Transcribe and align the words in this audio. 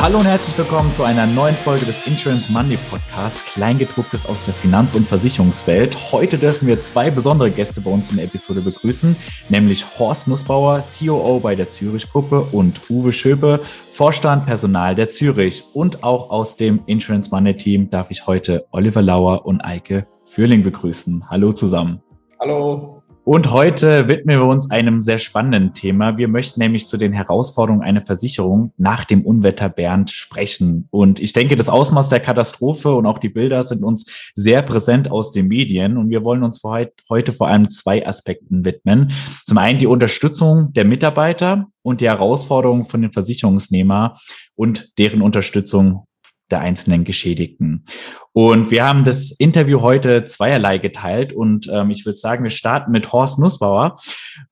Hallo 0.00 0.16
und 0.16 0.24
herzlich 0.24 0.56
willkommen 0.56 0.90
zu 0.94 1.04
einer 1.04 1.26
neuen 1.26 1.54
Folge 1.54 1.84
des 1.84 2.06
Insurance 2.06 2.50
Monday 2.50 2.78
Podcasts, 2.90 3.52
Kleingedrucktes 3.52 4.24
aus 4.24 4.46
der 4.46 4.54
Finanz- 4.54 4.94
und 4.94 5.06
Versicherungswelt. 5.06 5.94
Heute 6.10 6.38
dürfen 6.38 6.66
wir 6.66 6.80
zwei 6.80 7.10
besondere 7.10 7.50
Gäste 7.50 7.82
bei 7.82 7.90
uns 7.90 8.10
in 8.10 8.16
der 8.16 8.24
Episode 8.24 8.62
begrüßen, 8.62 9.14
nämlich 9.50 9.84
Horst 9.98 10.26
Nussbauer, 10.26 10.80
COO 10.80 11.40
bei 11.40 11.54
der 11.54 11.68
Zürich 11.68 12.10
Gruppe 12.10 12.40
und 12.50 12.80
Uwe 12.88 13.12
Schöpe, 13.12 13.60
Vorstand 13.90 14.46
Personal 14.46 14.94
der 14.94 15.10
Zürich. 15.10 15.64
Und 15.74 16.02
auch 16.02 16.30
aus 16.30 16.56
dem 16.56 16.80
Insurance 16.86 17.28
Monday 17.30 17.54
Team 17.54 17.90
darf 17.90 18.10
ich 18.10 18.26
heute 18.26 18.64
Oliver 18.70 19.02
Lauer 19.02 19.44
und 19.44 19.60
Eike 19.60 20.06
Fürling 20.24 20.62
begrüßen. 20.62 21.28
Hallo 21.28 21.52
zusammen. 21.52 22.00
Hallo. 22.40 22.99
Und 23.24 23.52
heute 23.52 24.08
widmen 24.08 24.38
wir 24.38 24.46
uns 24.46 24.70
einem 24.70 25.02
sehr 25.02 25.18
spannenden 25.18 25.74
Thema. 25.74 26.16
Wir 26.16 26.26
möchten 26.26 26.58
nämlich 26.58 26.86
zu 26.86 26.96
den 26.96 27.12
Herausforderungen 27.12 27.82
einer 27.82 28.00
Versicherung 28.00 28.72
nach 28.78 29.04
dem 29.04 29.24
Unwetter 29.24 29.68
Bernd 29.68 30.10
sprechen. 30.10 30.88
Und 30.90 31.20
ich 31.20 31.34
denke, 31.34 31.54
das 31.54 31.68
Ausmaß 31.68 32.08
der 32.08 32.20
Katastrophe 32.20 32.94
und 32.94 33.04
auch 33.06 33.18
die 33.18 33.28
Bilder 33.28 33.62
sind 33.62 33.84
uns 33.84 34.32
sehr 34.34 34.62
präsent 34.62 35.10
aus 35.10 35.32
den 35.32 35.48
Medien. 35.48 35.98
Und 35.98 36.08
wir 36.08 36.24
wollen 36.24 36.42
uns 36.42 36.62
heute 36.64 37.32
vor 37.32 37.46
allem 37.46 37.68
zwei 37.70 38.06
Aspekten 38.06 38.64
widmen. 38.64 39.12
Zum 39.44 39.58
einen 39.58 39.78
die 39.78 39.86
Unterstützung 39.86 40.72
der 40.72 40.86
Mitarbeiter 40.86 41.66
und 41.82 42.00
die 42.00 42.08
Herausforderungen 42.08 42.84
von 42.84 43.02
den 43.02 43.12
Versicherungsnehmer 43.12 44.18
und 44.56 44.98
deren 44.98 45.20
Unterstützung 45.20 46.06
der 46.50 46.60
einzelnen 46.60 47.04
Geschädigten. 47.04 47.84
Und 48.32 48.70
wir 48.70 48.86
haben 48.86 49.04
das 49.04 49.32
Interview 49.32 49.80
heute 49.80 50.24
zweierlei 50.24 50.78
geteilt 50.78 51.32
und 51.32 51.68
ähm, 51.72 51.90
ich 51.90 52.06
würde 52.06 52.18
sagen, 52.18 52.42
wir 52.42 52.50
starten 52.50 52.92
mit 52.92 53.12
Horst 53.12 53.38
Nussbauer. 53.38 53.96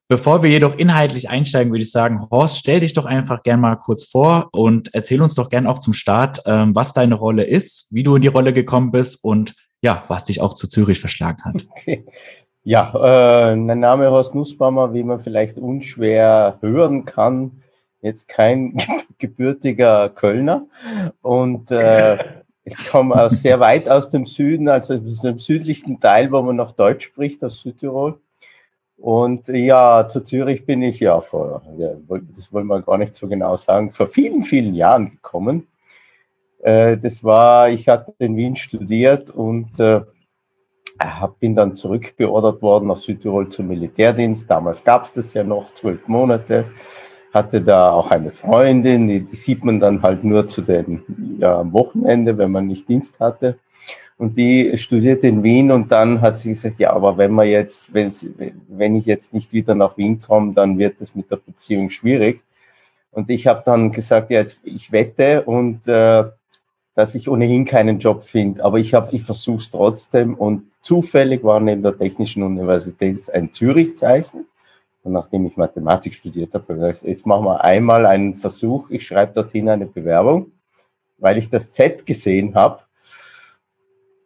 Bevor 0.08 0.42
wir 0.42 0.50
jedoch 0.50 0.74
inhaltlich 0.76 1.28
einsteigen, 1.28 1.72
würde 1.72 1.82
ich 1.82 1.92
sagen, 1.92 2.26
Horst, 2.30 2.58
stell 2.58 2.80
dich 2.80 2.94
doch 2.94 3.04
einfach 3.04 3.42
gern 3.42 3.60
mal 3.60 3.76
kurz 3.76 4.04
vor 4.04 4.48
und 4.52 4.94
erzähl 4.94 5.22
uns 5.22 5.34
doch 5.34 5.50
gern 5.50 5.66
auch 5.66 5.78
zum 5.78 5.94
Start, 5.94 6.42
ähm, 6.46 6.74
was 6.74 6.94
deine 6.94 7.14
Rolle 7.14 7.44
ist, 7.44 7.88
wie 7.90 8.02
du 8.02 8.16
in 8.16 8.22
die 8.22 8.28
Rolle 8.28 8.52
gekommen 8.52 8.90
bist 8.90 9.22
und 9.22 9.54
ja, 9.80 10.02
was 10.08 10.24
dich 10.24 10.40
auch 10.40 10.54
zu 10.54 10.68
Zürich 10.68 10.98
verschlagen 10.98 11.44
hat. 11.44 11.66
Okay. 11.70 12.04
Ja, 12.64 13.52
äh, 13.52 13.56
mein 13.56 13.80
Name 13.80 14.06
ist 14.06 14.10
Horst 14.10 14.34
Nussbaumer, 14.34 14.92
wie 14.92 15.04
man 15.04 15.20
vielleicht 15.20 15.58
unschwer 15.58 16.58
hören 16.60 17.04
kann 17.04 17.62
jetzt 18.00 18.28
kein 18.28 18.76
gebürtiger 19.18 20.08
Kölner 20.10 20.66
und 21.22 21.70
äh, 21.70 22.18
ich 22.64 22.90
komme 22.90 23.14
aus 23.14 23.40
sehr 23.40 23.60
weit 23.60 23.88
aus 23.88 24.10
dem 24.10 24.26
Süden, 24.26 24.68
also 24.68 24.94
aus 24.94 25.22
dem 25.22 25.38
südlichsten 25.38 26.00
Teil, 26.00 26.30
wo 26.30 26.42
man 26.42 26.56
noch 26.56 26.72
Deutsch 26.72 27.06
spricht, 27.06 27.42
aus 27.42 27.60
Südtirol. 27.60 28.20
Und 28.98 29.48
ja, 29.48 30.06
zu 30.08 30.20
Zürich 30.22 30.66
bin 30.66 30.82
ich 30.82 31.00
ja 31.00 31.20
vor, 31.20 31.62
ja, 31.78 31.94
das 32.36 32.52
wollen 32.52 32.66
wir 32.66 32.82
gar 32.82 32.98
nicht 32.98 33.16
so 33.16 33.28
genau 33.28 33.56
sagen, 33.56 33.90
vor 33.90 34.08
vielen, 34.08 34.42
vielen 34.42 34.74
Jahren 34.74 35.10
gekommen. 35.10 35.68
Äh, 36.60 36.98
das 36.98 37.22
war, 37.22 37.70
ich 37.70 37.88
hatte 37.88 38.12
in 38.18 38.36
Wien 38.36 38.56
studiert 38.56 39.30
und 39.30 39.78
äh, 39.78 40.00
bin 41.38 41.54
dann 41.54 41.76
zurückbeordert 41.76 42.60
worden 42.60 42.88
nach 42.88 42.96
Südtirol 42.96 43.48
zum 43.48 43.68
Militärdienst. 43.68 44.50
Damals 44.50 44.82
gab 44.82 45.04
es 45.04 45.12
das 45.12 45.32
ja 45.32 45.44
noch, 45.44 45.72
zwölf 45.74 46.08
Monate 46.08 46.66
hatte 47.32 47.60
da 47.60 47.92
auch 47.92 48.10
eine 48.10 48.30
Freundin, 48.30 49.06
die, 49.06 49.20
die 49.20 49.36
sieht 49.36 49.64
man 49.64 49.80
dann 49.80 50.02
halt 50.02 50.24
nur 50.24 50.48
zu 50.48 50.62
den, 50.62 51.02
ja, 51.38 51.70
Wochenende, 51.72 52.36
wenn 52.38 52.50
man 52.50 52.66
nicht 52.66 52.88
Dienst 52.88 53.20
hatte. 53.20 53.58
Und 54.16 54.36
die 54.36 54.76
studierte 54.76 55.28
in 55.28 55.44
Wien 55.44 55.70
und 55.70 55.92
dann 55.92 56.20
hat 56.20 56.38
sie 56.40 56.48
gesagt, 56.48 56.78
ja, 56.80 56.92
aber 56.92 57.16
wenn 57.18 57.32
man 57.32 57.46
jetzt, 57.46 57.94
wenn, 57.94 58.10
wenn 58.68 58.96
ich 58.96 59.06
jetzt 59.06 59.32
nicht 59.32 59.52
wieder 59.52 59.76
nach 59.76 59.96
Wien 59.96 60.18
komme, 60.18 60.52
dann 60.52 60.76
wird 60.76 61.00
es 61.00 61.14
mit 61.14 61.30
der 61.30 61.36
Beziehung 61.36 61.88
schwierig. 61.88 62.42
Und 63.12 63.30
ich 63.30 63.46
habe 63.46 63.62
dann 63.64 63.92
gesagt, 63.92 64.30
ja, 64.30 64.40
jetzt, 64.40 64.60
ich 64.64 64.90
wette 64.90 65.42
und 65.42 65.86
äh, 65.86 66.24
dass 66.94 67.14
ich 67.14 67.28
ohnehin 67.28 67.64
keinen 67.64 68.00
Job 68.00 68.24
finde, 68.24 68.64
aber 68.64 68.78
ich 68.78 68.92
habe, 68.92 69.14
ich 69.14 69.22
versuche 69.22 69.58
es 69.58 69.70
trotzdem. 69.70 70.34
Und 70.34 70.64
zufällig 70.82 71.44
war 71.44 71.60
neben 71.60 71.84
der 71.84 71.96
Technischen 71.96 72.42
Universität 72.42 73.18
ein 73.32 73.52
Zürich-Zeichen. 73.52 74.46
Und 75.02 75.12
nachdem 75.12 75.46
ich 75.46 75.56
Mathematik 75.56 76.14
studiert 76.14 76.54
habe, 76.54 76.64
habe 76.64 76.74
ich 76.74 76.80
gesagt, 76.80 77.08
jetzt 77.08 77.26
machen 77.26 77.44
wir 77.44 77.64
einmal 77.64 78.06
einen 78.06 78.34
Versuch. 78.34 78.90
Ich 78.90 79.06
schreibe 79.06 79.32
dorthin 79.34 79.68
eine 79.68 79.86
Bewerbung, 79.86 80.52
weil 81.18 81.38
ich 81.38 81.48
das 81.48 81.70
Z 81.70 82.04
gesehen 82.04 82.54
habe. 82.54 82.82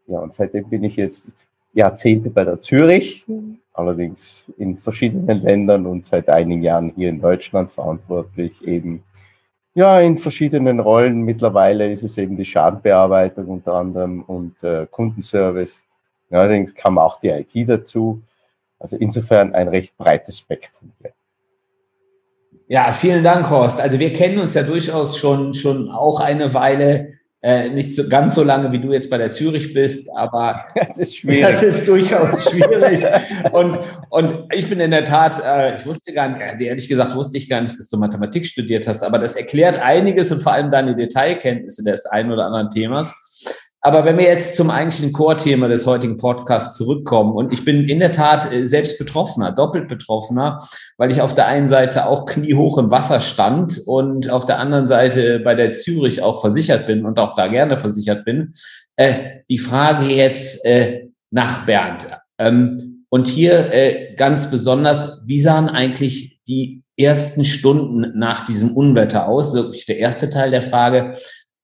Ja, 0.07 0.19
und 0.19 0.35
seitdem 0.35 0.69
bin 0.69 0.85
ich 0.85 0.97
jetzt 0.97 1.49
Jahrzehnte 1.73 2.31
bei 2.31 2.45
der 2.45 2.61
Zürich, 2.61 3.25
allerdings 3.73 4.47
in 4.59 4.77
verschiedenen 4.77 5.43
Ländern 5.43 5.87
und 5.87 6.05
seit 6.07 6.29
einigen 6.29 6.63
Jahren 6.63 6.93
hier 6.95 7.09
in 7.09 7.21
Deutschland 7.21 7.71
verantwortlich 7.71 8.67
eben 8.67 9.03
ja, 9.75 10.01
in 10.01 10.19
verschiedenen 10.19 10.81
Rollen. 10.81 11.23
Mittlerweile 11.23 11.91
ist 11.91 12.03
es 12.03 12.19
eben 12.19 12.37
die 12.37 12.45
Schadenbearbeitung 12.45 13.47
unter 13.47 13.75
anderem 13.75 14.23
und 14.23 14.63
äh, 14.63 14.87
Kundenservice. 14.91 15.83
allerdings 16.31 16.75
kam 16.75 16.99
auch 16.99 17.19
die 17.19 17.29
IT 17.29 17.69
dazu. 17.69 18.21
Also 18.83 18.97
insofern 18.97 19.55
ein 19.55 19.69
recht 19.69 19.97
breites 19.97 20.39
Spektrum. 20.39 20.93
Ja, 22.67 22.93
vielen 22.93 23.23
Dank, 23.23 23.49
Horst. 23.49 23.81
Also 23.81 24.01
wir 24.01 24.13
kennen 24.13 24.39
uns 24.39 24.55
ja 24.55 24.65
durchaus 24.65 25.17
schon, 25.17 25.55
schon 25.55 25.89
auch 25.89 26.21
eine 26.21 26.53
Weile. 26.53 27.13
Äh, 27.45 27.71
nicht 27.71 27.95
so, 27.95 28.09
ganz 28.09 28.35
so 28.35 28.43
lange, 28.43 28.73
wie 28.73 28.81
du 28.81 28.93
jetzt 28.93 29.11
bei 29.11 29.19
der 29.19 29.31
Zürich 29.31 29.73
bist, 29.73 30.09
aber 30.15 30.61
das 30.75 30.99
ist 30.99 31.17
schwierig. 31.17 31.43
Das 31.43 31.63
ist 31.63 31.89
durchaus 31.89 32.51
schwierig. 32.51 33.05
und, 33.53 33.79
und 34.11 34.55
ich 34.55 34.69
bin 34.69 34.81
in 34.81 34.91
der 34.91 35.05
Tat, 35.05 35.41
äh, 35.45 35.79
ich 35.79 35.87
wusste 35.87 36.13
gar 36.13 36.29
nicht, 36.29 36.61
ehrlich 36.61 36.89
gesagt 36.89 37.15
wusste 37.15 37.39
ich 37.39 37.49
gar 37.49 37.61
nicht, 37.61 37.79
dass 37.79 37.89
du 37.89 37.99
Mathematik 37.99 38.47
studiert 38.47 38.89
hast, 38.89 39.03
aber 39.03 39.19
das 39.19 39.37
erklärt 39.37 39.81
einiges 39.81 40.33
und 40.33 40.41
vor 40.41 40.53
allem 40.53 40.71
deine 40.71 40.97
Detailkenntnisse 40.97 41.83
des 41.85 42.07
einen 42.07 42.33
oder 42.33 42.47
anderen 42.47 42.71
Themas. 42.71 43.15
Aber 43.85 44.05
wenn 44.05 44.17
wir 44.17 44.27
jetzt 44.27 44.55
zum 44.55 44.71
eigentlichen 44.71 45.13
Core-Thema 45.13 45.67
des 45.67 45.87
heutigen 45.87 46.17
Podcasts 46.17 46.77
zurückkommen, 46.77 47.33
und 47.33 47.53
ich 47.53 47.65
bin 47.65 47.89
in 47.89 47.99
der 47.99 48.13
Tat 48.13 48.53
äh, 48.53 48.67
selbst 48.69 48.97
Betroffener, 48.97 49.51
doppelt 49.51 49.89
Betroffener, 49.89 50.61
weil 50.99 51.11
ich 51.11 51.21
auf 51.21 51.35
der 51.35 51.49
einen 51.49 51.69
Seite 51.69 52.07
auch 52.07 52.25
kniehoch 52.25 52.79
im 52.79 52.93
Wasser 52.93 53.21
stand 53.21 53.81
und 53.85 54.31
auf 54.31 54.45
der 54.45 54.61
anderen 54.61 54.87
Seite 54.87 55.41
bei 55.41 55.57
der 55.57 55.73
Zürich 55.73 56.23
auch 56.23 56.41
versichert 56.41 56.87
bin 56.87 57.05
und 57.05 57.19
auch 57.19 57.35
da 57.35 57.49
gerne 57.49 57.81
versichert 57.81 58.25
bin. 58.25 58.53
Äh, 58.95 59.41
die 59.51 59.59
Frage 59.59 60.07
jetzt 60.07 60.65
äh, 60.65 61.09
nach 61.33 61.67
Bernd. 61.67 62.07
Ähm, 62.39 63.05
und 63.09 63.27
hier 63.27 63.75
äh, 63.75 64.15
ganz 64.15 64.49
besonders, 64.49 65.23
wie 65.27 65.41
sahen 65.41 65.69
eigentlich 65.69 66.41
die 66.47 66.83
ersten 66.97 67.45
Stunden 67.45 68.17
nach 68.17 68.45
diesem 68.45 68.77
Unwetter 68.77 69.27
aus? 69.27 69.55
Wirklich 69.55 69.87
der 69.87 69.99
erste 69.99 70.31
Teil 70.31 70.53
der 70.53 70.63
Frage. 70.63 71.13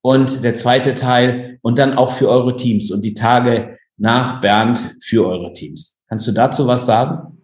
Und 0.00 0.44
der 0.44 0.54
zweite 0.54 0.94
Teil 0.94 1.58
und 1.62 1.78
dann 1.78 1.94
auch 1.94 2.12
für 2.12 2.28
eure 2.28 2.56
Teams 2.56 2.90
und 2.90 3.02
die 3.02 3.14
Tage 3.14 3.78
nach 3.96 4.40
Bernd 4.40 4.96
für 5.02 5.26
eure 5.26 5.52
Teams. 5.52 5.96
Kannst 6.08 6.26
du 6.26 6.32
dazu 6.32 6.66
was 6.66 6.86
sagen? 6.86 7.38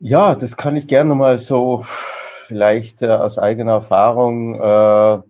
Ja, 0.00 0.34
das 0.34 0.56
kann 0.56 0.76
ich 0.76 0.86
gerne 0.86 1.14
mal 1.14 1.38
so 1.38 1.84
vielleicht 2.46 3.02
äh, 3.02 3.08
aus 3.08 3.38
eigener 3.38 3.72
Erfahrung. 3.72 4.54
Äh, 4.54 5.22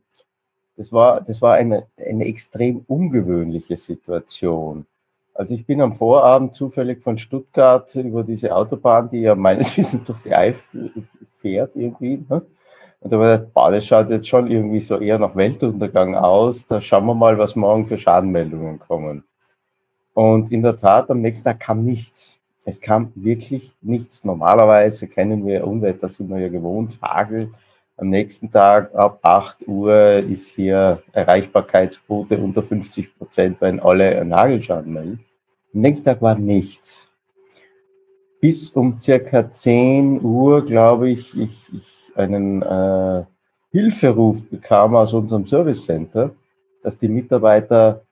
das 0.76 0.92
war, 0.92 1.20
das 1.20 1.40
war 1.40 1.54
eine, 1.54 1.86
eine 1.96 2.24
extrem 2.24 2.84
ungewöhnliche 2.86 3.76
Situation. 3.76 4.86
Also 5.32 5.54
ich 5.54 5.66
bin 5.66 5.80
am 5.80 5.92
Vorabend 5.92 6.54
zufällig 6.54 7.02
von 7.02 7.18
Stuttgart 7.18 7.92
über 7.96 8.22
diese 8.22 8.54
Autobahn, 8.54 9.08
die 9.08 9.20
ja 9.20 9.34
meines 9.34 9.76
Wissens 9.76 10.04
durch 10.04 10.20
die 10.22 10.34
Eifel 10.34 10.92
fährt 11.38 11.72
irgendwie, 11.74 12.24
ne? 12.28 12.42
Und 13.04 13.12
da 13.12 13.18
war 13.18 13.36
boah, 13.36 13.70
das 13.70 13.86
schaut 13.86 14.08
jetzt 14.08 14.28
schon 14.28 14.46
irgendwie 14.50 14.80
so 14.80 14.98
eher 14.98 15.18
nach 15.18 15.36
Weltuntergang 15.36 16.14
aus. 16.14 16.66
Da 16.66 16.80
schauen 16.80 17.04
wir 17.04 17.14
mal, 17.14 17.36
was 17.36 17.54
morgen 17.54 17.84
für 17.84 17.98
Schadenmeldungen 17.98 18.78
kommen. 18.78 19.24
Und 20.14 20.50
in 20.50 20.62
der 20.62 20.74
Tat, 20.74 21.10
am 21.10 21.20
nächsten 21.20 21.44
Tag 21.44 21.60
kam 21.60 21.82
nichts. 21.82 22.40
Es 22.64 22.80
kam 22.80 23.12
wirklich 23.14 23.76
nichts. 23.82 24.24
Normalerweise 24.24 25.06
kennen 25.06 25.46
wir 25.46 25.66
Unwetter, 25.66 26.08
sind 26.08 26.30
wir 26.30 26.38
ja 26.38 26.48
gewohnt, 26.48 26.98
Hagel. 27.02 27.50
Am 27.98 28.08
nächsten 28.08 28.50
Tag 28.50 28.94
ab 28.94 29.18
8 29.20 29.68
Uhr 29.68 29.94
ist 30.26 30.54
hier 30.54 31.02
Erreichbarkeitsquote 31.12 32.38
unter 32.38 32.62
50 32.62 33.18
Prozent, 33.18 33.60
wenn 33.60 33.80
alle 33.80 34.18
einen 34.18 34.34
Hagelschaden 34.34 34.90
melden. 34.90 35.20
Am 35.74 35.80
nächsten 35.82 36.06
Tag 36.06 36.22
war 36.22 36.36
nichts. 36.36 37.06
Bis 38.40 38.70
um 38.70 38.98
circa 38.98 39.52
10 39.52 40.24
Uhr, 40.24 40.64
glaube 40.64 41.10
ich, 41.10 41.38
ich, 41.38 41.74
ich 41.74 42.03
einen 42.14 42.62
äh, 42.62 43.24
Hilferuf 43.70 44.48
bekam 44.48 44.94
aus 44.94 45.12
unserem 45.14 45.46
Service 45.46 45.84
Center, 45.84 46.30
dass 46.82 46.96
die 46.96 47.08
Mitarbeiter 47.08 48.02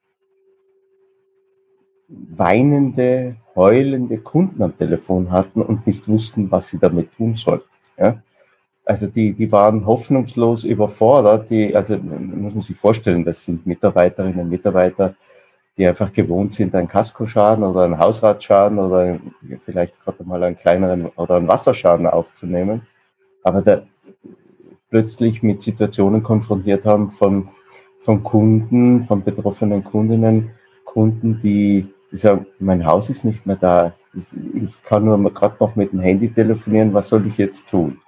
weinende, 2.09 3.37
heulende 3.55 4.19
Kunden 4.19 4.63
am 4.63 4.77
Telefon 4.77 5.31
hatten 5.31 5.63
und 5.63 5.87
nicht 5.87 6.09
wussten, 6.09 6.51
was 6.51 6.69
sie 6.69 6.79
damit 6.79 7.13
tun 7.13 7.35
sollten. 7.35 7.69
Ja? 7.99 8.23
Also 8.85 9.07
die, 9.07 9.33
die 9.33 9.51
waren 9.53 9.87
hoffnungslos 9.87 10.65
überfordert. 10.65 11.51
Die, 11.51 11.75
also 11.75 11.97
muss 11.99 12.55
man 12.55 12.63
sich 12.63 12.77
vorstellen, 12.77 13.25
das 13.25 13.45
sind 13.45 13.67
Mitarbeiterinnen 13.67 14.41
und 14.41 14.49
Mitarbeiter, 14.49 15.15
die 15.79 15.87
einfach 15.87 16.13
gewohnt 16.13 16.55
sind, 16.55 16.75
einen 16.75 16.89
Kaskoschaden 16.89 17.65
oder 17.65 17.83
einen 17.83 17.99
Hausratschaden 17.99 18.79
oder 18.79 19.19
vielleicht 19.61 19.99
gerade 20.01 20.25
mal 20.25 20.43
einen 20.43 20.57
kleineren 20.57 21.07
oder 21.17 21.37
einen 21.37 21.49
Wasserschaden 21.49 22.07
aufzunehmen. 22.07 22.83
Aber 23.43 23.63
da 23.63 23.83
plötzlich 24.91 25.43
mit 25.43 25.63
Situationen 25.63 26.23
konfrontiert 26.23 26.85
haben 26.85 27.11
von, 27.11 27.49
von 28.01 28.23
Kunden, 28.23 29.05
von 29.05 29.25
betroffenen 29.25 29.83
Kundinnen, 29.83 30.51
Kunden, 30.85 31.41
die, 31.43 31.87
die 32.11 32.17
sagen, 32.17 32.47
mein 32.59 32.85
Haus 32.85 33.09
ist 33.09 33.25
nicht 33.25 33.47
mehr 33.47 33.57
da. 33.57 33.95
Ich 34.55 34.83
kann 34.83 35.05
nur 35.05 35.19
gerade 35.33 35.57
noch 35.59 35.75
mit 35.75 35.93
dem 35.93 36.01
Handy 36.01 36.31
telefonieren. 36.31 36.93
Was 36.93 37.09
soll 37.09 37.27
ich 37.27 37.39
jetzt 37.39 37.67
tun? 37.69 37.99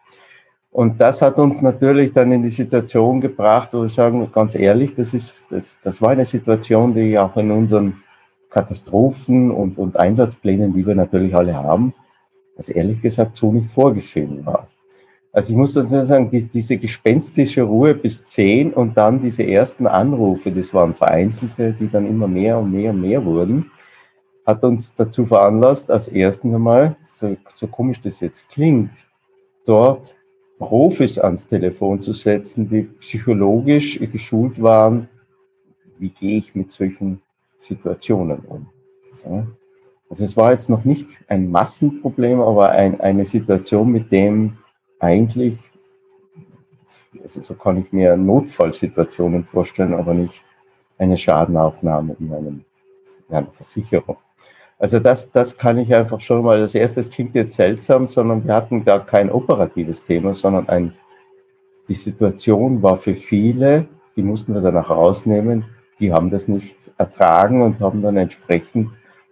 Und 0.70 1.00
das 1.00 1.22
hat 1.22 1.38
uns 1.38 1.62
natürlich 1.62 2.12
dann 2.12 2.32
in 2.32 2.42
die 2.42 2.50
Situation 2.50 3.20
gebracht, 3.20 3.70
wo 3.72 3.82
wir 3.82 3.88
sagen, 3.88 4.28
ganz 4.32 4.56
ehrlich, 4.56 4.94
das 4.94 5.14
ist, 5.14 5.46
das, 5.48 5.78
das 5.80 6.02
war 6.02 6.10
eine 6.10 6.26
Situation, 6.26 6.92
die 6.92 7.16
auch 7.18 7.36
in 7.36 7.52
unseren 7.52 8.02
Katastrophen 8.50 9.50
und, 9.50 9.78
und 9.78 9.96
Einsatzplänen, 9.96 10.72
die 10.72 10.84
wir 10.84 10.96
natürlich 10.96 11.34
alle 11.34 11.54
haben, 11.54 11.94
also 12.56 12.72
ehrlich 12.72 13.00
gesagt 13.00 13.36
so 13.36 13.52
nicht 13.52 13.70
vorgesehen 13.70 14.44
war. 14.44 14.68
Also 15.34 15.52
ich 15.52 15.56
muss 15.56 15.74
dazu 15.74 16.00
sagen, 16.04 16.30
die, 16.30 16.48
diese 16.48 16.76
gespenstische 16.78 17.62
Ruhe 17.62 17.92
bis 17.96 18.24
zehn 18.24 18.72
und 18.72 18.96
dann 18.96 19.20
diese 19.20 19.44
ersten 19.44 19.88
Anrufe, 19.88 20.52
das 20.52 20.72
waren 20.72 20.94
vereinzelte, 20.94 21.72
die 21.72 21.90
dann 21.90 22.06
immer 22.06 22.28
mehr 22.28 22.56
und 22.56 22.70
mehr 22.70 22.92
und 22.92 23.00
mehr 23.00 23.24
wurden, 23.24 23.68
hat 24.46 24.62
uns 24.62 24.94
dazu 24.94 25.26
veranlasst, 25.26 25.90
als 25.90 26.06
ersten 26.06 26.54
einmal, 26.54 26.94
so, 27.04 27.36
so 27.56 27.66
komisch 27.66 28.00
das 28.00 28.20
jetzt 28.20 28.48
klingt, 28.50 28.92
dort 29.66 30.14
Profis 30.60 31.18
ans 31.18 31.48
Telefon 31.48 32.00
zu 32.00 32.12
setzen, 32.12 32.68
die 32.68 32.82
psychologisch 32.82 33.98
geschult 34.12 34.62
waren, 34.62 35.08
wie 35.98 36.10
gehe 36.10 36.38
ich 36.38 36.54
mit 36.54 36.70
solchen 36.70 37.20
Situationen 37.58 38.38
um. 38.46 38.68
Ja. 39.28 39.48
Also 40.08 40.24
es 40.26 40.36
war 40.36 40.52
jetzt 40.52 40.70
noch 40.70 40.84
nicht 40.84 41.24
ein 41.26 41.50
Massenproblem, 41.50 42.40
aber 42.40 42.70
ein, 42.70 43.00
eine 43.00 43.24
Situation, 43.24 43.90
mit 43.90 44.12
dem 44.12 44.58
eigentlich, 45.04 45.58
also 47.22 47.42
so 47.42 47.54
kann 47.54 47.78
ich 47.78 47.92
mir 47.92 48.16
Notfallsituationen 48.16 49.44
vorstellen, 49.44 49.94
aber 49.94 50.14
nicht 50.14 50.42
eine 50.98 51.16
Schadenaufnahme 51.16 52.16
in, 52.18 52.32
einem, 52.32 52.64
in 53.28 53.36
einer 53.36 53.52
Versicherung. 53.52 54.16
Also 54.78 54.98
das, 54.98 55.30
das 55.30 55.56
kann 55.56 55.78
ich 55.78 55.94
einfach 55.94 56.20
schon 56.20 56.42
mal, 56.42 56.58
das 56.58 56.74
erste, 56.74 57.00
das 57.00 57.10
klingt 57.10 57.34
jetzt 57.34 57.54
seltsam, 57.54 58.08
sondern 58.08 58.44
wir 58.44 58.54
hatten 58.54 58.84
gar 58.84 59.04
kein 59.04 59.30
operatives 59.30 60.04
Thema, 60.04 60.34
sondern 60.34 60.68
ein, 60.68 60.94
die 61.88 61.94
Situation 61.94 62.82
war 62.82 62.96
für 62.96 63.14
viele, 63.14 63.86
die 64.16 64.22
mussten 64.22 64.54
wir 64.54 64.60
danach 64.60 64.90
rausnehmen, 64.90 65.64
die 66.00 66.12
haben 66.12 66.30
das 66.30 66.48
nicht 66.48 66.92
ertragen 66.98 67.62
und 67.62 67.80
haben 67.80 68.02
dann 68.02 68.16
entsprechend 68.16 68.90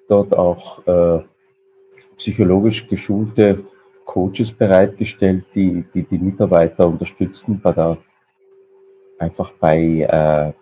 dort 0.09 0.37
auch 0.37 0.87
äh, 0.87 1.23
psychologisch 2.17 2.87
geschulte 2.87 3.65
Coaches 4.13 4.53
bereitgestellt, 4.53 5.47
die, 5.55 5.85
die 5.95 6.03
die 6.03 6.19
Mitarbeiter 6.19 6.87
unterstützten 6.87 7.59
bei 7.59 7.73
der 7.73 7.97
einfach 9.19 9.53
bei, 9.53 9.79
äh, 10.03 10.53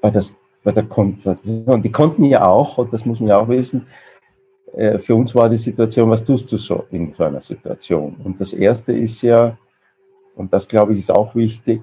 bei, 0.00 0.10
das, 0.10 0.34
bei 0.64 0.72
der 0.72 0.82
Konfrontation. 0.82 1.80
Die 1.80 1.92
konnten 1.92 2.24
ja 2.24 2.44
auch, 2.44 2.78
und 2.78 2.92
das 2.92 3.04
muss 3.06 3.20
man 3.20 3.28
ja 3.28 3.38
auch 3.38 3.48
wissen, 3.48 3.86
äh, 4.74 4.98
für 4.98 5.14
uns 5.14 5.32
war 5.32 5.48
die 5.48 5.58
Situation, 5.58 6.10
was 6.10 6.24
tust 6.24 6.50
du 6.50 6.56
so 6.56 6.86
in 6.90 7.12
so 7.12 7.22
einer 7.22 7.40
Situation? 7.40 8.16
Und 8.24 8.40
das 8.40 8.52
erste 8.52 8.92
ist 8.92 9.22
ja, 9.22 9.56
und 10.34 10.52
das 10.52 10.66
glaube 10.66 10.92
ich 10.94 10.98
ist 10.98 11.12
auch 11.12 11.36
wichtig, 11.36 11.82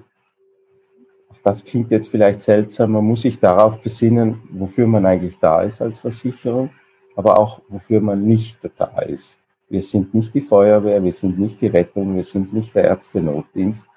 das 1.42 1.64
klingt 1.64 1.90
jetzt 1.92 2.08
vielleicht 2.08 2.40
seltsam, 2.40 2.92
man 2.92 3.04
muss 3.04 3.22
sich 3.22 3.38
darauf 3.40 3.80
besinnen, 3.80 4.42
wofür 4.50 4.86
man 4.86 5.06
eigentlich 5.06 5.38
da 5.38 5.62
ist 5.62 5.80
als 5.80 6.00
Versicherung, 6.00 6.70
aber 7.14 7.38
auch 7.38 7.62
wofür 7.68 8.00
man 8.00 8.22
nicht 8.26 8.58
da 8.76 9.00
ist. 9.00 9.38
Wir 9.68 9.82
sind 9.82 10.14
nicht 10.14 10.34
die 10.34 10.40
Feuerwehr, 10.40 11.02
wir 11.02 11.12
sind 11.12 11.38
nicht 11.38 11.60
die 11.60 11.66
Rettung, 11.66 12.14
wir 12.14 12.22
sind 12.22 12.52
nicht 12.52 12.74
der 12.74 12.84
Ärzte-Notdienst. 12.84 13.88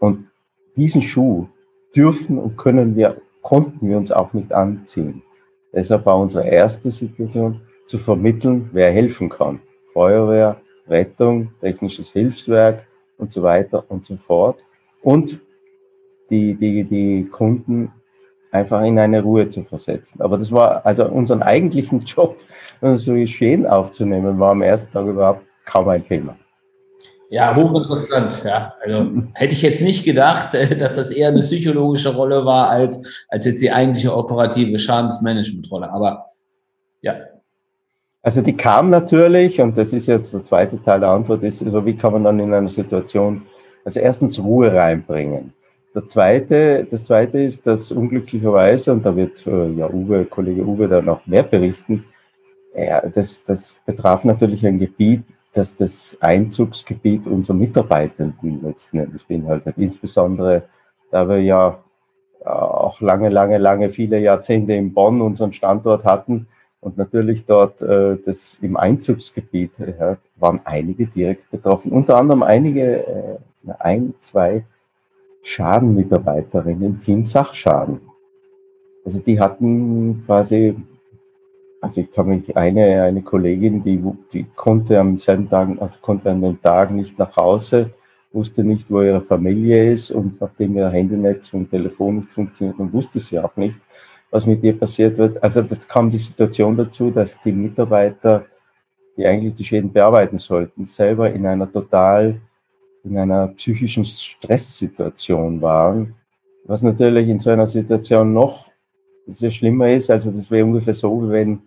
Und 0.00 0.26
diesen 0.76 1.02
Schuh 1.02 1.46
dürfen 1.94 2.38
und 2.38 2.56
können 2.56 2.96
wir, 2.96 3.20
konnten 3.42 3.88
wir 3.88 3.96
uns 3.96 4.10
auch 4.10 4.32
nicht 4.32 4.52
anziehen. 4.52 5.22
Deshalb 5.72 6.06
war 6.06 6.18
unsere 6.18 6.48
erste 6.48 6.90
Situation, 6.90 7.60
zu 7.86 7.98
vermitteln, 7.98 8.70
wer 8.72 8.90
helfen 8.90 9.28
kann. 9.28 9.60
Feuerwehr, 9.92 10.60
Rettung, 10.88 11.50
technisches 11.60 12.12
Hilfswerk 12.12 12.86
und 13.18 13.32
so 13.32 13.42
weiter 13.42 13.84
und 13.88 14.04
so 14.04 14.16
fort. 14.16 14.58
Und 15.02 15.40
die, 16.30 16.54
die, 16.54 16.84
die 16.84 17.28
Kunden 17.30 17.92
einfach 18.54 18.82
in 18.84 18.98
eine 18.98 19.22
Ruhe 19.22 19.48
zu 19.48 19.62
versetzen. 19.62 20.20
Aber 20.20 20.38
das 20.38 20.52
war 20.52 20.86
also 20.86 21.06
unseren 21.06 21.42
eigentlichen 21.42 22.00
Job, 22.04 22.36
so 22.80 23.14
geschehen 23.14 23.66
aufzunehmen, 23.66 24.38
war 24.38 24.52
am 24.52 24.62
ersten 24.62 24.92
Tag 24.92 25.06
überhaupt 25.06 25.42
kaum 25.64 25.88
ein 25.88 26.04
Thema. 26.04 26.36
Ja, 27.30 27.56
hochinteressant. 27.56 28.44
Ja, 28.44 28.74
also 28.84 29.10
hätte 29.32 29.54
ich 29.54 29.62
jetzt 29.62 29.80
nicht 29.80 30.04
gedacht, 30.04 30.54
äh, 30.54 30.76
dass 30.76 30.94
das 30.94 31.10
eher 31.10 31.28
eine 31.28 31.40
psychologische 31.40 32.14
Rolle 32.14 32.44
war 32.44 32.68
als, 32.68 33.26
als 33.28 33.46
jetzt 33.46 33.60
die 33.60 33.72
eigentliche 33.72 34.14
operative 34.14 34.78
Schadensmanagementrolle. 34.78 35.90
Aber 35.90 36.26
ja, 37.02 37.14
also 38.24 38.40
die 38.40 38.56
kam 38.56 38.88
natürlich, 38.88 39.60
und 39.60 39.76
das 39.76 39.92
ist 39.92 40.06
jetzt 40.06 40.32
der 40.32 40.42
zweite 40.44 40.80
Teil 40.80 41.00
der 41.00 41.10
Antwort, 41.10 41.42
ist, 41.42 41.62
also 41.62 41.84
wie 41.84 41.94
kann 41.94 42.12
man 42.12 42.24
dann 42.24 42.40
in 42.40 42.54
einer 42.54 42.68
Situation, 42.68 43.42
also 43.84 44.00
erstens 44.00 44.38
Ruhe 44.38 44.72
reinbringen. 44.72 45.52
Der 45.94 46.06
zweite, 46.08 46.84
das 46.90 47.04
zweite 47.04 47.38
ist, 47.40 47.66
dass 47.66 47.92
unglücklicherweise, 47.92 48.92
und 48.92 49.06
da 49.06 49.14
wird 49.14 49.46
äh, 49.46 49.70
ja 49.70 49.88
Uwe, 49.88 50.24
Kollege 50.24 50.66
Uwe 50.66 50.88
da 50.88 51.00
noch 51.00 51.24
mehr 51.26 51.44
berichten, 51.44 52.04
ja, 52.74 53.00
das, 53.08 53.44
das 53.44 53.80
betraf 53.86 54.24
natürlich 54.24 54.66
ein 54.66 54.78
Gebiet, 54.78 55.22
das 55.52 55.76
das 55.76 56.18
Einzugsgebiet 56.20 57.28
unserer 57.28 57.56
Mitarbeitenden 57.56 58.60
letzten 58.62 58.98
Endes 58.98 59.22
beinhaltet. 59.22 59.76
Insbesondere, 59.78 60.64
da 61.12 61.28
wir 61.28 61.40
ja 61.40 61.78
äh, 62.40 62.48
auch 62.48 63.00
lange, 63.00 63.28
lange, 63.28 63.58
lange, 63.58 63.88
viele 63.88 64.18
Jahrzehnte 64.18 64.72
in 64.72 64.92
Bonn 64.92 65.20
unseren 65.20 65.52
Standort 65.52 66.04
hatten, 66.04 66.48
und 66.80 66.98
natürlich 66.98 67.46
dort 67.46 67.80
äh, 67.80 68.18
das 68.22 68.58
im 68.60 68.76
Einzugsgebiet 68.76 69.80
äh, 69.80 70.16
waren 70.36 70.60
einige 70.64 71.06
direkt 71.06 71.50
betroffen, 71.50 71.92
unter 71.92 72.16
anderem 72.18 72.42
einige, 72.42 73.06
äh, 73.06 73.38
ein, 73.78 74.12
zwei 74.20 74.64
Schadenmitarbeiterinnen 75.44 76.94
im 76.94 77.00
Team 77.00 77.26
Sachschaden. 77.26 78.00
Also 79.04 79.20
die 79.20 79.38
hatten 79.38 80.22
quasi, 80.24 80.74
also 81.80 82.00
ich 82.00 82.10
kann 82.10 82.28
mich, 82.28 82.56
eine, 82.56 83.02
eine 83.02 83.22
Kollegin, 83.22 83.82
die, 83.82 84.02
die 84.32 84.46
konnte 84.56 84.98
am 84.98 85.18
selben 85.18 85.48
Tag, 85.48 85.68
also 85.78 86.00
konnte 86.00 86.30
an 86.30 86.40
den 86.40 86.60
Tagen 86.60 86.96
nicht 86.96 87.18
nach 87.18 87.36
Hause, 87.36 87.90
wusste 88.32 88.64
nicht, 88.64 88.90
wo 88.90 89.02
ihre 89.02 89.20
Familie 89.20 89.92
ist 89.92 90.10
und 90.10 90.40
nachdem 90.40 90.76
ihr 90.76 90.88
Handynetz 90.88 91.52
und 91.52 91.70
Telefon 91.70 92.16
nicht 92.16 92.32
funktioniert, 92.32 92.80
dann 92.80 92.92
wusste 92.92 93.20
sie 93.20 93.38
auch 93.38 93.54
nicht, 93.56 93.78
was 94.30 94.46
mit 94.46 94.64
ihr 94.64 94.78
passiert 94.78 95.18
wird. 95.18 95.42
Also 95.42 95.60
das 95.60 95.86
kam 95.86 96.10
die 96.10 96.18
Situation 96.18 96.74
dazu, 96.74 97.10
dass 97.10 97.38
die 97.40 97.52
Mitarbeiter, 97.52 98.46
die 99.16 99.26
eigentlich 99.26 99.54
die 99.54 99.64
Schäden 99.64 99.92
bearbeiten 99.92 100.38
sollten, 100.38 100.86
selber 100.86 101.30
in 101.30 101.46
einer 101.46 101.70
total, 101.70 102.40
in 103.04 103.18
einer 103.18 103.48
psychischen 103.48 104.04
Stresssituation 104.04 105.60
waren, 105.60 106.14
was 106.64 106.82
natürlich 106.82 107.28
in 107.28 107.38
so 107.38 107.50
einer 107.50 107.66
Situation 107.66 108.32
noch 108.32 108.70
sehr 109.26 109.50
schlimmer 109.50 109.90
ist. 109.90 110.10
Also 110.10 110.30
das 110.30 110.50
wäre 110.50 110.64
ungefähr 110.64 110.94
so, 110.94 111.22
wie 111.22 111.30
wenn, 111.30 111.60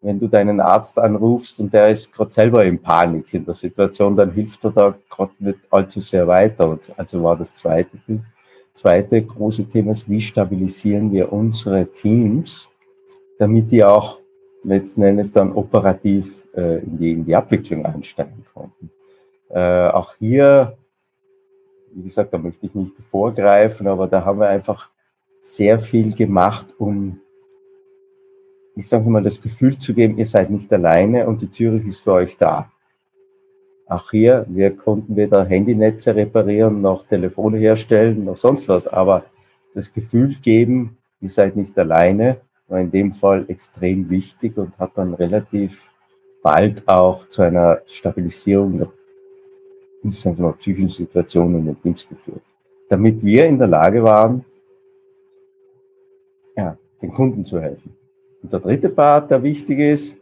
wenn 0.00 0.18
du 0.18 0.28
deinen 0.28 0.60
Arzt 0.60 0.98
anrufst 0.98 1.60
und 1.60 1.72
der 1.72 1.90
ist 1.90 2.12
gerade 2.12 2.30
selber 2.30 2.64
in 2.64 2.78
Panik 2.80 3.34
in 3.34 3.44
der 3.44 3.54
Situation, 3.54 4.16
dann 4.16 4.32
hilft 4.32 4.64
er 4.64 4.70
da 4.70 4.94
gerade 5.10 5.32
nicht 5.38 5.58
allzu 5.70 6.00
sehr 6.00 6.26
weiter. 6.26 6.68
Und 6.68 6.92
also 6.96 7.22
war 7.22 7.36
das 7.36 7.54
zweite 7.54 7.98
zweite 8.74 9.22
große 9.22 9.68
Thema 9.68 9.92
ist, 9.92 10.08
wie 10.08 10.20
stabilisieren 10.20 11.12
wir 11.12 11.32
unsere 11.32 11.86
Teams, 11.86 12.68
damit 13.38 13.70
die 13.70 13.82
auch 13.82 14.18
letzten 14.64 15.02
Endes 15.02 15.30
dann 15.30 15.52
operativ 15.52 16.44
äh, 16.54 16.78
in, 16.80 16.98
die, 16.98 17.12
in 17.12 17.24
die 17.24 17.34
Abwicklung 17.34 17.86
einsteigen 17.86 18.44
konnten. 18.52 18.90
Äh, 19.50 19.88
auch 19.88 20.14
hier, 20.18 20.76
wie 21.94 22.02
gesagt, 22.02 22.32
da 22.32 22.38
möchte 22.38 22.66
ich 22.66 22.74
nicht 22.74 22.98
vorgreifen, 22.98 23.86
aber 23.86 24.06
da 24.06 24.24
haben 24.24 24.40
wir 24.40 24.48
einfach 24.48 24.90
sehr 25.42 25.78
viel 25.78 26.14
gemacht, 26.14 26.66
um, 26.78 27.20
ich 28.76 28.88
sage 28.88 29.08
mal, 29.08 29.22
das 29.22 29.40
Gefühl 29.40 29.78
zu 29.78 29.94
geben, 29.94 30.18
ihr 30.18 30.26
seid 30.26 30.50
nicht 30.50 30.72
alleine 30.72 31.26
und 31.26 31.42
die 31.42 31.50
Zürich 31.50 31.86
ist 31.86 32.00
für 32.00 32.12
euch 32.12 32.36
da. 32.36 32.70
Auch 33.86 34.10
hier, 34.10 34.46
wir 34.48 34.74
konnten 34.74 35.14
weder 35.14 35.44
Handynetze 35.44 36.14
reparieren, 36.14 36.80
noch 36.80 37.06
Telefone 37.06 37.58
herstellen, 37.58 38.24
noch 38.24 38.36
sonst 38.36 38.68
was, 38.68 38.86
aber 38.86 39.24
das 39.74 39.92
Gefühl 39.92 40.36
geben, 40.42 40.96
ihr 41.20 41.30
seid 41.30 41.56
nicht 41.56 41.78
alleine 41.78 42.40
war 42.68 42.80
in 42.80 42.90
dem 42.90 43.12
Fall 43.12 43.44
extrem 43.48 44.10
wichtig 44.10 44.56
und 44.56 44.78
hat 44.78 44.92
dann 44.96 45.14
relativ 45.14 45.90
bald 46.42 46.86
auch 46.88 47.28
zu 47.28 47.42
einer 47.42 47.80
Stabilisierung 47.86 48.78
der 48.78 48.90
insgesamt 50.04 50.58
psychischen 50.58 50.90
Situation 50.90 51.58
in 51.58 51.66
den 51.66 51.82
Teams 51.82 52.06
geführt. 52.08 52.42
Damit 52.88 53.24
wir 53.24 53.46
in 53.46 53.58
der 53.58 53.68
Lage 53.68 54.02
waren, 54.02 54.44
ja, 56.56 56.76
den 57.02 57.10
Kunden 57.10 57.44
zu 57.44 57.60
helfen. 57.60 57.96
Und 58.42 58.52
der 58.52 58.60
dritte 58.60 58.90
Part, 58.90 59.30
der 59.30 59.42
wichtig 59.42 59.78
ist, 59.78 60.16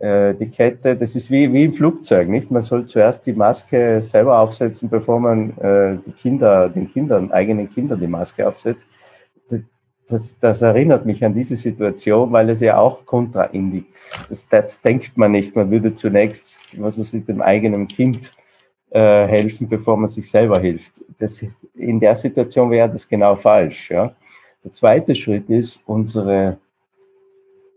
äh, 0.00 0.34
die 0.34 0.48
Kette, 0.48 0.96
das 0.96 1.16
ist 1.16 1.30
wie, 1.30 1.52
wie 1.52 1.64
im 1.64 1.72
Flugzeug, 1.72 2.28
nicht? 2.28 2.50
Man 2.50 2.62
soll 2.62 2.86
zuerst 2.86 3.26
die 3.26 3.32
Maske 3.32 4.02
selber 4.02 4.38
aufsetzen, 4.38 4.88
bevor 4.88 5.18
man 5.18 5.56
äh, 5.58 5.98
die 6.06 6.12
Kinder, 6.12 6.68
den 6.68 6.88
Kindern, 6.88 7.32
eigenen 7.32 7.68
Kindern 7.68 8.00
die 8.00 8.06
Maske 8.06 8.46
aufsetzt. 8.46 8.88
Das, 10.10 10.36
das 10.40 10.62
erinnert 10.62 11.04
mich 11.04 11.22
an 11.22 11.34
diese 11.34 11.56
Situation, 11.56 12.32
weil 12.32 12.48
es 12.48 12.60
ja 12.60 12.78
auch 12.78 13.04
kontraindig, 13.04 13.84
das, 14.30 14.46
das 14.48 14.80
denkt 14.80 15.18
man 15.18 15.32
nicht. 15.32 15.54
Man 15.54 15.70
würde 15.70 15.94
zunächst, 15.94 16.62
was 16.78 16.96
man 16.96 17.04
sieht, 17.04 17.28
dem 17.28 17.42
eigenen 17.42 17.86
Kind 17.88 18.32
äh, 18.90 19.26
helfen, 19.26 19.68
bevor 19.68 19.96
man 19.96 20.08
sich 20.08 20.28
selber 20.28 20.60
hilft. 20.60 21.04
Das, 21.18 21.42
in 21.74 22.00
der 22.00 22.16
Situation 22.16 22.70
wäre 22.70 22.90
das 22.90 23.06
genau 23.06 23.36
falsch. 23.36 23.90
Ja? 23.90 24.12
Der 24.64 24.72
zweite 24.72 25.14
Schritt 25.14 25.48
ist, 25.48 25.80
unsere 25.86 26.58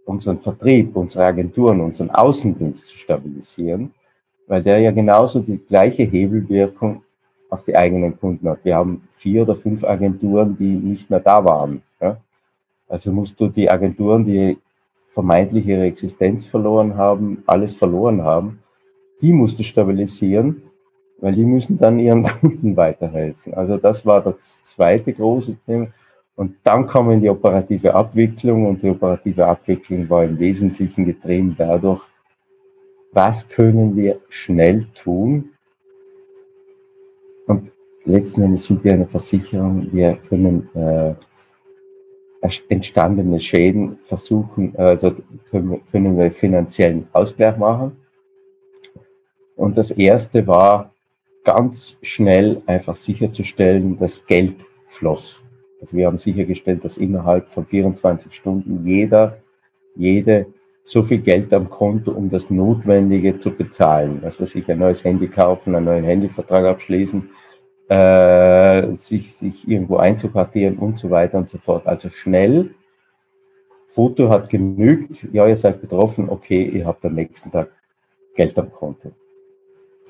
unseren 0.06 0.40
Vertrieb, 0.40 0.96
unsere 0.96 1.26
Agenturen, 1.26 1.82
unseren 1.82 2.10
Außendienst 2.10 2.88
zu 2.88 2.98
stabilisieren, 2.98 3.94
weil 4.48 4.62
der 4.62 4.80
ja 4.80 4.92
genauso 4.92 5.40
die 5.40 5.58
gleiche 5.58 6.04
Hebelwirkung 6.04 7.04
auf 7.50 7.64
die 7.64 7.76
eigenen 7.76 8.18
Kunden 8.20 8.48
hat. 8.50 8.60
Wir 8.64 8.76
haben 8.76 9.02
vier 9.16 9.44
oder 9.44 9.56
fünf 9.56 9.84
Agenturen, 9.84 10.56
die 10.58 10.76
nicht 10.76 11.10
mehr 11.10 11.20
da 11.20 11.44
waren. 11.44 11.82
Ja? 12.02 12.18
Also 12.88 13.12
musst 13.12 13.40
du 13.40 13.48
die 13.48 13.70
Agenturen, 13.70 14.26
die 14.26 14.58
vermeintlich 15.10 15.66
ihre 15.68 15.84
Existenz 15.84 16.46
verloren 16.46 16.96
haben, 16.96 17.44
alles 17.46 17.74
verloren 17.74 18.22
haben, 18.24 18.60
die 19.22 19.34
musst 19.34 19.60
du 19.60 19.64
stabilisieren, 19.64 20.62
weil 21.22 21.34
die 21.34 21.46
müssen 21.46 21.78
dann 21.78 22.00
ihren 22.00 22.24
Kunden 22.42 22.76
weiterhelfen. 22.76 23.54
Also 23.54 23.78
das 23.78 24.06
war 24.06 24.22
das 24.22 24.62
zweite 24.64 25.14
große 25.14 25.56
Thema. 25.66 25.88
Und 26.36 26.56
dann 26.64 26.88
kam 26.88 27.12
in 27.12 27.22
die 27.22 27.30
operative 27.30 27.94
Abwicklung 27.94 28.66
und 28.66 28.82
die 28.82 28.90
operative 28.90 29.46
Abwicklung 29.46 30.10
war 30.10 30.26
im 30.26 30.40
Wesentlichen 30.40 31.06
getrieben 31.06 31.56
dadurch, 31.58 32.02
was 33.12 33.48
können 33.48 33.96
wir 33.96 34.18
schnell 34.30 34.86
tun. 34.96 35.50
Und 37.46 37.72
letzten 38.06 38.42
Endes 38.42 38.66
sind 38.66 38.84
wir 38.84 38.94
eine 38.94 39.08
Versicherung, 39.08 39.88
wir 39.92 40.16
können 40.16 40.70
äh, 40.74 41.14
entstandene 42.70 43.40
Schäden 43.40 43.98
versuchen, 44.02 44.76
also 44.78 45.14
können, 45.52 45.82
können 45.86 46.18
wir 46.18 46.32
finanziellen 46.32 47.08
Ausgleich 47.12 47.58
machen. 47.58 47.98
Und 49.56 49.78
das 49.78 49.92
erste 49.92 50.48
war 50.48 50.92
ganz 51.44 51.98
schnell 52.02 52.62
einfach 52.66 52.96
sicherzustellen, 52.96 53.98
dass 53.98 54.26
Geld 54.26 54.56
floss. 54.88 55.42
Also 55.82 55.98
wir 55.98 56.08
haben 56.08 56.18
sichergestellt, 56.18 56.86
dass 56.86 56.98
innerhalb 56.98 57.52
von 57.52 57.66
24 57.66 58.32
Stunden 58.32 58.86
jeder, 58.86 59.38
jede 59.96 60.48
so 60.84 61.04
viel 61.04 61.20
Geld 61.20 61.54
am 61.54 61.70
Konto, 61.70 62.12
um 62.12 62.30
das 62.30 62.50
Notwendige 62.50 63.40
zu 63.40 63.52
bezahlen. 63.52 64.20
Was 64.22 64.40
weiß 64.40 64.56
ich, 64.56 64.70
ein 64.70 64.80
neues 64.80 65.04
Handy 65.04 65.28
kaufen, 65.28 65.76
einen 65.76 65.86
neuen 65.86 66.04
Handyvertrag 66.04 66.66
abschließen, 66.66 67.30
äh, 67.90 68.94
sich, 68.94 69.34
sich 69.34 69.68
irgendwo 69.68 69.98
einzupartieren 69.98 70.78
und 70.78 71.00
so 71.00 71.10
weiter 71.10 71.38
und 71.38 71.50
so 71.50 71.58
fort. 71.58 71.88
Also 71.88 72.10
schnell. 72.10 72.76
Foto 73.88 74.30
hat 74.30 74.50
genügt. 74.50 75.28
Ja, 75.34 75.48
ihr 75.48 75.56
seid 75.56 75.82
betroffen. 75.82 76.30
Okay, 76.30 76.64
ihr 76.64 76.86
habt 76.86 77.04
am 77.06 77.16
nächsten 77.16 77.52
Tag 77.52 77.70
Geld 78.36 78.58
am 78.58 78.72
Konto. 78.72 79.12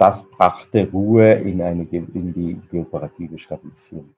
Das 0.01 0.23
brachte 0.23 0.89
Ruhe 0.91 1.31
in, 1.33 1.61
eine, 1.61 1.83
in 1.91 2.33
die, 2.33 2.51
in 2.53 2.63
die 2.71 2.79
operative 2.79 3.37
Stabilisierung. 3.37 4.09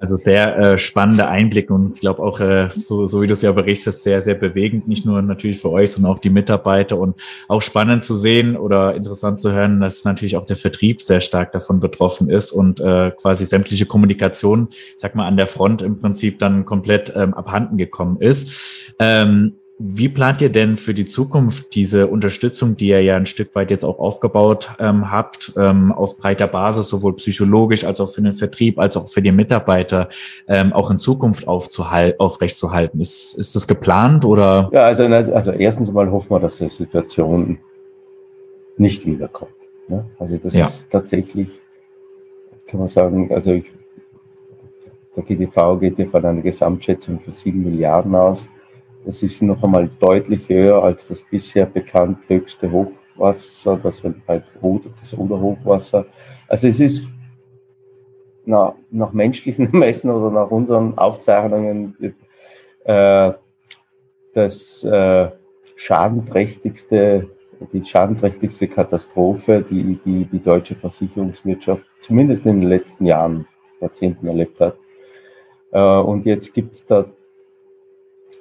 Also 0.00 0.16
sehr 0.16 0.58
äh, 0.58 0.76
spannende 0.76 1.28
Einblicke 1.28 1.72
und 1.72 1.94
ich 1.94 2.00
glaube 2.00 2.20
auch, 2.20 2.40
äh, 2.40 2.68
so, 2.68 3.06
so 3.06 3.22
wie 3.22 3.28
du 3.28 3.32
es 3.32 3.42
ja 3.42 3.52
berichtest, 3.52 4.02
sehr, 4.02 4.22
sehr 4.22 4.34
bewegend, 4.34 4.88
nicht 4.88 5.06
nur 5.06 5.22
natürlich 5.22 5.60
für 5.60 5.70
euch, 5.70 5.92
sondern 5.92 6.10
auch 6.10 6.18
die 6.18 6.30
Mitarbeiter 6.30 6.98
und 6.98 7.22
auch 7.46 7.62
spannend 7.62 8.02
zu 8.02 8.16
sehen 8.16 8.56
oder 8.56 8.96
interessant 8.96 9.38
zu 9.38 9.52
hören, 9.52 9.80
dass 9.80 10.04
natürlich 10.04 10.36
auch 10.36 10.46
der 10.46 10.56
Vertrieb 10.56 11.00
sehr 11.00 11.20
stark 11.20 11.52
davon 11.52 11.78
betroffen 11.78 12.28
ist 12.28 12.50
und 12.50 12.80
äh, 12.80 13.12
quasi 13.12 13.44
sämtliche 13.44 13.86
Kommunikation, 13.86 14.66
sag 14.98 15.14
mal, 15.14 15.28
an 15.28 15.36
der 15.36 15.46
Front 15.46 15.80
im 15.80 16.00
Prinzip 16.00 16.40
dann 16.40 16.64
komplett 16.64 17.12
ähm, 17.14 17.34
abhanden 17.34 17.76
gekommen 17.76 18.20
ist. 18.20 18.94
Ähm, 18.98 19.58
wie 19.78 20.08
plant 20.08 20.40
ihr 20.40 20.50
denn 20.50 20.76
für 20.76 20.94
die 20.94 21.04
Zukunft 21.04 21.74
diese 21.74 22.06
Unterstützung, 22.06 22.76
die 22.76 22.88
ihr 22.88 23.02
ja 23.02 23.16
ein 23.16 23.26
Stück 23.26 23.54
weit 23.56 23.72
jetzt 23.72 23.84
auch 23.84 23.98
aufgebaut 23.98 24.70
ähm, 24.78 25.10
habt, 25.10 25.52
ähm, 25.56 25.90
auf 25.90 26.16
breiter 26.16 26.46
Basis, 26.46 26.88
sowohl 26.88 27.16
psychologisch 27.16 27.84
als 27.84 28.00
auch 28.00 28.12
für 28.12 28.22
den 28.22 28.34
Vertrieb, 28.34 28.78
als 28.78 28.96
auch 28.96 29.08
für 29.08 29.20
die 29.20 29.32
Mitarbeiter, 29.32 30.08
ähm, 30.46 30.72
auch 30.72 30.92
in 30.92 30.98
Zukunft 30.98 31.48
aufrechtzuerhalten? 31.48 33.00
Ist, 33.00 33.34
ist 33.34 33.56
das 33.56 33.66
geplant 33.66 34.24
oder? 34.24 34.70
Ja, 34.72 34.84
also, 34.84 35.04
also 35.06 35.50
erstens 35.50 35.90
mal 35.90 36.08
hoffen 36.08 36.30
wir, 36.30 36.40
dass 36.40 36.58
die 36.58 36.68
Situation 36.68 37.58
nicht 38.76 39.04
wiederkommt. 39.06 39.54
Ne? 39.88 40.04
Also 40.20 40.36
das 40.36 40.54
ja. 40.54 40.66
ist 40.66 40.88
tatsächlich, 40.88 41.48
kann 42.66 42.78
man 42.78 42.88
sagen, 42.88 43.32
also 43.32 43.52
ich, 43.54 43.66
der 45.16 45.24
GDV 45.24 45.78
geht 45.80 45.98
ja 45.98 46.06
von 46.06 46.24
einer 46.24 46.42
Gesamtschätzung 46.42 47.20
von 47.20 47.32
sieben 47.32 47.64
Milliarden 47.64 48.14
aus. 48.14 48.48
Das 49.04 49.22
ist 49.22 49.42
noch 49.42 49.62
einmal 49.62 49.88
deutlich 50.00 50.48
höher 50.48 50.82
als 50.82 51.08
das 51.08 51.22
bisher 51.22 51.66
bekannt 51.66 52.18
höchste 52.26 52.70
Hochwasser, 52.70 53.78
das, 53.82 54.02
das 54.26 55.18
Oderhochwasser. 55.18 56.06
Also 56.48 56.68
es 56.68 56.80
ist 56.80 57.04
na, 58.46 58.74
nach 58.90 59.12
menschlichen 59.12 59.68
Messen 59.72 60.10
oder 60.10 60.30
nach 60.30 60.50
unseren 60.50 60.96
Aufzeichnungen 60.96 61.96
äh, 62.84 63.32
das 64.32 64.84
äh, 64.84 65.30
schadenträchtigste, 65.76 67.30
die 67.72 67.84
schadenträchtigste 67.84 68.68
Katastrophe, 68.68 69.62
die, 69.62 69.98
die 70.04 70.24
die 70.24 70.42
deutsche 70.42 70.74
Versicherungswirtschaft 70.74 71.84
zumindest 72.00 72.46
in 72.46 72.60
den 72.60 72.68
letzten 72.68 73.04
Jahren, 73.04 73.46
Jahrzehnten 73.80 74.26
erlebt 74.26 74.60
hat. 74.60 74.76
Äh, 75.72 75.80
und 75.80 76.24
jetzt 76.24 76.54
gibt 76.54 76.74
es 76.74 76.86
da 76.86 77.06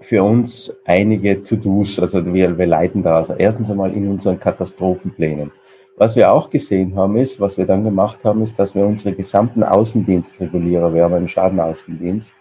für 0.02 0.24
uns 0.24 0.74
einige 0.86 1.44
To-Dos, 1.44 2.00
also 2.00 2.34
wir, 2.34 2.58
wir 2.58 2.66
leiten 2.66 3.04
da. 3.04 3.18
Also 3.18 3.34
erstens 3.38 3.70
einmal 3.70 3.94
in 3.94 4.08
unseren 4.10 4.40
Katastrophenplänen. 4.40 5.52
Was 5.96 6.16
wir 6.16 6.32
auch 6.32 6.50
gesehen 6.50 6.96
haben, 6.96 7.18
ist, 7.18 7.40
was 7.40 7.58
wir 7.58 7.66
dann 7.66 7.84
gemacht 7.84 8.26
haben, 8.26 8.42
ist, 8.42 8.58
dass 8.58 8.74
wir 8.74 8.86
unsere 8.86 9.14
gesamten 9.14 9.64
Außendienstregulierer, 9.64 10.94
wir 10.94 11.04
haben 11.04 11.14
einen 11.14 11.28
Schadenaußendienst, 11.28 12.36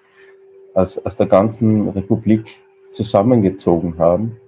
aus, 0.75 0.99
aus 0.99 1.17
der 1.17 1.27
ganzen 1.27 1.89
Republik 1.91 2.45
zusammengezogen 2.93 3.99
haben. 3.99 4.41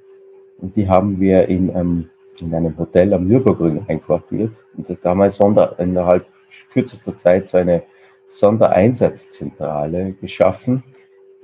Und 0.59 0.77
die 0.77 0.89
haben 0.89 1.21
wir 1.21 1.49
in 1.49 1.71
einem, 1.71 2.09
in 2.41 2.55
einem 2.55 2.79
Hotel 2.79 3.13
am 3.13 3.27
Nürburgring 3.27 3.85
einquartiert. 3.89 4.53
Und 4.77 4.89
das 4.89 4.99
damals 5.01 5.37
Sonder, 5.37 5.79
innerhalb 5.79 6.27
kürzester 6.73 7.17
Zeit 7.17 7.49
so 7.49 7.59
eine 7.59 7.83
Sondereinsatzzentrale 8.27 10.15
geschaffen, 10.15 10.83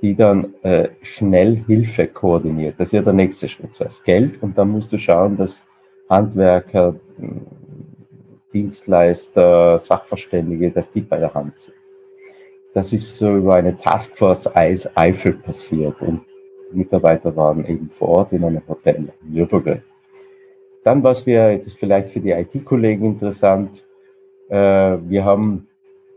die 0.01 0.15
dann 0.15 0.53
äh, 0.63 0.89
schnell 1.01 1.63
Hilfe 1.67 2.07
koordiniert. 2.07 2.75
Das 2.77 2.89
ist 2.89 2.93
ja 2.93 3.01
der 3.01 3.13
nächste 3.13 3.47
Schritt. 3.47 3.75
Zuerst 3.75 4.03
Geld 4.03 4.41
und 4.41 4.57
dann 4.57 4.69
musst 4.69 4.91
du 4.91 4.97
schauen, 4.97 5.35
dass 5.35 5.65
Handwerker, 6.09 6.95
Dienstleister, 8.53 9.79
Sachverständige, 9.79 10.71
dass 10.71 10.89
die 10.89 11.01
bei 11.01 11.17
der 11.17 11.33
Hand 11.33 11.59
sind. 11.59 11.75
Das 12.73 12.93
ist 12.93 13.17
so 13.17 13.35
über 13.35 13.55
eine 13.55 13.75
Taskforce 13.75 14.49
Eifel 14.55 15.33
passiert 15.33 16.01
und 16.01 16.21
Mitarbeiter 16.71 17.35
waren 17.35 17.65
eben 17.65 17.89
vor 17.89 18.09
Ort 18.09 18.33
in 18.33 18.43
einem 18.43 18.61
Hotel 18.67 19.09
in 19.23 19.33
Nürburgring. 19.33 19.81
Dann, 20.83 21.03
was 21.03 21.25
wir, 21.25 21.51
jetzt 21.51 21.67
ist 21.67 21.77
vielleicht 21.77 22.09
für 22.09 22.21
die 22.21 22.31
IT-Kollegen 22.31 23.05
interessant, 23.05 23.83
äh, 24.49 24.55
wir 24.55 25.23
haben 25.23 25.67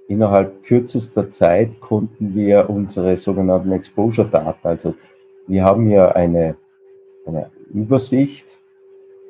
innerhalb 0.09 0.63
kürzester 0.63 1.31
Zeit 1.31 1.81
konnten 1.81 2.35
wir 2.35 2.69
unsere 2.69 3.17
sogenannten 3.17 3.73
Exposure-Daten, 3.73 4.67
also 4.67 4.95
wir 5.47 5.65
haben 5.65 5.87
hier 5.87 6.17
eine, 6.17 6.57
eine 7.27 7.51
Übersicht, 7.73 8.59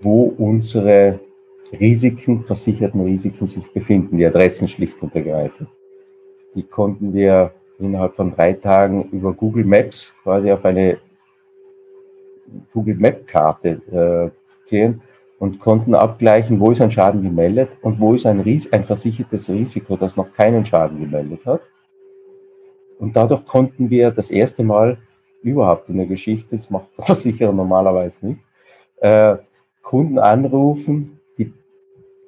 wo 0.01 0.35
unsere 0.39 1.21
Risiken, 1.73 2.41
versicherten 2.41 3.01
Risiken 3.01 3.47
sich 3.47 3.73
befinden, 3.73 4.17
die 4.17 4.27
Adressen 4.27 4.69
schlicht 4.69 5.03
und 5.03 5.15
ergreifend. 5.15 5.69
Die 6.55 6.63
konnten 6.63 7.13
wir 7.15 7.53
innerhalb 7.79 8.15
von 8.15 8.31
drei 8.31 8.53
Tagen 8.53 9.09
über 9.11 9.33
Google 9.33 9.65
Maps 9.65 10.13
quasi 10.23 10.53
auf 10.53 10.65
eine 10.65 10.99
Google 12.73 12.97
Map 12.97 13.27
Karte 13.27 13.81
äh, 13.91 14.31
sehen 14.65 15.01
und 15.45 15.59
konnten 15.59 15.95
abgleichen, 15.95 16.59
wo 16.59 16.71
ist 16.71 16.81
ein 16.81 16.91
Schaden 16.91 17.21
gemeldet 17.21 17.69
und 17.83 18.01
wo 18.01 18.15
ist 18.15 18.25
ein, 18.25 18.41
Ries 18.41 18.73
ein 18.73 18.83
versichertes 18.83 19.51
Risiko, 19.51 19.95
das 19.95 20.17
noch 20.17 20.33
keinen 20.33 20.65
Schaden 20.65 20.99
gemeldet 20.99 21.45
hat. 21.45 21.61
Und 22.99 23.15
dadurch 23.15 23.45
konnten 23.45 23.91
wir 23.91 24.11
das 24.11 24.31
erste 24.31 24.65
Mal 24.65 24.97
überhaupt 25.43 25.91
in 25.91 25.99
der 25.99 26.07
Geschichte, 26.07 26.57
das 26.57 26.71
macht 26.71 26.89
der 26.97 27.05
Versicherer 27.05 27.53
normalerweise 27.53 28.27
nicht, 28.27 28.41
äh, 29.03 29.37
Kunden 29.83 30.19
anrufen, 30.19 31.21
die 31.37 31.53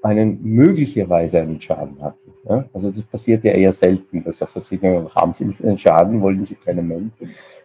einen 0.03 0.39
möglicherweise 0.43 1.41
einen 1.41 1.59
Schaden 1.59 2.03
hatten. 2.03 2.35
Ja? 2.47 2.67
Also 2.75 2.91
das 2.91 3.03
passiert 3.05 3.45
ja 3.45 3.53
eher 3.53 3.73
selten, 3.73 4.25
dass 4.25 4.41
der 4.41 4.47
Versicherer 4.47 5.11
haben 5.15 5.33
Sie 5.33 5.47
nicht 5.47 5.65
einen 5.65 5.79
Schaden, 5.79 6.21
wollen 6.21 6.45
Sie 6.45 6.57
keinen 6.57 6.87
melden. 6.87 7.13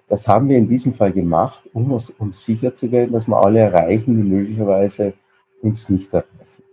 Das 0.07 0.29
haben 0.29 0.47
wir 0.47 0.57
in 0.57 0.69
diesem 0.69 0.93
Fall 0.93 1.11
gemacht, 1.11 1.63
um, 1.73 1.91
um 2.19 2.31
sicher 2.31 2.73
zu 2.73 2.89
werden, 2.89 3.11
dass 3.11 3.27
wir 3.27 3.35
alle 3.35 3.59
erreichen, 3.59 4.15
die 4.15 4.23
möglicherweise 4.23 5.13
uns 5.61 5.89
nicht 5.89 6.13
erreichen. 6.13 6.63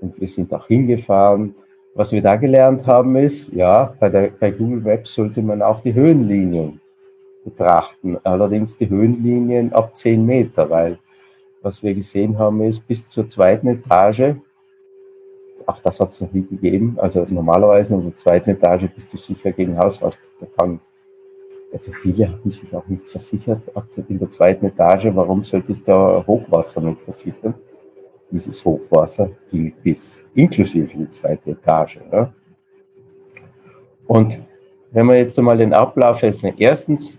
Und 0.00 0.20
wir 0.20 0.28
sind 0.28 0.52
auch 0.52 0.66
hingefahren. 0.66 1.54
Was 1.94 2.12
wir 2.12 2.22
da 2.22 2.36
gelernt 2.36 2.86
haben 2.86 3.14
ist, 3.16 3.52
ja, 3.52 3.94
bei, 4.00 4.08
der, 4.08 4.30
bei 4.38 4.50
Google 4.50 4.80
Maps 4.80 5.14
sollte 5.14 5.42
man 5.42 5.62
auch 5.62 5.80
die 5.80 5.94
Höhenlinien 5.94 6.80
betrachten. 7.44 8.18
Allerdings 8.24 8.76
die 8.76 8.88
Höhenlinien 8.88 9.72
ab 9.72 9.96
10 9.96 10.24
Meter, 10.24 10.68
weil 10.68 10.98
was 11.62 11.82
wir 11.82 11.94
gesehen 11.94 12.38
haben 12.38 12.62
ist, 12.62 12.86
bis 12.86 13.08
zur 13.08 13.28
zweiten 13.28 13.68
Etage, 13.68 14.34
auch 15.66 15.80
das 15.80 16.00
hat 16.00 16.10
es 16.10 16.20
noch 16.20 16.32
nie 16.32 16.46
gegeben, 16.46 16.96
also 17.00 17.24
normalerweise 17.28 17.94
in 17.94 18.02
der 18.02 18.16
zweiten 18.16 18.50
Etage 18.50 18.86
bist 18.94 19.12
du 19.12 19.16
sicher 19.16 19.52
gegen 19.52 19.78
Hausrast. 19.78 20.18
Da 20.40 20.46
kann, 20.56 20.80
also 21.72 21.92
viele 21.92 22.30
haben 22.30 22.50
sich 22.50 22.74
auch 22.74 22.86
nicht 22.86 23.08
versichert 23.08 23.62
in 24.08 24.18
der 24.18 24.30
zweiten 24.30 24.66
Etage, 24.66 25.06
warum 25.14 25.42
sollte 25.42 25.72
ich 25.72 25.82
da 25.84 26.22
Hochwasser 26.26 26.80
nicht 26.82 27.00
versichern? 27.00 27.54
Dieses 28.34 28.64
Hochwasser 28.64 29.30
ging 29.48 29.72
bis 29.84 30.20
inklusive 30.34 30.98
die 30.98 31.08
zweite 31.08 31.52
Etage. 31.52 32.00
Ja? 32.10 32.34
Und 34.08 34.40
wenn 34.90 35.06
wir 35.06 35.16
jetzt 35.16 35.38
einmal 35.38 35.56
den 35.56 35.72
Ablauf 35.72 36.18
festlegen, 36.18 36.56
erstens 36.58 37.16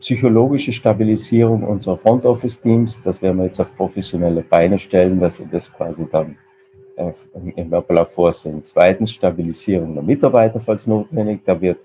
psychologische 0.00 0.72
Stabilisierung 0.72 1.64
unserer 1.64 1.98
Front 1.98 2.24
Office 2.24 2.62
Teams, 2.62 3.02
das 3.02 3.20
werden 3.20 3.36
wir 3.36 3.44
jetzt 3.44 3.60
auf 3.60 3.76
professionelle 3.76 4.40
Beine 4.40 4.78
stellen, 4.78 5.20
dass 5.20 5.38
wir 5.38 5.44
das 5.44 5.70
quasi 5.70 6.06
dann 6.10 6.38
äh, 6.96 7.12
im 7.54 7.74
Ablauf 7.74 8.14
vorsehen. 8.14 8.64
Zweitens 8.64 9.12
Stabilisierung 9.12 9.92
der 9.92 10.02
Mitarbeiter, 10.02 10.60
falls 10.60 10.86
notwendig. 10.86 11.42
Da 11.44 11.60
wird 11.60 11.78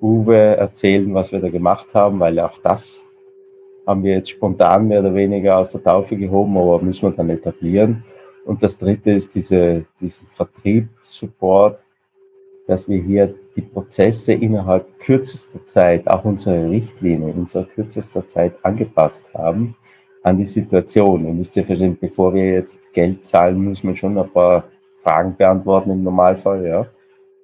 Uwe 0.00 0.36
erzählen, 0.36 1.12
was 1.12 1.32
wir 1.32 1.40
da 1.40 1.48
gemacht 1.48 1.92
haben, 1.94 2.20
weil 2.20 2.38
auch 2.38 2.58
das 2.62 3.07
haben 3.88 4.02
wir 4.04 4.16
jetzt 4.16 4.28
spontan 4.28 4.86
mehr 4.86 5.00
oder 5.00 5.14
weniger 5.14 5.56
aus 5.56 5.72
der 5.72 5.82
Taufe 5.82 6.14
gehoben, 6.14 6.58
aber 6.58 6.82
müssen 6.82 7.02
wir 7.02 7.10
dann 7.10 7.30
etablieren. 7.30 8.04
Und 8.44 8.62
das 8.62 8.76
dritte 8.76 9.12
ist 9.12 9.34
diese, 9.34 9.86
diesen 9.98 10.28
Vertriebssupport, 10.28 11.78
dass 12.66 12.86
wir 12.86 13.00
hier 13.02 13.34
die 13.56 13.62
Prozesse 13.62 14.34
innerhalb 14.34 14.98
kürzester 14.98 15.66
Zeit, 15.66 16.06
auch 16.06 16.26
unsere 16.26 16.68
Richtlinie 16.68 17.30
in 17.30 17.38
unserer 17.38 17.64
kürzester 17.64 18.28
Zeit 18.28 18.62
angepasst 18.62 19.32
haben 19.32 19.74
an 20.22 20.36
die 20.36 20.44
Situation. 20.44 21.26
Ihr 21.26 21.32
müsst 21.32 21.56
ja 21.56 21.62
verstehen, 21.62 21.96
bevor 21.98 22.34
wir 22.34 22.44
jetzt 22.44 22.92
Geld 22.92 23.24
zahlen, 23.24 23.64
muss 23.64 23.82
man 23.82 23.96
schon 23.96 24.18
ein 24.18 24.30
paar 24.30 24.64
Fragen 25.02 25.34
beantworten 25.34 25.92
im 25.92 26.02
Normalfall, 26.02 26.66
ja. 26.66 26.86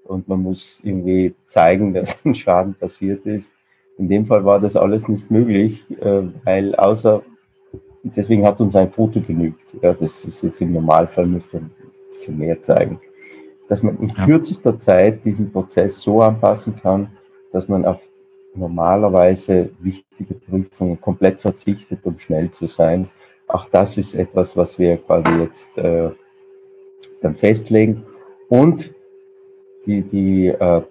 Und 0.05 0.29
man 0.29 0.43
muss 0.43 0.81
irgendwie 0.85 1.35
zeigen, 1.47 1.95
dass 1.95 2.23
ein 2.23 2.35
Schaden 2.35 2.75
passiert 2.75 3.25
ist. 3.25 3.51
In 3.97 4.09
dem 4.09 4.27
Fall 4.27 4.45
war 4.45 4.61
das 4.61 4.77
alles 4.77 5.09
nicht 5.09 5.31
möglich, 5.31 5.85
äh, 6.01 6.23
weil 6.45 6.75
außer, 6.75 7.23
deswegen 8.03 8.47
hat 8.47 8.61
uns 8.61 8.75
ein 8.75 8.91
Foto 8.91 9.21
genügt. 9.21 9.75
Ja, 9.83 9.95
das 9.95 10.25
ist 10.25 10.43
jetzt 10.43 10.61
im 10.61 10.73
Normalfall, 10.73 11.27
müsste 11.27 11.59
ein 11.59 11.71
bisschen 12.11 12.39
mehr 12.39 12.63
zeigen 12.63 13.01
dass 13.69 13.83
man 13.83 13.99
in 13.99 14.13
kürzester 14.13 14.79
Zeit 14.79 15.25
diesen 15.25 15.51
Prozess 15.51 16.01
so 16.01 16.23
anpassen 16.23 16.77
kann, 16.81 17.09
dass 17.53 17.69
man 17.69 17.85
auf 17.85 18.07
normalerweise 18.55 19.71
wichtige 19.81 20.35
Prüfungen 20.35 21.01
komplett 21.01 21.41
verzichtet, 21.41 22.01
um 22.05 22.19
schnell 22.19 22.51
zu 22.51 22.67
sein. 22.67 23.09
Auch 23.49 23.69
das 23.69 23.99
ist 23.99 24.15
etwas, 24.15 24.57
was 24.57 24.79
wir 24.79 24.97
quasi 24.99 25.41
jetzt 25.41 25.77
äh, 25.79 26.11
dann 27.21 27.35
festlegen. 27.35 28.05
Und 28.49 28.95
die, 29.87 30.03
die 30.03 30.49
äh, 30.49 30.83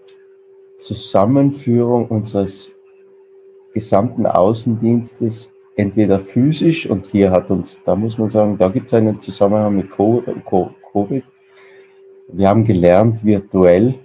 Zusammenführung 0.77 2.07
unseres 2.07 2.72
gesamten 3.73 4.25
Außendienstes 4.25 5.49
entweder 5.75 6.19
physisch 6.19 6.88
und 6.89 7.05
hier 7.07 7.31
hat 7.31 7.49
uns, 7.49 7.79
da 7.83 7.95
muss 7.95 8.17
man 8.17 8.29
sagen, 8.29 8.57
da 8.57 8.69
gibt 8.69 8.88
es 8.88 8.93
einen 8.93 9.19
Zusammenhang 9.19 9.75
mit 9.75 9.89
Covid, 9.89 11.23
wir 12.27 12.47
haben 12.47 12.63
gelernt, 12.63 13.25
virtuell 13.25 13.95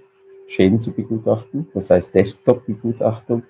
Schäden 0.46 0.81
zu 0.81 0.92
begutachten, 0.92 1.68
das 1.74 1.90
heißt 1.90 2.14
Desktop-Begutachtung. 2.14 3.42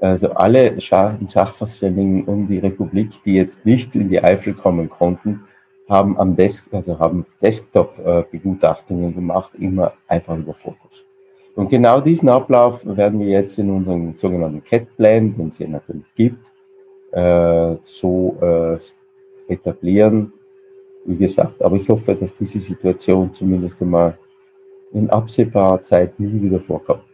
Also 0.00 0.32
alle 0.32 0.80
Sachverständigen 0.80 2.24
um 2.24 2.48
die 2.48 2.58
Republik, 2.58 3.10
die 3.24 3.34
jetzt 3.34 3.64
nicht 3.64 3.94
in 3.94 4.08
die 4.08 4.20
Eifel 4.20 4.52
kommen 4.52 4.90
konnten, 4.90 5.44
haben 5.88 6.18
am 6.18 6.34
Desk, 6.34 6.74
also 6.74 6.98
haben 6.98 7.24
Desktop-Begutachtungen 7.40 9.14
gemacht, 9.14 9.52
immer 9.54 9.92
einfach 10.08 10.36
über 10.36 10.54
Fotos. 10.54 11.06
Und 11.54 11.68
genau 11.68 12.00
diesen 12.00 12.28
Ablauf 12.28 12.84
werden 12.86 13.20
wir 13.20 13.26
jetzt 13.26 13.58
in 13.58 13.70
unserem 13.70 14.14
sogenannten 14.16 14.62
CAT-Plan, 14.64 15.34
den 15.36 15.48
es 15.48 15.58
ja 15.58 15.68
natürlich 15.68 16.14
gibt, 16.14 16.52
äh, 17.12 17.76
so 17.82 18.36
äh, 18.40 18.78
etablieren, 19.52 20.32
wie 21.04 21.16
gesagt. 21.16 21.62
Aber 21.62 21.76
ich 21.76 21.88
hoffe, 21.88 22.14
dass 22.14 22.34
diese 22.34 22.60
Situation 22.60 23.34
zumindest 23.34 23.82
einmal 23.82 24.16
in 24.92 25.10
absehbarer 25.10 25.82
Zeit 25.82 26.18
nie 26.18 26.42
wieder 26.42 26.60
vorkommt. 26.60 27.04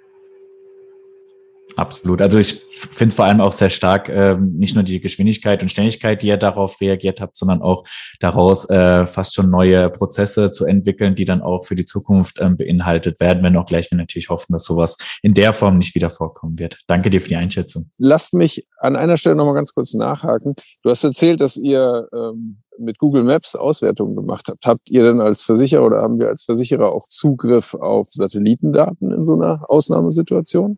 Absolut. 1.79 2.21
Also 2.21 2.41
ich 2.41 2.55
finde 2.55 3.11
es 3.11 3.15
vor 3.15 3.27
allem 3.27 3.41
auch 3.41 3.53
sehr 3.53 3.71
stark, 3.71 4.09
ähm, 4.09 4.55
nicht 4.57 4.75
nur 4.75 4.83
die 4.83 5.01
Geschwindigkeit 5.01 5.63
und 5.63 5.69
Schnelligkeit, 5.69 6.25
die 6.25 6.27
ihr 6.27 6.37
darauf 6.37 6.81
reagiert 6.81 7.21
habt, 7.21 7.37
sondern 7.37 7.63
auch 7.63 7.85
daraus 8.19 8.69
äh, 8.69 9.07
fast 9.07 9.37
schon 9.37 9.49
neue 9.49 9.89
Prozesse 9.89 10.51
zu 10.51 10.65
entwickeln, 10.65 11.15
die 11.15 11.25
dann 11.25 11.41
auch 11.41 11.65
für 11.65 11.77
die 11.77 11.85
Zukunft 11.85 12.41
ähm, 12.41 12.57
beinhaltet 12.57 13.21
werden, 13.21 13.45
wenn 13.45 13.57
auch 13.57 13.65
gleich 13.65 13.93
wir 13.93 13.97
natürlich 13.97 14.29
hoffen, 14.29 14.55
dass 14.55 14.65
sowas 14.65 14.99
in 15.23 15.35
der 15.35 15.53
Form 15.53 15.79
nicht 15.79 15.95
wieder 15.95 16.11
vorkommen 16.11 16.59
wird. 16.59 16.79
Danke 16.89 17.11
dir 17.11 17.21
für 17.21 17.29
die 17.29 17.37
Einschätzung. 17.37 17.89
Lasst 17.97 18.35
mich 18.35 18.67
an 18.79 18.97
einer 18.97 19.17
Stelle 19.17 19.37
nochmal 19.37 19.55
ganz 19.55 19.73
kurz 19.73 19.95
nachhaken. 19.95 20.57
Du 20.83 20.91
hast 20.91 21.05
erzählt, 21.05 21.41
dass 21.41 21.57
ihr 21.57 22.09
ähm, 22.13 22.59
mit 22.77 22.99
Google 22.99 23.23
Maps 23.23 23.55
Auswertungen 23.55 24.17
gemacht 24.17 24.49
habt. 24.49 24.67
Habt 24.67 24.91
ihr 24.91 25.05
denn 25.05 25.21
als 25.21 25.45
Versicherer 25.45 25.87
oder 25.87 26.03
haben 26.03 26.19
wir 26.19 26.27
als 26.27 26.43
Versicherer 26.43 26.93
auch 26.93 27.07
Zugriff 27.07 27.75
auf 27.75 28.09
Satellitendaten 28.11 29.13
in 29.13 29.23
so 29.23 29.35
einer 29.35 29.65
Ausnahmesituation? 29.69 30.77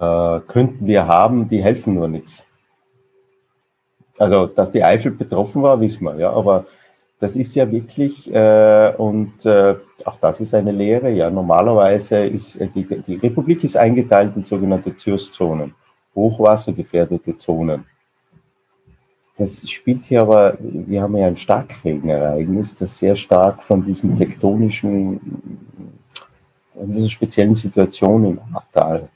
Äh, 0.00 0.40
könnten 0.46 0.86
wir 0.86 1.06
haben, 1.06 1.46
die 1.48 1.62
helfen 1.62 1.94
nur 1.94 2.08
nichts. 2.08 2.44
Also, 4.18 4.46
dass 4.46 4.70
die 4.70 4.82
Eifel 4.82 5.12
betroffen 5.12 5.62
war, 5.62 5.80
wissen 5.80 6.04
wir, 6.04 6.18
ja, 6.18 6.32
aber 6.32 6.66
das 7.18 7.36
ist 7.36 7.54
ja 7.54 7.70
wirklich, 7.70 8.32
äh, 8.32 8.94
und 8.96 9.44
äh, 9.44 9.76
auch 10.04 10.16
das 10.16 10.40
ist 10.40 10.54
eine 10.54 10.72
Lehre, 10.72 11.10
ja, 11.10 11.30
normalerweise 11.30 12.26
ist 12.26 12.56
äh, 12.56 12.68
die, 12.74 12.84
die 12.84 13.16
Republik 13.16 13.62
ist 13.62 13.76
eingeteilt 13.76 14.36
in 14.36 14.42
sogenannte 14.42 14.94
Türszonen, 14.96 15.74
hochwassergefährdete 16.14 17.36
Zonen. 17.38 17.84
Das 19.36 19.68
spielt 19.70 20.04
hier 20.04 20.22
aber, 20.22 20.56
wir 20.60 21.02
haben 21.02 21.16
ja 21.16 21.26
ein 21.26 21.36
Starkregenereignis, 21.36 22.74
das 22.74 22.98
sehr 22.98 23.16
stark 23.16 23.62
von 23.62 23.82
diesen 23.82 24.16
tektonischen, 24.16 25.18
von 26.74 26.90
dieser 26.90 27.08
speziellen 27.08 27.54
Situation 27.54 28.24
im 28.26 28.40
Ahrtal 28.52 29.08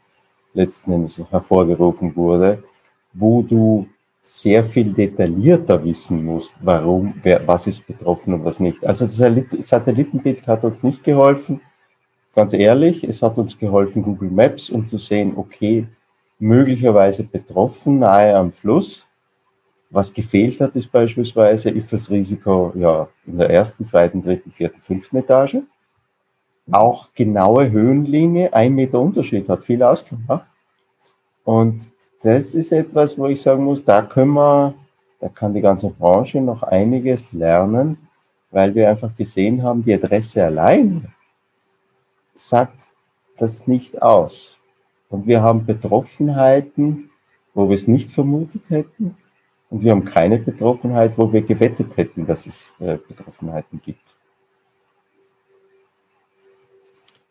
letzten 0.55 0.93
Endes 0.93 1.23
hervorgerufen 1.31 2.15
wurde, 2.17 2.63
wo 3.13 3.43
du 3.43 3.87
sehr 4.23 4.65
viel 4.65 4.93
detaillierter 4.93 5.85
wissen 5.85 6.25
musst, 6.25 6.55
warum, 6.63 7.15
wer, 7.23 7.47
was 7.47 7.67
ist 7.67 7.87
betroffen 7.87 8.33
und 8.33 8.45
was 8.45 8.59
nicht. 8.59 8.85
Also 8.87 9.05
das 9.05 9.17
Satellitenbild 9.69 10.47
hat 10.47 10.65
uns 10.65 10.83
nicht 10.83 11.05
geholfen, 11.05 11.61
ganz 12.35 12.55
ehrlich. 12.55 13.05
Es 13.05 13.21
hat 13.21 13.37
uns 13.37 13.59
geholfen, 13.59 14.03
Google 14.03 14.31
Maps, 14.31 14.71
um 14.71 14.89
zu 14.89 14.97
sehen, 14.97 15.35
okay, 15.37 15.87
möglicherweise 16.39 17.25
betroffen, 17.25 17.99
nahe 17.99 18.35
am 18.35 18.51
Fluss. 18.51 19.07
Was 19.91 20.13
gefehlt 20.13 20.59
hat, 20.61 20.75
ist 20.75 20.91
beispielsweise, 20.91 21.69
ist 21.69 21.93
das 21.93 22.11
Risiko 22.11 22.73
ja 22.77 23.09
in 23.27 23.37
der 23.37 23.51
ersten, 23.51 23.85
zweiten, 23.85 24.23
dritten, 24.23 24.51
vierten, 24.51 24.81
fünften 24.81 25.19
Etage. 25.19 25.59
Auch 26.71 27.13
genaue 27.15 27.71
Höhenlinie, 27.71 28.53
ein 28.53 28.75
Meter 28.75 29.01
Unterschied 29.01 29.49
hat 29.49 29.65
viel 29.65 29.83
ausgemacht. 29.83 30.49
Und 31.45 31.91
das 32.23 32.55
ist 32.55 32.73
etwas, 32.73 33.19
wo 33.19 33.27
ich 33.27 33.43
sagen 33.43 33.65
muss, 33.65 33.85
da 33.85 34.01
können 34.03 34.33
wir, 34.33 34.75
da 35.21 35.29
kann 35.29 35.53
die 35.53 35.61
ganze 35.61 35.91
Branche 35.91 36.41
noch 36.41 36.63
einiges 36.63 37.33
lernen, 37.33 37.99
weil 38.51 38.75
wir 38.75 38.89
einfach 38.89 39.15
gesehen 39.15 39.63
haben, 39.63 39.83
die 39.83 39.93
Adresse 39.93 40.45
allein 40.45 41.07
sagt 42.35 42.89
das 43.37 43.67
nicht 43.67 44.01
aus. 44.01 44.57
Und 45.09 45.27
wir 45.27 45.43
haben 45.43 45.67
Betroffenheiten, 45.67 47.11
wo 47.53 47.69
wir 47.69 47.75
es 47.75 47.87
nicht 47.87 48.11
vermutet 48.11 48.71
hätten. 48.71 49.17
Und 49.71 49.83
wir 49.83 49.93
haben 49.93 50.05
keine 50.05 50.39
Betroffenheit, 50.39 51.17
wo 51.17 51.33
wir 51.33 51.43
gewettet 51.43 51.97
hätten, 51.97 52.27
dass 52.27 52.47
es 52.47 52.73
äh, 52.79 52.97
Betroffenheiten 52.97 53.81
gibt. 53.85 54.04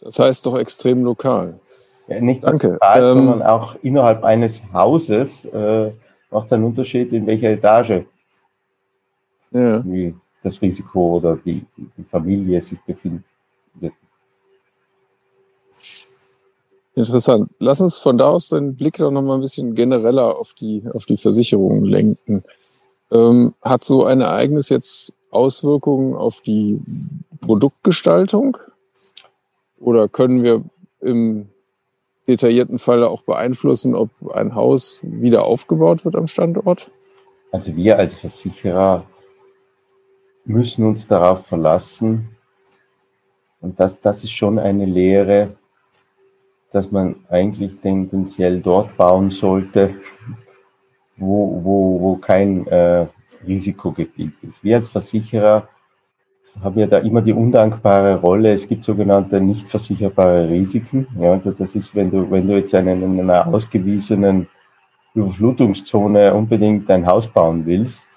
Das 0.04 0.20
heißt 0.20 0.46
doch 0.46 0.58
extrem 0.58 1.04
lokal. 1.04 1.60
Ja, 2.08 2.20
nicht 2.20 2.44
Danke. 2.44 2.74
Lokal, 2.74 3.00
ähm, 3.00 3.16
sondern 3.16 3.42
auch 3.44 3.76
innerhalb 3.82 4.24
eines 4.24 4.62
Hauses 4.74 5.46
äh, 5.46 5.92
macht 6.30 6.48
es 6.48 6.54
einen 6.54 6.66
Unterschied, 6.66 7.14
in 7.14 7.26
welcher 7.26 7.50
Etage 7.50 8.04
ja. 9.52 9.84
das 10.42 10.62
Risiko 10.62 11.18
oder 11.18 11.38
die, 11.38 11.66
die 11.78 12.04
Familie 12.04 12.60
sich 12.60 12.80
befindet. 12.82 13.24
Interessant. 16.96 17.50
Lass 17.58 17.82
uns 17.82 17.98
von 17.98 18.18
da 18.18 18.30
aus 18.30 18.50
den 18.50 18.76
Blick 18.76 18.98
doch 18.98 19.10
noch 19.10 19.24
mal 19.24 19.36
ein 19.36 19.42
bisschen 19.42 19.74
genereller 19.74 20.38
auf 20.38 20.54
die, 20.54 20.84
auf 20.94 21.06
die 21.06 21.18
Versicherung 21.18 21.84
lenken. 21.84 22.44
Ähm, 23.12 23.56
hat 23.64 23.84
so 23.84 24.06
ein 24.06 24.22
Ereignis 24.22 24.70
jetzt 24.70 25.14
Auswirkungen 25.32 26.14
auf 26.14 26.42
die 26.42 26.80
Produktgestaltung? 27.42 28.58
Oder 29.84 30.08
können 30.08 30.44
wir 30.44 30.64
im 31.02 31.50
detaillierten 32.28 32.80
Fall 32.80 33.04
auch 33.04 33.24
beeinflussen, 33.24 33.96
ob 33.96 34.10
ein 34.34 34.56
Haus 34.56 35.02
wieder 35.04 35.44
aufgebaut 35.44 36.06
wird 36.06 36.16
am 36.16 36.28
Standort? 36.28 36.90
Also 37.52 37.76
wir 37.76 38.00
als 38.00 38.20
Versicherer 38.20 39.06
müssen 40.46 40.86
uns 40.86 41.06
darauf 41.06 41.46
verlassen, 41.46 42.30
und 43.60 43.80
das, 43.80 44.02
das 44.02 44.26
ist 44.26 44.34
schon 44.34 44.60
eine 44.60 44.86
Lehre, 44.86 45.56
dass 46.72 46.92
man 46.92 47.24
eigentlich 47.30 47.80
tendenziell 47.80 48.62
dort 48.62 48.98
bauen 48.98 49.30
sollte, 49.30 49.96
wo, 51.16 51.62
wo, 51.64 52.02
wo 52.02 52.16
kein 52.18 52.68
äh, 52.68 53.08
Risikogebiet 53.48 54.34
ist. 54.42 54.66
Wir 54.66 54.76
als 54.76 54.90
Versicherer 54.90 55.70
haben 56.62 56.78
ja 56.78 56.88
da 56.88 56.98
immer 56.98 57.22
die 57.22 57.34
undankbare 57.34 58.20
Rolle. 58.20 58.52
Es 58.52 58.68
gibt 58.68 58.84
sogenannte 58.84 59.40
nicht 59.40 59.68
versicherbare 59.68 60.50
Risiken. 60.50 61.08
Ja, 61.20 61.32
also 61.32 61.52
das 61.52 61.76
ist, 61.76 61.96
wenn 61.96 62.12
du, 62.12 62.30
wenn 62.30 62.48
du 62.48 62.58
jetzt 62.58 62.76
einen, 62.76 63.02
in 63.02 63.20
einer 63.22 63.48
ausgewiesenen 63.48 64.48
Überflutungszone 65.14 66.34
unbedingt 66.34 66.90
ein 66.90 67.06
Haus 67.06 67.28
bauen 67.28 67.66
willst 67.66 68.08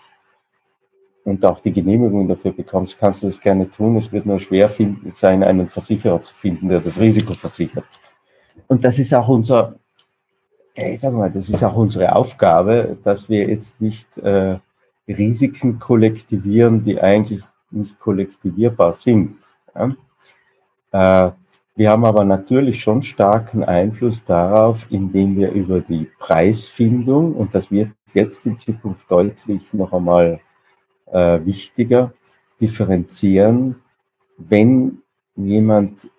und 1.24 1.44
auch 1.44 1.60
die 1.60 1.72
Genehmigung 1.72 2.26
dafür 2.26 2.52
bekommst, 2.52 2.98
kannst 2.98 3.22
du 3.22 3.26
das 3.26 3.40
gerne 3.40 3.70
tun. 3.70 3.96
Es 3.96 4.10
wird 4.10 4.26
nur 4.26 4.40
schwer 4.40 4.68
finden, 4.68 5.10
sein, 5.10 5.44
einen 5.44 5.68
Versicherer 5.68 6.22
zu 6.22 6.34
finden, 6.34 6.68
der 6.68 6.80
das 6.80 6.98
Risiko 6.98 7.32
versichert. 7.32 7.86
Und 8.66 8.82
das 8.84 8.98
ist 8.98 9.14
auch 9.14 9.28
unser, 9.28 9.76
ich 10.74 11.00
sage 11.00 11.16
mal, 11.16 11.30
das 11.30 11.48
ist 11.48 11.62
auch 11.62 11.76
unsere 11.76 12.14
Aufgabe, 12.14 12.96
dass 13.04 13.28
wir 13.28 13.48
jetzt 13.48 13.80
nicht 13.80 14.18
äh, 14.18 14.58
Risiken 15.06 15.78
kollektivieren, 15.78 16.82
die 16.82 17.00
eigentlich 17.00 17.44
nicht 17.76 17.98
kollektivierbar 17.98 18.92
sind. 18.92 19.36
Ja? 19.74 19.94
Äh, 21.28 21.32
wir 21.76 21.90
haben 21.90 22.06
aber 22.06 22.24
natürlich 22.24 22.80
schon 22.80 23.02
starken 23.02 23.62
Einfluss 23.62 24.24
darauf, 24.24 24.86
indem 24.90 25.36
wir 25.36 25.52
über 25.52 25.80
die 25.80 26.10
Preisfindung, 26.18 27.34
und 27.34 27.54
das 27.54 27.70
wird 27.70 27.90
jetzt 28.14 28.46
in 28.46 28.58
Zukunft 28.58 29.10
deutlich 29.10 29.74
noch 29.74 29.92
einmal 29.92 30.40
äh, 31.12 31.44
wichtiger, 31.44 32.14
differenzieren, 32.60 33.76
wenn 34.38 35.02
jemand 35.36 36.10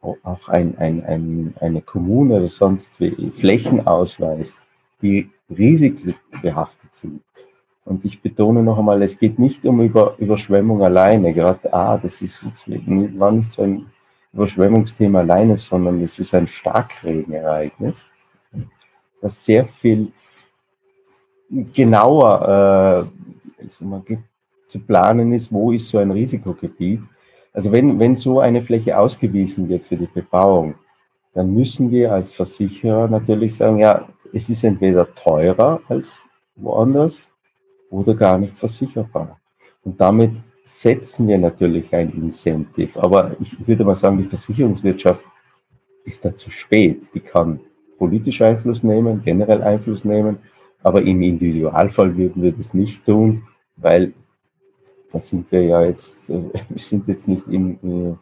auch 0.00 0.48
ein, 0.48 0.76
ein, 0.78 1.04
ein, 1.04 1.54
eine 1.60 1.82
Kommune 1.82 2.36
oder 2.36 2.48
sonst 2.48 3.00
wie 3.00 3.30
Flächen 3.30 3.86
ausweist, 3.86 4.66
die 5.02 5.30
risikobehaftet 5.50 6.94
sind. 6.96 7.22
Und 7.86 8.04
ich 8.04 8.20
betone 8.20 8.62
noch 8.62 8.78
einmal, 8.78 9.02
es 9.02 9.16
geht 9.18 9.38
nicht 9.38 9.64
um 9.64 9.80
Über, 9.80 10.16
Überschwemmung 10.18 10.82
alleine. 10.82 11.32
Gerade, 11.32 11.72
ah, 11.72 11.96
das 11.96 12.20
ist 12.20 12.44
jetzt, 12.44 12.68
war 12.68 13.32
nicht 13.32 13.52
so 13.52 13.62
ein 13.62 13.86
Überschwemmungsthema 14.34 15.20
alleine, 15.20 15.56
sondern 15.56 16.02
es 16.02 16.18
ist 16.18 16.34
ein 16.34 16.46
Starkregenereignis, 16.46 18.02
das 19.22 19.42
sehr 19.42 19.64
viel 19.64 20.12
genauer 21.72 23.08
äh, 23.58 23.66
zu 24.66 24.80
planen 24.80 25.32
ist, 25.32 25.50
wo 25.50 25.72
ist 25.72 25.88
so 25.88 25.96
ein 25.98 26.10
Risikogebiet 26.10 27.00
also 27.56 27.72
wenn, 27.72 27.98
wenn 27.98 28.14
so 28.14 28.40
eine 28.40 28.60
Fläche 28.60 28.98
ausgewiesen 28.98 29.70
wird 29.70 29.86
für 29.86 29.96
die 29.96 30.08
Bebauung, 30.08 30.74
dann 31.32 31.54
müssen 31.54 31.90
wir 31.90 32.12
als 32.12 32.30
Versicherer 32.30 33.08
natürlich 33.08 33.54
sagen, 33.54 33.78
ja, 33.78 34.06
es 34.34 34.50
ist 34.50 34.62
entweder 34.62 35.08
teurer 35.14 35.80
als 35.88 36.22
woanders 36.54 37.30
oder 37.96 38.14
gar 38.14 38.38
nicht 38.38 38.56
versicherbar. 38.56 39.40
Und 39.82 40.00
damit 40.00 40.32
setzen 40.64 41.26
wir 41.28 41.38
natürlich 41.38 41.94
ein 41.94 42.10
Incentive. 42.10 43.02
Aber 43.02 43.36
ich 43.40 43.56
würde 43.66 43.84
mal 43.84 43.94
sagen, 43.94 44.18
die 44.18 44.24
Versicherungswirtschaft 44.24 45.24
ist 46.04 46.24
da 46.24 46.36
zu 46.36 46.50
spät. 46.50 47.08
Die 47.14 47.20
kann 47.20 47.60
politisch 47.96 48.42
Einfluss 48.42 48.82
nehmen, 48.82 49.22
generell 49.24 49.62
Einfluss 49.62 50.04
nehmen, 50.04 50.38
aber 50.82 51.00
im 51.02 51.22
Individualfall 51.22 52.14
würden 52.16 52.42
wir 52.42 52.52
das 52.52 52.74
nicht 52.74 53.04
tun, 53.04 53.42
weil 53.76 54.12
da 55.10 55.18
sind 55.18 55.50
wir 55.50 55.62
ja 55.62 55.84
jetzt, 55.84 56.28
äh, 56.28 56.42
wir 56.68 56.78
sind 56.78 57.08
jetzt 57.08 57.26
nicht 57.26 57.48
in, 57.48 57.74
äh, 57.82 58.14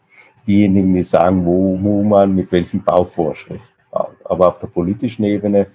diejenigen, 0.47 0.95
die 0.95 1.03
sagen, 1.03 1.45
wo, 1.45 1.79
wo 1.83 2.05
man 2.05 2.35
mit 2.35 2.53
welchen 2.53 2.85
Bauvorschriften 2.85 3.75
baut. 3.91 4.17
Aber 4.25 4.49
auf 4.49 4.59
der 4.61 4.69
politischen 4.69 5.25
Ebene 5.25 5.67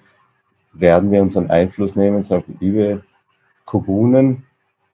werden 0.72 1.10
wir 1.10 1.20
unseren 1.20 1.50
Einfluss 1.50 1.96
nehmen, 1.96 2.22
sagen, 2.22 2.56
liebe 2.60 3.02
Kommunen, 3.70 4.42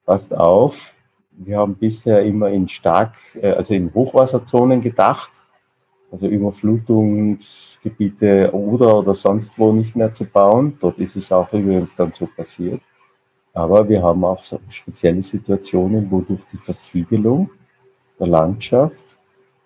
passt 0.04 0.36
auf, 0.36 0.92
wir 1.30 1.56
haben 1.56 1.76
bisher 1.76 2.22
immer 2.22 2.50
in 2.50 2.68
stark, 2.68 3.16
also 3.42 3.72
in 3.72 3.94
Hochwasserzonen 3.94 4.82
gedacht, 4.82 5.30
also 6.12 6.26
Überflutungsgebiete 6.26 8.50
oder 8.52 8.98
oder 8.98 9.14
sonst 9.14 9.58
wo 9.58 9.72
nicht 9.72 9.96
mehr 9.96 10.12
zu 10.12 10.26
bauen. 10.26 10.76
Dort 10.78 10.98
ist 10.98 11.16
es 11.16 11.32
auch 11.32 11.50
übrigens 11.54 11.94
dann 11.94 12.12
so 12.12 12.26
passiert. 12.26 12.82
Aber 13.54 13.88
wir 13.88 14.02
haben 14.02 14.22
auch 14.24 14.44
so 14.44 14.60
spezielle 14.68 15.22
Situationen, 15.22 16.10
wo 16.10 16.20
durch 16.20 16.44
die 16.52 16.58
Versiegelung 16.58 17.48
der 18.20 18.26
Landschaft 18.26 19.16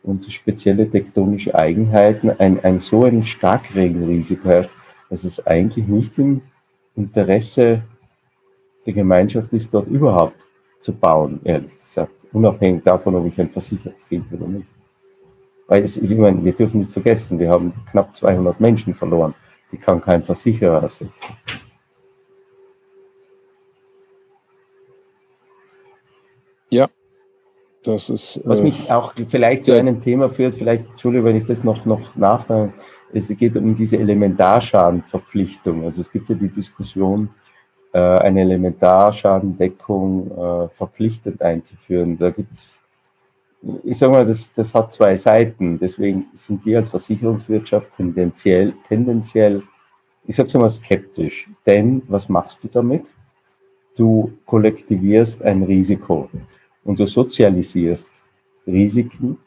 und 0.04 0.24
spezielle 0.26 0.88
tektonische 0.88 1.52
Eigenheiten 1.54 2.30
ein, 2.38 2.62
ein 2.64 2.78
so 2.78 3.02
ein 3.04 3.24
Starkregenrisiko 3.24 4.48
herrscht, 4.48 4.70
dass 5.08 5.24
es 5.24 5.44
eigentlich 5.44 5.88
nicht 5.88 6.16
im 6.18 6.42
Interesse 6.94 7.82
der 8.86 8.92
Gemeinschaft 8.92 9.52
ist, 9.52 9.72
dort 9.72 9.88
überhaupt 9.88 10.46
zu 10.80 10.92
bauen, 10.92 11.40
ehrlich 11.44 11.76
gesagt. 11.78 12.12
Unabhängig 12.32 12.82
davon, 12.84 13.14
ob 13.16 13.26
ich 13.26 13.40
ein 13.40 13.50
Versicherer 13.50 13.94
finde 13.98 14.36
oder 14.36 14.46
nicht. 14.46 14.66
Weil 15.66 15.82
es, 15.82 15.96
ich 15.96 16.10
meine, 16.16 16.44
wir 16.44 16.52
dürfen 16.52 16.80
nicht 16.80 16.92
vergessen, 16.92 17.38
wir 17.38 17.50
haben 17.50 17.72
knapp 17.90 18.16
200 18.16 18.60
Menschen 18.60 18.94
verloren. 18.94 19.34
Die 19.70 19.76
kann 19.76 20.00
kein 20.00 20.24
Versicherer 20.24 20.82
ersetzen. 20.82 21.36
Ja, 26.72 26.88
das 27.82 28.10
ist. 28.10 28.40
Was 28.44 28.60
äh, 28.60 28.62
mich 28.64 28.90
auch 28.90 29.12
vielleicht 29.28 29.64
zu 29.64 29.74
einem 29.74 30.00
Thema 30.00 30.28
führt, 30.28 30.54
vielleicht, 30.54 30.88
Entschuldigung, 30.88 31.26
wenn 31.26 31.36
ich 31.36 31.44
das 31.44 31.64
noch, 31.64 31.84
noch 31.84 32.16
nachdenke, 32.16 32.74
es 33.12 33.28
geht 33.36 33.56
um 33.56 33.74
diese 33.74 33.98
Elementarschadenverpflichtung. 33.98 35.84
Also 35.84 36.00
es 36.00 36.10
gibt 36.10 36.28
ja 36.28 36.34
die 36.34 36.50
Diskussion, 36.50 37.30
eine 37.98 38.42
Elementarschadendeckung 38.42 40.30
äh, 40.30 40.68
verpflichtend 40.68 41.42
einzuführen. 41.42 42.18
Da 42.18 42.30
gibt's 42.30 42.80
ich 43.84 43.98
sage 43.98 44.12
mal, 44.12 44.26
das, 44.26 44.52
das 44.52 44.74
hat 44.74 44.92
zwei 44.92 45.16
Seiten. 45.16 45.78
Deswegen 45.78 46.26
sind 46.34 46.64
wir 46.64 46.78
als 46.78 46.90
Versicherungswirtschaft 46.90 47.92
tendenziell, 47.94 48.72
tendenziell, 48.88 49.62
ich 50.26 50.36
sage 50.36 50.58
mal 50.58 50.70
skeptisch. 50.70 51.48
Denn 51.66 52.02
was 52.08 52.28
machst 52.28 52.64
du 52.64 52.68
damit? 52.68 53.12
Du 53.96 54.32
kollektivierst 54.46 55.42
ein 55.42 55.62
Risiko 55.62 56.30
und 56.84 56.98
du 56.98 57.06
sozialisierst 57.06 58.22
Risiken 58.66 59.38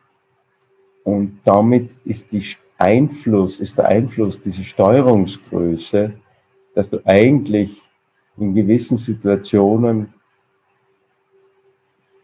und 1.04 1.40
damit 1.44 1.96
ist, 2.06 2.32
die 2.32 2.44
Einfluss, 2.78 3.60
ist 3.60 3.78
der 3.78 3.88
Einfluss, 3.88 4.40
diese 4.40 4.64
Steuerungsgröße, 4.64 6.14
dass 6.76 6.90
du 6.90 7.00
eigentlich 7.06 7.82
in 8.38 8.56
gewissen 8.56 8.98
Situationen 8.98 10.14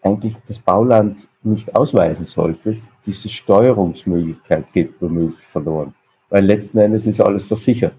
eigentlich 0.02 0.36
das 0.48 0.60
Bauland 0.60 1.28
nicht 1.44 1.76
ausweisen 1.76 2.26
solltest, 2.26 2.90
diese 3.06 3.30
Steuerungsmöglichkeit 3.30 4.72
geht 4.72 5.02
womöglich 5.02 5.46
verloren. 5.46 5.94
Weil 6.30 6.46
letzten 6.46 6.78
Endes 6.78 7.08
ist 7.08 7.22
alles 7.22 7.46
versichert. 7.46 7.96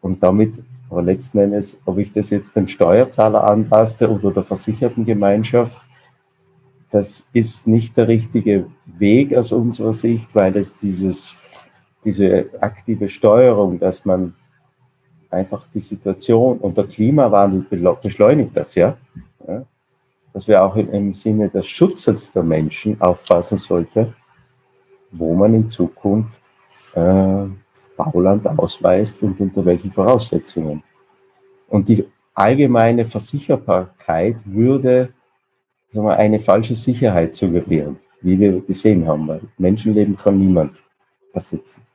Und 0.00 0.22
damit, 0.22 0.54
aber 0.88 1.02
letzten 1.02 1.38
Endes, 1.38 1.78
ob 1.84 1.98
ich 1.98 2.12
das 2.12 2.30
jetzt 2.30 2.56
dem 2.56 2.66
Steuerzahler 2.66 3.44
anpasste 3.44 4.10
oder 4.10 4.30
der 4.30 4.44
versicherten 4.44 5.04
Gemeinschaft, 5.04 5.80
das 6.90 7.26
ist 7.32 7.66
nicht 7.66 7.96
der 7.96 8.08
richtige 8.08 8.66
Weg 8.86 9.34
aus 9.34 9.52
unserer 9.52 9.92
Sicht, 9.92 10.34
weil 10.34 10.56
es 10.56 10.74
dieses, 10.76 11.36
diese 12.04 12.48
aktive 12.60 13.08
Steuerung, 13.08 13.78
dass 13.78 14.04
man 14.04 14.34
einfach 15.30 15.66
die 15.72 15.80
Situation 15.80 16.58
und 16.58 16.76
der 16.76 16.86
Klimawandel 16.86 17.66
beschleunigt 18.02 18.56
das, 18.56 18.74
ja, 18.74 18.96
ja 19.46 19.64
dass 20.32 20.46
wir 20.46 20.62
auch 20.62 20.76
im 20.76 21.14
Sinne 21.14 21.48
des 21.48 21.66
Schutzes 21.66 22.32
der 22.32 22.42
Menschen 22.42 23.00
aufpassen 23.00 23.58
sollte, 23.58 24.14
wo 25.10 25.34
man 25.34 25.54
in 25.54 25.70
Zukunft 25.70 26.40
äh, 26.94 27.46
Bauland 27.96 28.46
ausweist 28.46 29.22
und 29.24 29.40
unter 29.40 29.64
welchen 29.64 29.90
Voraussetzungen. 29.90 30.82
Und 31.68 31.88
die 31.88 32.06
allgemeine 32.34 33.04
Versicherbarkeit 33.04 34.36
würde 34.44 35.08
sagen 35.88 36.06
wir, 36.06 36.16
eine 36.16 36.38
falsche 36.38 36.76
Sicherheit 36.76 37.34
suggerieren, 37.34 37.98
wie 38.20 38.38
wir 38.38 38.60
gesehen 38.60 39.06
haben, 39.06 39.26
weil 39.26 39.40
Menschenleben 39.56 40.16
kann 40.16 40.38
niemand 40.38 40.82
ersetzen. 41.32 41.87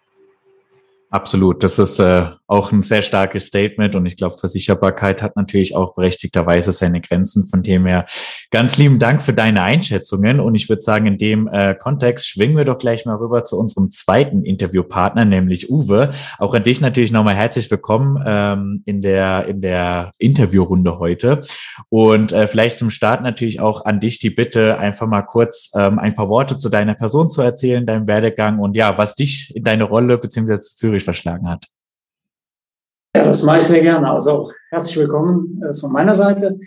Absolut, 1.13 1.63
das 1.63 1.77
ist 1.77 1.99
äh, 1.99 2.25
auch 2.47 2.71
ein 2.71 2.81
sehr 2.81 3.03
starkes 3.03 3.45
Statement 3.45 3.95
und 3.95 4.07
ich 4.07 4.15
glaube, 4.15 4.35
Versicherbarkeit 4.35 5.21
hat 5.21 5.35
natürlich 5.35 5.75
auch 5.75 5.93
berechtigterweise 5.93 6.71
seine 6.71 7.01
Grenzen. 7.01 7.43
Von 7.43 7.61
dem 7.61 7.85
her 7.85 8.05
ganz 8.49 8.77
lieben 8.77 8.97
Dank 8.97 9.21
für 9.21 9.33
deine 9.33 9.61
Einschätzungen 9.61 10.39
und 10.39 10.55
ich 10.55 10.69
würde 10.69 10.81
sagen, 10.81 11.05
in 11.05 11.19
dem 11.19 11.47
äh, 11.47 11.75
Kontext 11.75 12.27
schwingen 12.27 12.57
wir 12.57 12.65
doch 12.65 12.79
gleich 12.79 13.05
mal 13.05 13.17
rüber 13.17 13.43
zu 13.43 13.59
unserem 13.59 13.91
zweiten 13.91 14.43
Interviewpartner, 14.43 15.23
nämlich 15.23 15.69
Uwe. 15.69 16.09
Auch 16.39 16.55
an 16.55 16.63
dich 16.63 16.81
natürlich 16.81 17.11
nochmal 17.11 17.35
herzlich 17.35 17.69
willkommen 17.69 18.19
ähm, 18.25 18.81
in 18.87 19.01
der 19.01 19.45
in 19.45 19.61
der 19.61 20.13
Interviewrunde 20.17 20.97
heute 20.97 21.43
und 21.89 22.31
äh, 22.31 22.47
vielleicht 22.47 22.79
zum 22.79 22.89
Start 22.89 23.21
natürlich 23.21 23.59
auch 23.59 23.85
an 23.85 23.99
dich 23.99 24.17
die 24.17 24.31
Bitte, 24.31 24.79
einfach 24.79 25.05
mal 25.05 25.21
kurz 25.21 25.69
ähm, 25.75 25.99
ein 25.99 26.15
paar 26.15 26.27
Worte 26.27 26.57
zu 26.57 26.69
deiner 26.69 26.95
Person 26.95 27.29
zu 27.29 27.43
erzählen, 27.43 27.85
deinem 27.85 28.07
Werdegang 28.07 28.57
und 28.57 28.75
ja, 28.75 28.97
was 28.97 29.13
dich 29.13 29.55
in 29.55 29.63
deine 29.63 29.83
Rolle 29.83 30.17
beziehungsweise 30.17 30.61
zu 30.61 30.75
Zürich 30.75 31.02
verschlagen 31.03 31.49
hat. 31.49 31.67
Ja, 33.15 33.25
das 33.25 33.43
mache 33.43 33.57
ich 33.57 33.63
sehr 33.63 33.81
gerne. 33.81 34.09
Also 34.09 34.31
auch 34.31 34.51
herzlich 34.69 34.97
willkommen 34.97 35.61
äh, 35.61 35.73
von 35.73 35.91
meiner 35.91 36.15
Seite. 36.15 36.59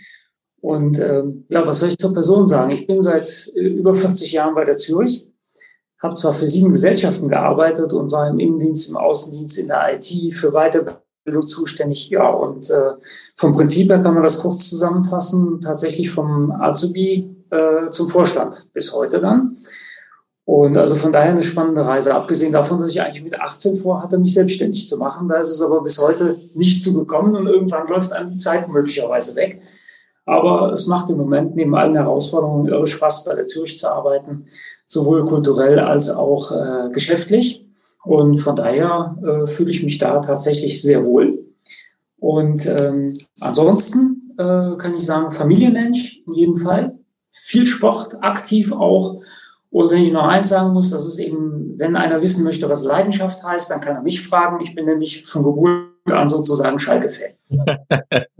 Und 0.61 0.99
ähm, 0.99 1.45
ja, 1.49 1.65
was 1.67 1.79
soll 1.79 1.89
ich 1.89 1.97
zur 1.97 2.13
Person 2.13 2.47
sagen? 2.47 2.71
Ich 2.71 2.87
bin 2.87 3.01
seit 3.01 3.51
äh, 3.55 3.67
über 3.67 3.93
40 3.93 4.31
Jahren 4.31 4.55
bei 4.55 4.65
der 4.65 4.77
Zürich, 4.77 5.27
habe 6.01 6.15
zwar 6.15 6.33
für 6.33 6.47
sieben 6.47 6.71
Gesellschaften 6.71 7.27
gearbeitet 7.27 7.93
und 7.93 8.11
war 8.11 8.29
im 8.29 8.39
Innendienst, 8.39 8.89
im 8.89 8.97
Außendienst, 8.97 9.59
in 9.59 9.67
der 9.67 9.95
IT 9.95 10.33
für 10.33 10.51
Weiterbildung 10.51 11.47
zuständig. 11.47 12.09
Ja, 12.09 12.29
und 12.29 12.69
äh, 12.69 12.93
vom 13.35 13.53
Prinzip 13.53 13.89
her 13.89 14.01
kann 14.01 14.13
man 14.13 14.23
das 14.23 14.41
kurz 14.41 14.69
zusammenfassen, 14.69 15.61
tatsächlich 15.61 16.09
vom 16.09 16.51
Azubi 16.51 17.35
äh, 17.49 17.89
zum 17.89 18.09
Vorstand 18.09 18.67
bis 18.73 18.93
heute 18.93 19.19
dann. 19.19 19.57
Und 20.47 20.77
also 20.77 20.95
von 20.95 21.11
daher 21.11 21.31
eine 21.31 21.43
spannende 21.43 21.85
Reise. 21.85 22.15
Abgesehen 22.15 22.53
davon, 22.53 22.79
dass 22.79 22.87
ich 22.87 23.01
eigentlich 23.01 23.21
mit 23.21 23.37
18 23.37 23.75
vorhatte, 23.75 24.17
mich 24.17 24.33
selbstständig 24.33 24.87
zu 24.87 24.97
machen. 24.97 25.27
Da 25.27 25.41
ist 25.41 25.51
es 25.51 25.61
aber 25.61 25.83
bis 25.83 26.01
heute 26.01 26.37
nicht 26.53 26.81
zugekommen 26.81 27.35
und 27.35 27.47
irgendwann 27.47 27.85
läuft 27.89 28.13
einem 28.13 28.29
die 28.29 28.33
Zeit 28.33 28.69
möglicherweise 28.69 29.35
weg. 29.35 29.61
Aber 30.25 30.71
es 30.71 30.87
macht 30.87 31.09
im 31.09 31.17
Moment 31.17 31.57
neben 31.57 31.75
allen 31.75 31.95
Herausforderungen 31.95 32.67
irre 32.67 32.87
Spaß, 32.87 33.25
bei 33.25 33.35
der 33.35 33.45
Zürich 33.45 33.77
zu 33.77 33.91
arbeiten, 33.91 34.45
sowohl 34.85 35.25
kulturell 35.25 35.79
als 35.79 36.15
auch 36.15 36.53
äh, 36.53 36.91
geschäftlich. 36.93 37.67
Und 38.05 38.37
von 38.37 38.55
daher 38.55 39.17
äh, 39.21 39.47
fühle 39.47 39.71
ich 39.71 39.83
mich 39.83 39.97
da 39.97 40.21
tatsächlich 40.21 40.81
sehr 40.81 41.03
wohl. 41.03 41.45
Und 42.19 42.65
ähm, 42.67 43.19
ansonsten 43.41 44.33
äh, 44.37 44.77
kann 44.77 44.95
ich 44.95 45.05
sagen, 45.05 45.33
Familienmensch 45.33 46.21
in 46.25 46.33
jedem 46.35 46.55
Fall. 46.55 46.97
Viel 47.31 47.65
Sport, 47.65 48.23
aktiv 48.23 48.71
auch 48.71 49.19
und 49.69 49.91
wenn 49.91 50.03
ich 50.03 50.11
noch 50.11 50.27
eins 50.27 50.49
sagen 50.49 50.73
muss, 50.73 50.91
das 50.91 51.07
ist 51.07 51.19
eben, 51.19 51.75
wenn 51.77 51.95
einer 51.95 52.21
wissen 52.21 52.45
möchte, 52.45 52.69
was 52.69 52.83
Leidenschaft 52.83 53.43
heißt, 53.43 53.71
dann 53.71 53.81
kann 53.81 53.95
er 53.95 54.01
mich 54.01 54.25
fragen. 54.25 54.61
Ich 54.61 54.73
bin 54.73 54.85
nämlich 54.85 55.25
von 55.25 55.43
Geburt 55.43 55.89
an 56.05 56.27
sozusagen 56.27 56.79
Schalke-Fan. 56.79 57.33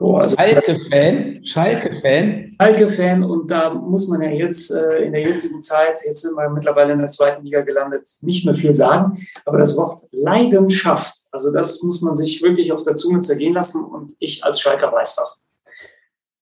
So, 0.00 0.16
also 0.16 0.34
Schalke-Fan, 0.34 1.44
Schalke-Fan. 1.44 2.52
Schalke-Fan 2.58 3.22
und 3.22 3.50
da 3.50 3.74
muss 3.74 4.08
man 4.08 4.22
ja 4.22 4.30
jetzt 4.30 4.70
äh, 4.70 5.04
in 5.04 5.12
der 5.12 5.20
jetzigen 5.20 5.60
Zeit, 5.60 5.98
jetzt 6.06 6.22
sind 6.22 6.34
wir 6.36 6.48
mittlerweile 6.48 6.94
in 6.94 7.00
der 7.00 7.08
zweiten 7.08 7.44
Liga 7.44 7.60
gelandet, 7.60 8.08
nicht 8.22 8.46
mehr 8.46 8.54
viel 8.54 8.72
sagen. 8.72 9.22
Aber 9.44 9.58
das 9.58 9.76
Wort 9.76 10.06
Leidenschaft, 10.10 11.16
also 11.30 11.52
das 11.52 11.82
muss 11.82 12.00
man 12.00 12.16
sich 12.16 12.42
wirklich 12.42 12.72
auf 12.72 12.82
der 12.82 12.96
Zunge 12.96 13.20
zergehen 13.20 13.52
lassen 13.52 13.84
und 13.84 14.14
ich 14.18 14.42
als 14.42 14.58
Schalker 14.62 14.90
weiß 14.90 15.16
das. 15.16 15.39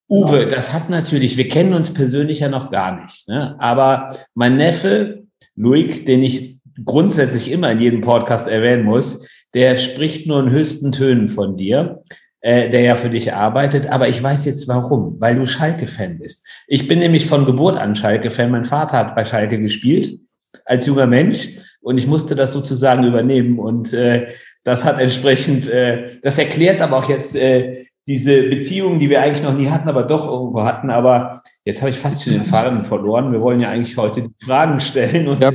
Uwe, 0.08 0.46
das 0.46 0.72
hat 0.72 0.88
natürlich, 0.88 1.36
wir 1.36 1.48
kennen 1.48 1.74
uns 1.74 1.92
persönlich 1.92 2.40
ja 2.40 2.48
noch 2.48 2.70
gar 2.70 3.02
nicht, 3.02 3.28
ne? 3.28 3.56
aber 3.58 4.16
mein 4.34 4.56
Neffe, 4.56 5.24
Luik, 5.54 6.06
den 6.06 6.22
ich 6.22 6.58
grundsätzlich 6.84 7.50
immer 7.50 7.70
in 7.72 7.80
jedem 7.80 8.00
Podcast 8.00 8.48
erwähnen 8.48 8.84
muss, 8.84 9.26
der 9.54 9.76
spricht 9.76 10.26
nur 10.26 10.40
in 10.40 10.50
höchsten 10.50 10.92
Tönen 10.92 11.28
von 11.28 11.56
dir, 11.56 12.02
äh, 12.40 12.70
der 12.70 12.82
ja 12.82 12.94
für 12.94 13.10
dich 13.10 13.34
arbeitet, 13.34 13.88
aber 13.88 14.08
ich 14.08 14.22
weiß 14.22 14.44
jetzt 14.46 14.68
warum, 14.68 15.16
weil 15.20 15.36
du 15.36 15.44
Schalke-Fan 15.44 16.18
bist. 16.18 16.46
Ich 16.66 16.88
bin 16.88 17.00
nämlich 17.00 17.26
von 17.26 17.44
Geburt 17.44 17.76
an 17.76 17.94
Schalke-Fan. 17.94 18.50
Mein 18.50 18.64
Vater 18.64 18.96
hat 18.96 19.14
bei 19.14 19.24
Schalke 19.24 19.60
gespielt 19.60 20.20
als 20.64 20.86
junger 20.86 21.06
Mensch 21.06 21.48
und 21.80 21.98
ich 21.98 22.06
musste 22.06 22.34
das 22.34 22.52
sozusagen 22.52 23.04
übernehmen 23.04 23.58
und 23.58 23.92
äh, 23.92 24.28
das 24.64 24.84
hat 24.84 25.00
entsprechend, 25.00 25.66
äh, 25.68 26.18
das 26.22 26.38
erklärt 26.38 26.80
aber 26.80 26.98
auch 26.98 27.08
jetzt 27.08 27.34
äh, 27.34 27.86
diese 28.08 28.44
Beziehung, 28.44 28.98
die 28.98 29.10
wir 29.10 29.20
eigentlich 29.20 29.42
noch 29.42 29.52
nie 29.52 29.68
hatten, 29.68 29.88
aber 29.88 30.02
doch 30.02 30.26
irgendwo 30.26 30.64
hatten. 30.64 30.90
Aber 30.90 31.42
jetzt 31.64 31.82
habe 31.82 31.90
ich 31.90 31.98
fast 31.98 32.22
schon 32.24 32.32
den 32.32 32.46
Faden 32.46 32.86
verloren. 32.88 33.30
Wir 33.32 33.42
wollen 33.42 33.60
ja 33.60 33.68
eigentlich 33.68 33.98
heute 33.98 34.22
die 34.22 34.44
Fragen 34.44 34.80
stellen 34.80 35.28
und 35.28 35.42
ja. 35.42 35.52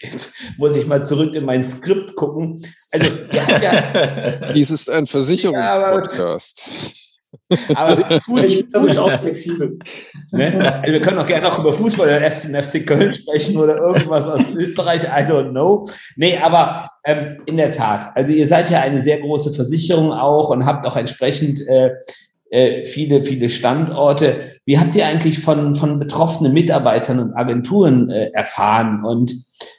jetzt 0.00 0.32
muss 0.56 0.76
ich 0.76 0.86
mal 0.86 1.04
zurück 1.04 1.34
in 1.34 1.44
mein 1.44 1.64
Skript 1.64 2.14
gucken. 2.14 2.62
Also, 2.92 3.10
ja, 3.32 4.52
Dies 4.54 4.70
ist 4.70 4.88
ein 4.88 5.06
Versicherungspodcast. 5.08 6.68
Ja, 6.68 7.05
aber 7.74 7.90
ist 7.90 8.04
cool, 8.28 8.44
ich 8.44 8.68
bin 8.68 8.98
auch 8.98 9.10
flexibel. 9.20 9.78
Ne? 10.32 10.80
Also 10.82 10.92
wir 10.92 11.00
können 11.00 11.18
auch 11.18 11.26
gerne 11.26 11.48
noch 11.48 11.58
über 11.58 11.72
Fußball 11.72 12.06
der 12.06 12.20
ersten 12.20 12.54
FC 12.54 12.86
Köln 12.86 13.14
sprechen 13.22 13.56
oder 13.56 13.76
irgendwas 13.76 14.26
aus 14.26 14.42
Österreich, 14.54 15.04
I 15.04 15.30
don't 15.30 15.50
know. 15.50 15.88
Nee, 16.16 16.36
aber 16.38 16.90
ähm, 17.04 17.38
in 17.46 17.56
der 17.56 17.70
Tat, 17.70 18.10
also 18.14 18.32
ihr 18.32 18.46
seid 18.46 18.70
ja 18.70 18.80
eine 18.80 19.00
sehr 19.00 19.20
große 19.20 19.52
Versicherung 19.52 20.12
auch 20.12 20.50
und 20.50 20.66
habt 20.66 20.86
auch 20.86 20.96
entsprechend 20.96 21.66
äh, 21.66 21.90
äh, 22.50 22.86
viele, 22.86 23.24
viele 23.24 23.48
Standorte. 23.48 24.58
Wie 24.64 24.78
habt 24.78 24.94
ihr 24.94 25.06
eigentlich 25.06 25.40
von, 25.40 25.74
von 25.74 25.98
betroffenen 25.98 26.52
Mitarbeitern 26.52 27.18
und 27.18 27.34
Agenturen 27.34 28.10
äh, 28.10 28.30
erfahren 28.30 29.04
und 29.04 29.34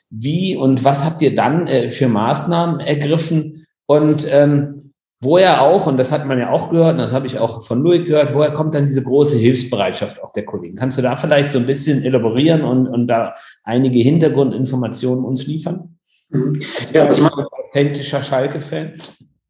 wie 0.09 0.55
und 0.55 0.83
was 0.83 1.03
habt 1.03 1.21
ihr 1.21 1.35
dann 1.35 1.67
äh, 1.67 1.89
für 1.89 2.07
Maßnahmen 2.07 2.79
ergriffen? 2.79 3.65
Und 3.85 4.27
ähm, 4.29 4.86
Woher 5.19 5.61
auch, 5.61 5.87
und 5.87 5.97
das 5.97 6.11
hat 6.11 6.27
man 6.27 6.37
ja 6.37 6.51
auch 6.51 6.69
gehört, 6.69 6.93
und 6.93 6.99
das 6.99 7.11
habe 7.11 7.25
ich 7.25 7.39
auch 7.39 7.65
von 7.65 7.81
Louis 7.81 8.05
gehört, 8.05 8.35
woher 8.35 8.53
kommt 8.53 8.75
dann 8.75 8.85
diese 8.85 9.01
große 9.01 9.35
Hilfsbereitschaft 9.35 10.21
auch 10.21 10.31
der 10.33 10.45
Kollegen? 10.45 10.75
Kannst 10.75 10.99
du 10.99 11.01
da 11.01 11.15
vielleicht 11.15 11.51
so 11.51 11.57
ein 11.57 11.65
bisschen 11.65 12.03
elaborieren 12.03 12.61
und, 12.61 12.87
und 12.87 13.07
da 13.07 13.33
einige 13.63 13.97
Hintergrundinformationen 13.97 15.25
uns 15.25 15.47
liefern? 15.47 15.97
Mhm. 16.29 16.59
Ja, 16.93 17.05
das 17.05 17.21
macht 17.21 17.47
authentischer 17.51 18.21
Schalke-Fan. 18.21 18.93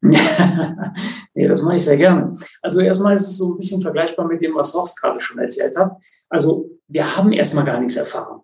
nee, 0.00 1.48
das 1.48 1.60
mache 1.62 1.74
ich 1.74 1.84
sehr 1.84 1.96
gerne. 1.98 2.32
Also 2.62 2.80
erstmal 2.80 3.14
ist 3.14 3.28
es 3.28 3.36
so 3.36 3.52
ein 3.52 3.58
bisschen 3.58 3.82
vergleichbar 3.82 4.26
mit 4.26 4.40
dem, 4.40 4.54
was 4.54 4.72
Horst 4.72 5.00
gerade 5.02 5.20
schon 5.20 5.38
erzählt 5.38 5.76
hat. 5.76 5.92
Also 6.30 6.70
wir 6.86 7.16
haben 7.16 7.32
erstmal 7.32 7.64
gar 7.64 7.78
nichts 7.78 7.96
erfahren. 7.96 8.40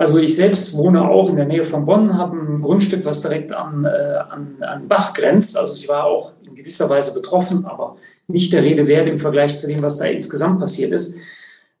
Also 0.00 0.16
ich 0.16 0.34
selbst 0.34 0.78
wohne 0.78 1.06
auch 1.06 1.28
in 1.28 1.36
der 1.36 1.44
Nähe 1.44 1.62
von 1.62 1.84
Bonn, 1.84 2.16
habe 2.16 2.34
ein 2.34 2.62
Grundstück, 2.62 3.04
was 3.04 3.20
direkt 3.20 3.52
an, 3.52 3.84
äh, 3.84 4.16
an, 4.30 4.56
an 4.60 4.88
Bach 4.88 5.12
grenzt. 5.12 5.58
Also 5.58 5.74
ich 5.74 5.90
war 5.90 6.04
auch 6.04 6.32
in 6.42 6.54
gewisser 6.54 6.88
Weise 6.88 7.20
betroffen, 7.20 7.66
aber 7.66 7.96
nicht 8.26 8.50
der 8.54 8.62
Rede 8.62 8.86
wert 8.86 9.08
im 9.08 9.18
Vergleich 9.18 9.58
zu 9.58 9.66
dem, 9.66 9.82
was 9.82 9.98
da 9.98 10.06
insgesamt 10.06 10.58
passiert 10.58 10.92
ist. 10.92 11.18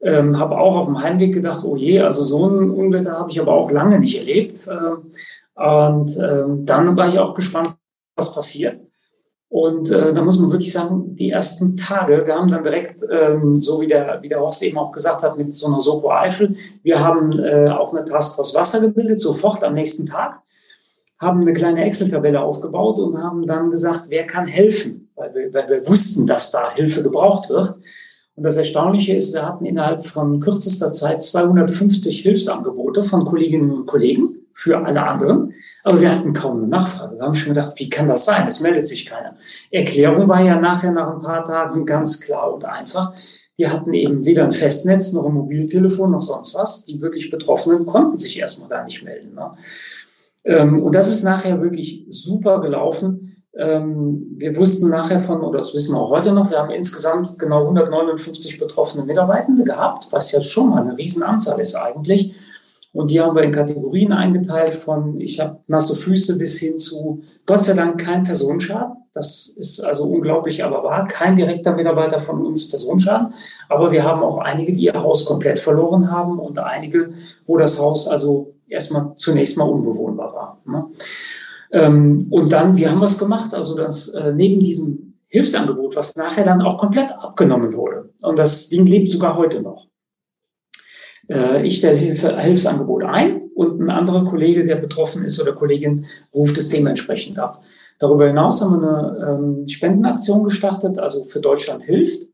Ähm, 0.02 0.38
habe 0.38 0.58
auch 0.58 0.76
auf 0.76 0.84
dem 0.84 1.00
Heimweg 1.00 1.32
gedacht, 1.32 1.64
oh 1.64 1.76
je, 1.76 2.00
also 2.00 2.22
so 2.22 2.46
ein 2.46 2.68
Unwetter 2.68 3.12
habe 3.12 3.30
ich 3.30 3.40
aber 3.40 3.54
auch 3.54 3.70
lange 3.70 3.98
nicht 3.98 4.18
erlebt. 4.18 4.68
Ähm, 4.70 5.12
und 5.54 6.18
ähm, 6.18 6.66
dann 6.66 6.94
war 6.98 7.08
ich 7.08 7.18
auch 7.18 7.32
gespannt, 7.32 7.70
was 8.16 8.34
passiert. 8.34 8.82
Und 9.50 9.90
äh, 9.90 10.14
da 10.14 10.22
muss 10.22 10.38
man 10.38 10.52
wirklich 10.52 10.72
sagen, 10.72 11.16
die 11.16 11.32
ersten 11.32 11.76
Tage, 11.76 12.24
wir 12.24 12.36
haben 12.36 12.52
dann 12.52 12.62
direkt, 12.62 13.00
ähm, 13.10 13.56
so 13.56 13.80
wie 13.80 13.88
der, 13.88 14.20
wie 14.22 14.28
der 14.28 14.38
Horst 14.38 14.62
eben 14.62 14.78
auch 14.78 14.92
gesagt 14.92 15.24
hat, 15.24 15.36
mit 15.36 15.52
so 15.56 15.66
einer 15.66 15.80
Soko 15.80 16.12
Eifel, 16.12 16.54
wir 16.84 17.00
haben 17.00 17.36
äh, 17.40 17.68
auch 17.68 17.92
eine 17.92 18.04
Taskforce 18.04 18.54
Wasser 18.54 18.80
gebildet, 18.80 19.18
sofort 19.18 19.64
am 19.64 19.74
nächsten 19.74 20.06
Tag, 20.06 20.40
haben 21.18 21.40
eine 21.40 21.52
kleine 21.52 21.84
Excel-Tabelle 21.84 22.40
aufgebaut 22.40 23.00
und 23.00 23.20
haben 23.20 23.44
dann 23.44 23.70
gesagt, 23.70 24.04
wer 24.08 24.24
kann 24.24 24.46
helfen, 24.46 25.10
weil 25.16 25.34
wir, 25.34 25.52
weil 25.52 25.68
wir 25.68 25.88
wussten, 25.88 26.28
dass 26.28 26.52
da 26.52 26.72
Hilfe 26.72 27.02
gebraucht 27.02 27.48
wird. 27.48 27.74
Und 28.36 28.44
das 28.44 28.56
Erstaunliche 28.56 29.14
ist, 29.16 29.34
wir 29.34 29.44
hatten 29.44 29.66
innerhalb 29.66 30.06
von 30.06 30.38
kürzester 30.38 30.92
Zeit 30.92 31.22
250 31.22 32.22
Hilfsangebote 32.22 33.02
von 33.02 33.24
Kolleginnen 33.24 33.72
und 33.72 33.86
Kollegen 33.86 34.39
für 34.60 34.76
alle 34.84 35.02
anderen. 35.02 35.54
Aber 35.82 36.00
wir 36.00 36.14
hatten 36.14 36.34
kaum 36.34 36.58
eine 36.58 36.66
Nachfrage. 36.66 37.16
Wir 37.16 37.22
haben 37.22 37.34
schon 37.34 37.54
gedacht, 37.54 37.72
wie 37.76 37.88
kann 37.88 38.08
das 38.08 38.26
sein? 38.26 38.46
Es 38.46 38.60
meldet 38.60 38.86
sich 38.86 39.06
keiner. 39.06 39.34
Erklärung 39.70 40.28
war 40.28 40.42
ja 40.42 40.60
nachher 40.60 40.92
nach 40.92 41.14
ein 41.14 41.22
paar 41.22 41.42
Tagen 41.44 41.86
ganz 41.86 42.20
klar 42.20 42.52
und 42.52 42.66
einfach. 42.66 43.14
Die 43.56 43.66
hatten 43.66 43.94
eben 43.94 44.26
weder 44.26 44.44
ein 44.44 44.52
Festnetz 44.52 45.14
noch 45.14 45.24
ein 45.26 45.32
Mobiltelefon 45.32 46.10
noch 46.10 46.20
sonst 46.20 46.54
was. 46.54 46.84
Die 46.84 47.00
wirklich 47.00 47.30
Betroffenen 47.30 47.86
konnten 47.86 48.18
sich 48.18 48.38
erstmal 48.38 48.68
gar 48.68 48.84
nicht 48.84 49.02
melden. 49.02 49.34
Ne? 49.34 49.52
Ähm, 50.44 50.82
und 50.82 50.94
das 50.94 51.10
ist 51.10 51.24
nachher 51.24 51.62
wirklich 51.62 52.04
super 52.10 52.60
gelaufen. 52.60 53.42
Ähm, 53.56 54.26
wir 54.36 54.54
wussten 54.58 54.90
nachher 54.90 55.20
von, 55.20 55.40
oder 55.40 55.58
das 55.58 55.74
wissen 55.74 55.94
wir 55.94 56.00
auch 56.00 56.10
heute 56.10 56.32
noch, 56.32 56.50
wir 56.50 56.58
haben 56.58 56.70
insgesamt 56.70 57.38
genau 57.38 57.62
159 57.62 58.58
betroffene 58.58 59.04
Mitarbeitende 59.04 59.64
gehabt, 59.64 60.08
was 60.10 60.32
ja 60.32 60.40
schon 60.42 60.70
mal 60.70 60.82
eine 60.82 60.96
Riesenanzahl 60.96 61.58
ist 61.60 61.74
eigentlich. 61.76 62.34
Und 62.92 63.10
die 63.10 63.20
haben 63.20 63.36
wir 63.36 63.42
in 63.42 63.52
Kategorien 63.52 64.12
eingeteilt 64.12 64.74
von, 64.74 65.20
ich 65.20 65.38
habe 65.38 65.60
nasse 65.68 65.96
Füße 65.96 66.38
bis 66.38 66.58
hin 66.58 66.76
zu, 66.76 67.22
Gott 67.46 67.62
sei 67.62 67.74
Dank 67.74 68.00
kein 68.00 68.24
Personenschaden. 68.24 68.96
Das 69.12 69.54
ist 69.56 69.80
also 69.80 70.04
unglaublich, 70.04 70.62
aber 70.64 70.82
wahr. 70.84 71.06
Kein 71.06 71.36
direkter 71.36 71.74
Mitarbeiter 71.74 72.20
von 72.20 72.44
uns 72.44 72.68
Personenschaden. 72.68 73.32
Aber 73.68 73.90
wir 73.90 74.04
haben 74.04 74.22
auch 74.22 74.38
einige, 74.38 74.72
die 74.72 74.84
ihr 74.84 75.02
Haus 75.02 75.24
komplett 75.24 75.58
verloren 75.58 76.10
haben 76.10 76.38
und 76.38 76.58
einige, 76.58 77.12
wo 77.46 77.56
das 77.56 77.80
Haus 77.80 78.08
also 78.08 78.54
erstmal 78.68 79.14
zunächst 79.16 79.58
mal 79.58 79.64
unbewohnbar 79.68 80.32
war. 80.32 80.62
Ne? 80.64 80.86
Ähm, 81.72 82.26
und 82.30 82.52
dann, 82.52 82.76
wie 82.76 82.88
haben 82.88 82.98
wir 82.98 83.04
es 83.04 83.18
gemacht? 83.18 83.54
Also 83.54 83.76
das 83.76 84.08
äh, 84.08 84.32
neben 84.32 84.60
diesem 84.60 85.14
Hilfsangebot, 85.28 85.94
was 85.96 86.14
nachher 86.16 86.44
dann 86.44 86.62
auch 86.62 86.76
komplett 86.76 87.10
abgenommen 87.12 87.74
wurde. 87.74 88.10
Und 88.22 88.38
das 88.38 88.68
Ding 88.68 88.86
lebt 88.86 89.08
sogar 89.08 89.36
heute 89.36 89.62
noch. 89.62 89.89
Äh, 91.30 91.66
ich 91.66 91.78
stelle 91.78 91.96
Hilfe, 91.96 92.38
Hilfsangebot 92.38 93.04
ein 93.04 93.42
und 93.54 93.80
ein 93.80 93.90
anderer 93.90 94.24
Kollege, 94.24 94.64
der 94.64 94.76
betroffen 94.76 95.24
ist 95.24 95.40
oder 95.40 95.52
Kollegin, 95.52 96.06
ruft 96.34 96.58
es 96.58 96.68
dementsprechend 96.68 97.38
ab. 97.38 97.62
Darüber 97.98 98.26
hinaus 98.26 98.62
haben 98.62 98.80
wir 98.80 98.88
eine 98.88 99.38
ähm, 99.38 99.68
Spendenaktion 99.68 100.42
gestartet, 100.44 100.98
also 100.98 101.24
für 101.24 101.40
Deutschland 101.40 101.82
hilft. 101.82 102.28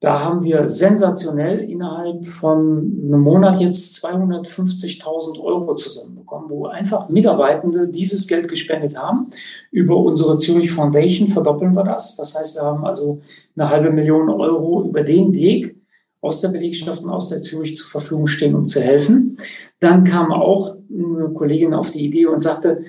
Da 0.00 0.18
haben 0.24 0.42
wir 0.42 0.66
sensationell 0.66 1.60
innerhalb 1.60 2.26
von 2.26 3.02
einem 3.04 3.20
Monat 3.20 3.60
jetzt 3.60 4.04
250.000 4.04 5.40
Euro 5.40 5.76
zusammenbekommen, 5.76 6.50
wo 6.50 6.66
einfach 6.66 7.08
Mitarbeitende 7.08 7.86
dieses 7.86 8.26
Geld 8.26 8.48
gespendet 8.48 8.98
haben. 8.98 9.28
Über 9.70 9.96
unsere 9.96 10.38
Zürich 10.38 10.72
Foundation 10.72 11.28
verdoppeln 11.28 11.74
wir 11.74 11.84
das. 11.84 12.16
Das 12.16 12.36
heißt, 12.36 12.56
wir 12.56 12.62
haben 12.62 12.84
also 12.84 13.20
eine 13.54 13.68
halbe 13.68 13.92
Million 13.92 14.28
Euro 14.28 14.82
über 14.82 15.04
den 15.04 15.32
Weg 15.34 15.76
aus 16.22 16.40
der 16.40 16.48
Belegschaft 16.48 17.02
und 17.02 17.10
aus 17.10 17.28
der 17.28 17.42
Zürich 17.42 17.76
zur 17.76 17.90
Verfügung 17.90 18.26
stehen, 18.26 18.54
um 18.54 18.68
zu 18.68 18.80
helfen. 18.80 19.36
Dann 19.80 20.04
kam 20.04 20.32
auch 20.32 20.76
eine 20.88 21.30
Kollegin 21.34 21.74
auf 21.74 21.90
die 21.90 22.06
Idee 22.06 22.26
und 22.26 22.40
sagte, 22.40 22.82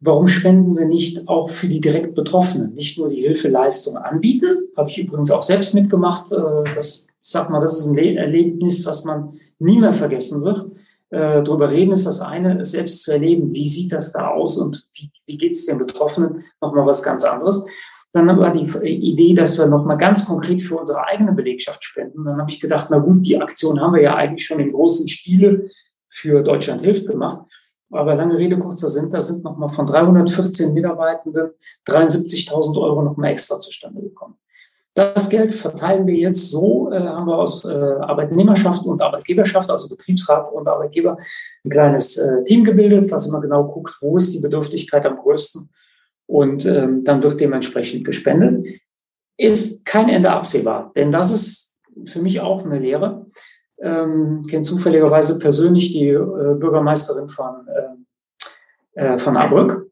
warum 0.00 0.26
spenden 0.26 0.76
wir 0.76 0.86
nicht 0.86 1.28
auch 1.28 1.50
für 1.50 1.68
die 1.68 1.80
direkt 1.80 2.14
Betroffenen, 2.14 2.74
nicht 2.74 2.98
nur 2.98 3.08
die 3.08 3.22
Hilfeleistung 3.22 3.96
anbieten? 3.96 4.68
Habe 4.76 4.90
ich 4.90 4.98
übrigens 4.98 5.30
auch 5.30 5.44
selbst 5.44 5.74
mitgemacht. 5.74 6.32
Äh, 6.32 6.64
das, 6.74 7.06
ich 7.22 7.30
sag 7.30 7.48
mal, 7.48 7.60
das 7.60 7.78
ist 7.78 7.86
ein 7.86 7.98
Erlebnis, 7.98 8.84
was 8.84 9.04
man 9.04 9.34
nie 9.60 9.78
mehr 9.78 9.92
vergessen 9.92 10.44
wird. 10.44 10.66
Äh, 11.10 11.42
drüber 11.44 11.70
reden 11.70 11.92
ist 11.92 12.06
das 12.06 12.20
eine, 12.20 12.58
es 12.58 12.72
selbst 12.72 13.04
zu 13.04 13.12
erleben. 13.12 13.54
Wie 13.54 13.68
sieht 13.68 13.92
das 13.92 14.12
da 14.12 14.28
aus 14.28 14.58
und 14.58 14.86
wie, 14.94 15.10
wie 15.26 15.36
geht 15.36 15.52
es 15.52 15.66
den 15.66 15.78
Betroffenen? 15.78 16.44
Nochmal 16.60 16.86
was 16.86 17.04
ganz 17.04 17.24
anderes. 17.24 17.68
Dann 18.12 18.26
war 18.38 18.52
die 18.52 18.66
Idee, 18.88 19.34
dass 19.34 19.58
wir 19.58 19.66
nochmal 19.66 19.96
ganz 19.96 20.26
konkret 20.26 20.62
für 20.62 20.76
unsere 20.76 21.04
eigene 21.04 21.32
Belegschaft 21.32 21.84
spenden. 21.84 22.24
Dann 22.24 22.38
habe 22.38 22.50
ich 22.50 22.60
gedacht, 22.60 22.88
na 22.90 22.98
gut, 22.98 23.24
die 23.24 23.40
Aktion 23.40 23.80
haben 23.80 23.94
wir 23.94 24.02
ja 24.02 24.16
eigentlich 24.16 24.44
schon 24.44 24.58
im 24.58 24.70
großen 24.70 25.08
Stile 25.08 25.70
für 26.08 26.42
Deutschland 26.42 26.82
hilft 26.82 27.06
gemacht. 27.06 27.46
Aber 27.92 28.14
lange 28.14 28.36
Rede, 28.36 28.58
kurzer 28.58 28.88
Sinn, 28.88 29.10
da 29.10 29.20
sind 29.20 29.44
nochmal 29.44 29.68
von 29.68 29.86
314 29.86 30.74
Mitarbeitenden 30.74 31.50
73.000 31.86 32.80
Euro 32.80 33.02
nochmal 33.02 33.30
extra 33.30 33.58
zustande 33.58 34.00
gekommen. 34.00 34.34
Das 34.94 35.28
Geld 35.30 35.54
verteilen 35.54 36.06
wir 36.06 36.14
jetzt 36.14 36.50
so, 36.50 36.90
äh, 36.90 36.98
haben 36.98 37.26
wir 37.26 37.38
aus 37.38 37.64
äh, 37.64 37.72
Arbeitnehmerschaft 37.72 38.84
und 38.86 39.00
Arbeitgeberschaft, 39.00 39.70
also 39.70 39.88
Betriebsrat 39.88 40.52
und 40.52 40.66
Arbeitgeber, 40.66 41.16
ein 41.64 41.70
kleines 41.70 42.18
äh, 42.18 42.42
Team 42.44 42.64
gebildet, 42.64 43.10
was 43.10 43.28
immer 43.28 43.40
genau 43.40 43.64
guckt, 43.64 43.96
wo 44.00 44.16
ist 44.16 44.34
die 44.34 44.40
Bedürftigkeit 44.40 45.06
am 45.06 45.16
größten 45.16 45.70
und 46.30 46.64
ähm, 46.64 47.02
dann 47.02 47.22
wird 47.24 47.40
dementsprechend 47.40 48.04
gespendet. 48.04 48.64
Ist 49.36 49.84
kein 49.84 50.08
Ende 50.08 50.30
absehbar, 50.30 50.92
denn 50.94 51.10
das 51.10 51.32
ist 51.32 51.76
für 52.04 52.22
mich 52.22 52.40
auch 52.40 52.64
eine 52.64 52.78
Lehre. 52.78 53.26
Ähm, 53.82 54.44
kenne 54.48 54.62
zufälligerweise 54.62 55.40
persönlich 55.40 55.92
die 55.92 56.10
äh, 56.10 56.54
Bürgermeisterin 56.54 57.30
von, 57.30 57.66
äh, 58.94 59.14
äh, 59.14 59.18
von 59.18 59.36
Ahrbrück, 59.36 59.90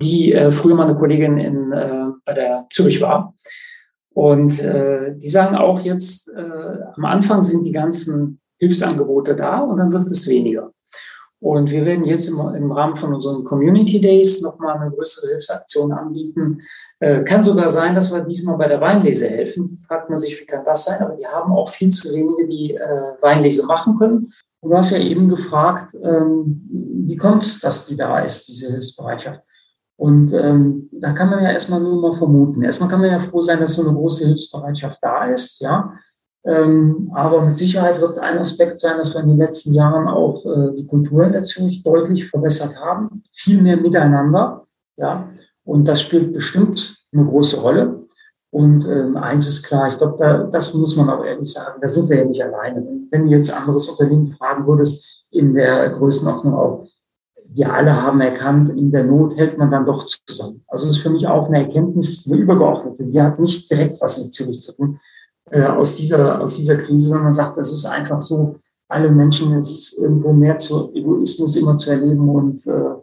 die 0.00 0.32
äh, 0.34 0.52
früher 0.52 0.76
mal 0.76 0.86
eine 0.86 0.96
Kollegin 0.96 1.38
in, 1.38 1.72
äh, 1.72 2.06
bei 2.24 2.34
der 2.34 2.66
Zürich 2.70 3.00
war. 3.00 3.34
Und 4.14 4.60
äh, 4.60 5.16
die 5.16 5.28
sagen 5.28 5.56
auch 5.56 5.80
jetzt, 5.80 6.28
äh, 6.28 6.78
am 6.94 7.04
Anfang 7.04 7.42
sind 7.42 7.64
die 7.64 7.72
ganzen 7.72 8.40
Hilfsangebote 8.58 9.34
da 9.34 9.60
und 9.60 9.78
dann 9.78 9.92
wird 9.92 10.06
es 10.06 10.28
weniger. 10.28 10.72
Und 11.40 11.70
wir 11.70 11.84
werden 11.84 12.04
jetzt 12.04 12.28
im, 12.28 12.40
im 12.54 12.72
Rahmen 12.72 12.96
von 12.96 13.14
unseren 13.14 13.44
Community 13.44 14.00
Days 14.00 14.42
nochmal 14.42 14.78
eine 14.78 14.90
größere 14.90 15.30
Hilfsaktion 15.30 15.92
anbieten. 15.92 16.62
Äh, 17.00 17.22
kann 17.22 17.44
sogar 17.44 17.68
sein, 17.68 17.94
dass 17.94 18.12
wir 18.12 18.22
diesmal 18.22 18.58
bei 18.58 18.66
der 18.66 18.80
Weinlese 18.80 19.28
helfen. 19.28 19.70
Fragt 19.70 20.08
man 20.08 20.18
sich, 20.18 20.40
wie 20.40 20.46
kann 20.46 20.64
das 20.64 20.86
sein? 20.86 21.00
Aber 21.00 21.14
die 21.14 21.26
haben 21.26 21.52
auch 21.52 21.70
viel 21.70 21.90
zu 21.90 22.12
wenige, 22.12 22.48
die 22.48 22.74
äh, 22.74 23.12
Weinlese 23.20 23.66
machen 23.66 23.96
können. 23.98 24.32
Du 24.60 24.74
hast 24.74 24.90
ja 24.90 24.98
eben 24.98 25.28
gefragt, 25.28 25.94
ähm, 26.02 26.68
wie 27.06 27.16
kommt 27.16 27.44
es, 27.44 27.60
dass 27.60 27.86
die 27.86 27.96
da 27.96 28.18
ist, 28.18 28.48
diese 28.48 28.72
Hilfsbereitschaft? 28.72 29.40
Und 29.96 30.32
ähm, 30.32 30.88
da 30.92 31.12
kann 31.12 31.30
man 31.30 31.42
ja 31.42 31.52
erstmal 31.52 31.80
nur 31.80 32.00
mal 32.00 32.12
vermuten. 32.12 32.62
Erstmal 32.62 32.88
kann 32.88 33.00
man 33.00 33.10
ja 33.10 33.20
froh 33.20 33.40
sein, 33.40 33.60
dass 33.60 33.76
so 33.76 33.86
eine 33.86 33.96
große 33.96 34.26
Hilfsbereitschaft 34.26 34.98
da 35.02 35.26
ist, 35.26 35.60
ja. 35.60 35.92
Ähm, 36.48 37.10
aber 37.14 37.42
mit 37.42 37.58
Sicherheit 37.58 38.00
wird 38.00 38.18
ein 38.18 38.38
Aspekt 38.38 38.80
sein, 38.80 38.96
dass 38.96 39.14
wir 39.14 39.20
in 39.20 39.28
den 39.28 39.36
letzten 39.36 39.74
Jahren 39.74 40.08
auch 40.08 40.46
äh, 40.46 40.74
die 40.74 40.86
Kultur 40.86 41.24
in 41.24 41.32
der 41.32 41.44
Zürich 41.44 41.82
deutlich 41.82 42.30
verbessert 42.30 42.74
haben. 42.80 43.22
Viel 43.32 43.60
mehr 43.60 43.76
miteinander. 43.76 44.66
Ja. 44.96 45.28
Und 45.64 45.86
das 45.86 46.00
spielt 46.00 46.32
bestimmt 46.32 46.96
eine 47.12 47.26
große 47.26 47.60
Rolle. 47.60 48.06
Und 48.50 48.88
ähm, 48.88 49.18
eins 49.18 49.46
ist 49.46 49.66
klar, 49.66 49.88
ich 49.88 49.98
glaube, 49.98 50.16
da, 50.18 50.44
das 50.44 50.72
muss 50.72 50.96
man 50.96 51.10
auch 51.10 51.22
ehrlich 51.22 51.52
sagen, 51.52 51.80
da 51.82 51.88
sind 51.88 52.08
wir 52.08 52.16
ja 52.16 52.24
nicht 52.24 52.42
alleine. 52.42 52.82
Wenn 53.10 53.26
du 53.26 53.30
jetzt 53.30 53.54
anderes 53.54 53.86
Unternehmen 53.90 54.28
fragen 54.28 54.66
würdest, 54.66 55.26
in 55.30 55.52
der 55.52 55.90
Größenordnung 55.90 56.54
auch, 56.54 56.86
wir 57.50 57.72
alle 57.74 58.02
haben 58.02 58.22
erkannt, 58.22 58.70
in 58.70 58.90
der 58.90 59.04
Not 59.04 59.36
hält 59.36 59.58
man 59.58 59.70
dann 59.70 59.84
doch 59.84 60.04
zusammen. 60.04 60.64
Also 60.66 60.86
das 60.86 60.96
ist 60.96 61.02
für 61.02 61.10
mich 61.10 61.26
auch 61.26 61.48
eine 61.48 61.64
Erkenntnis, 61.64 62.26
eine 62.26 62.40
übergeordnete. 62.40 63.04
Die 63.04 63.20
hat 63.20 63.38
nicht 63.38 63.70
direkt 63.70 64.00
was 64.00 64.18
mit 64.18 64.32
Zürich 64.32 64.62
zu 64.62 64.74
tun, 64.74 64.98
äh, 65.50 65.64
aus, 65.64 65.96
dieser, 65.96 66.40
aus 66.40 66.56
dieser 66.56 66.76
Krise, 66.76 67.14
wenn 67.14 67.22
man 67.22 67.32
sagt, 67.32 67.56
das 67.56 67.72
ist 67.72 67.86
einfach 67.86 68.20
so, 68.22 68.56
alle 68.88 69.10
Menschen, 69.10 69.52
es 69.52 69.70
ist 69.70 70.02
irgendwo 70.02 70.32
mehr 70.32 70.56
zu 70.58 70.92
Egoismus 70.94 71.56
immer 71.56 71.76
zu 71.76 71.90
erleben 71.90 72.28
und 72.28 72.66
äh, 72.66 72.94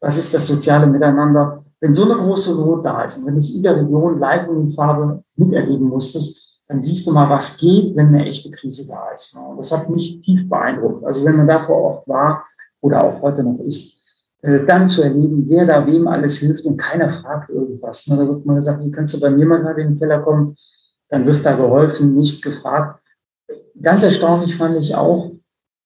was 0.00 0.18
ist 0.18 0.32
das 0.34 0.46
soziale 0.46 0.86
Miteinander. 0.86 1.64
Wenn 1.80 1.94
so 1.94 2.04
eine 2.04 2.14
große 2.14 2.54
Not 2.56 2.84
da 2.84 3.04
ist 3.04 3.18
und 3.18 3.26
wenn 3.26 3.38
es 3.38 3.54
in 3.54 3.62
der 3.62 3.76
Region 3.76 4.18
live 4.18 4.48
und 4.48 4.60
in 4.60 4.70
Farbe 4.70 5.22
miterleben 5.36 5.88
musstest, 5.88 6.60
dann 6.68 6.80
siehst 6.80 7.06
du 7.06 7.12
mal, 7.12 7.28
was 7.28 7.56
geht, 7.56 7.96
wenn 7.96 8.08
eine 8.08 8.26
echte 8.26 8.50
Krise 8.50 8.86
da 8.86 9.10
ist. 9.14 9.34
Ne? 9.34 9.42
Und 9.42 9.58
das 9.58 9.72
hat 9.72 9.88
mich 9.88 10.20
tief 10.20 10.48
beeindruckt. 10.48 11.04
Also 11.04 11.24
wenn 11.24 11.36
man 11.36 11.48
da 11.48 11.58
vor 11.58 11.76
Ort 11.76 12.08
war 12.08 12.44
oder 12.80 13.02
auch 13.02 13.22
heute 13.22 13.42
noch 13.42 13.58
ist, 13.60 14.04
äh, 14.42 14.64
dann 14.66 14.88
zu 14.88 15.02
erleben, 15.02 15.46
wer 15.48 15.66
da 15.66 15.86
wem 15.86 16.06
alles 16.06 16.38
hilft 16.38 16.64
und 16.66 16.76
keiner 16.76 17.10
fragt 17.10 17.50
irgendwas. 17.50 18.06
Ne? 18.08 18.16
Da 18.16 18.28
wird 18.28 18.46
man 18.46 18.56
gesagt, 18.56 18.84
wie 18.84 18.90
kannst 18.90 19.14
du 19.14 19.20
bei 19.20 19.30
mir 19.30 19.46
mal 19.46 19.66
in 19.78 19.88
den 19.88 19.98
Keller 19.98 20.20
kommen? 20.20 20.54
Dann 21.10 21.26
wird 21.26 21.44
da 21.44 21.54
geholfen, 21.54 22.14
nichts 22.14 22.40
gefragt. 22.40 23.02
Ganz 23.80 24.02
erstaunlich 24.02 24.56
fand 24.56 24.76
ich 24.78 24.94
auch, 24.94 25.32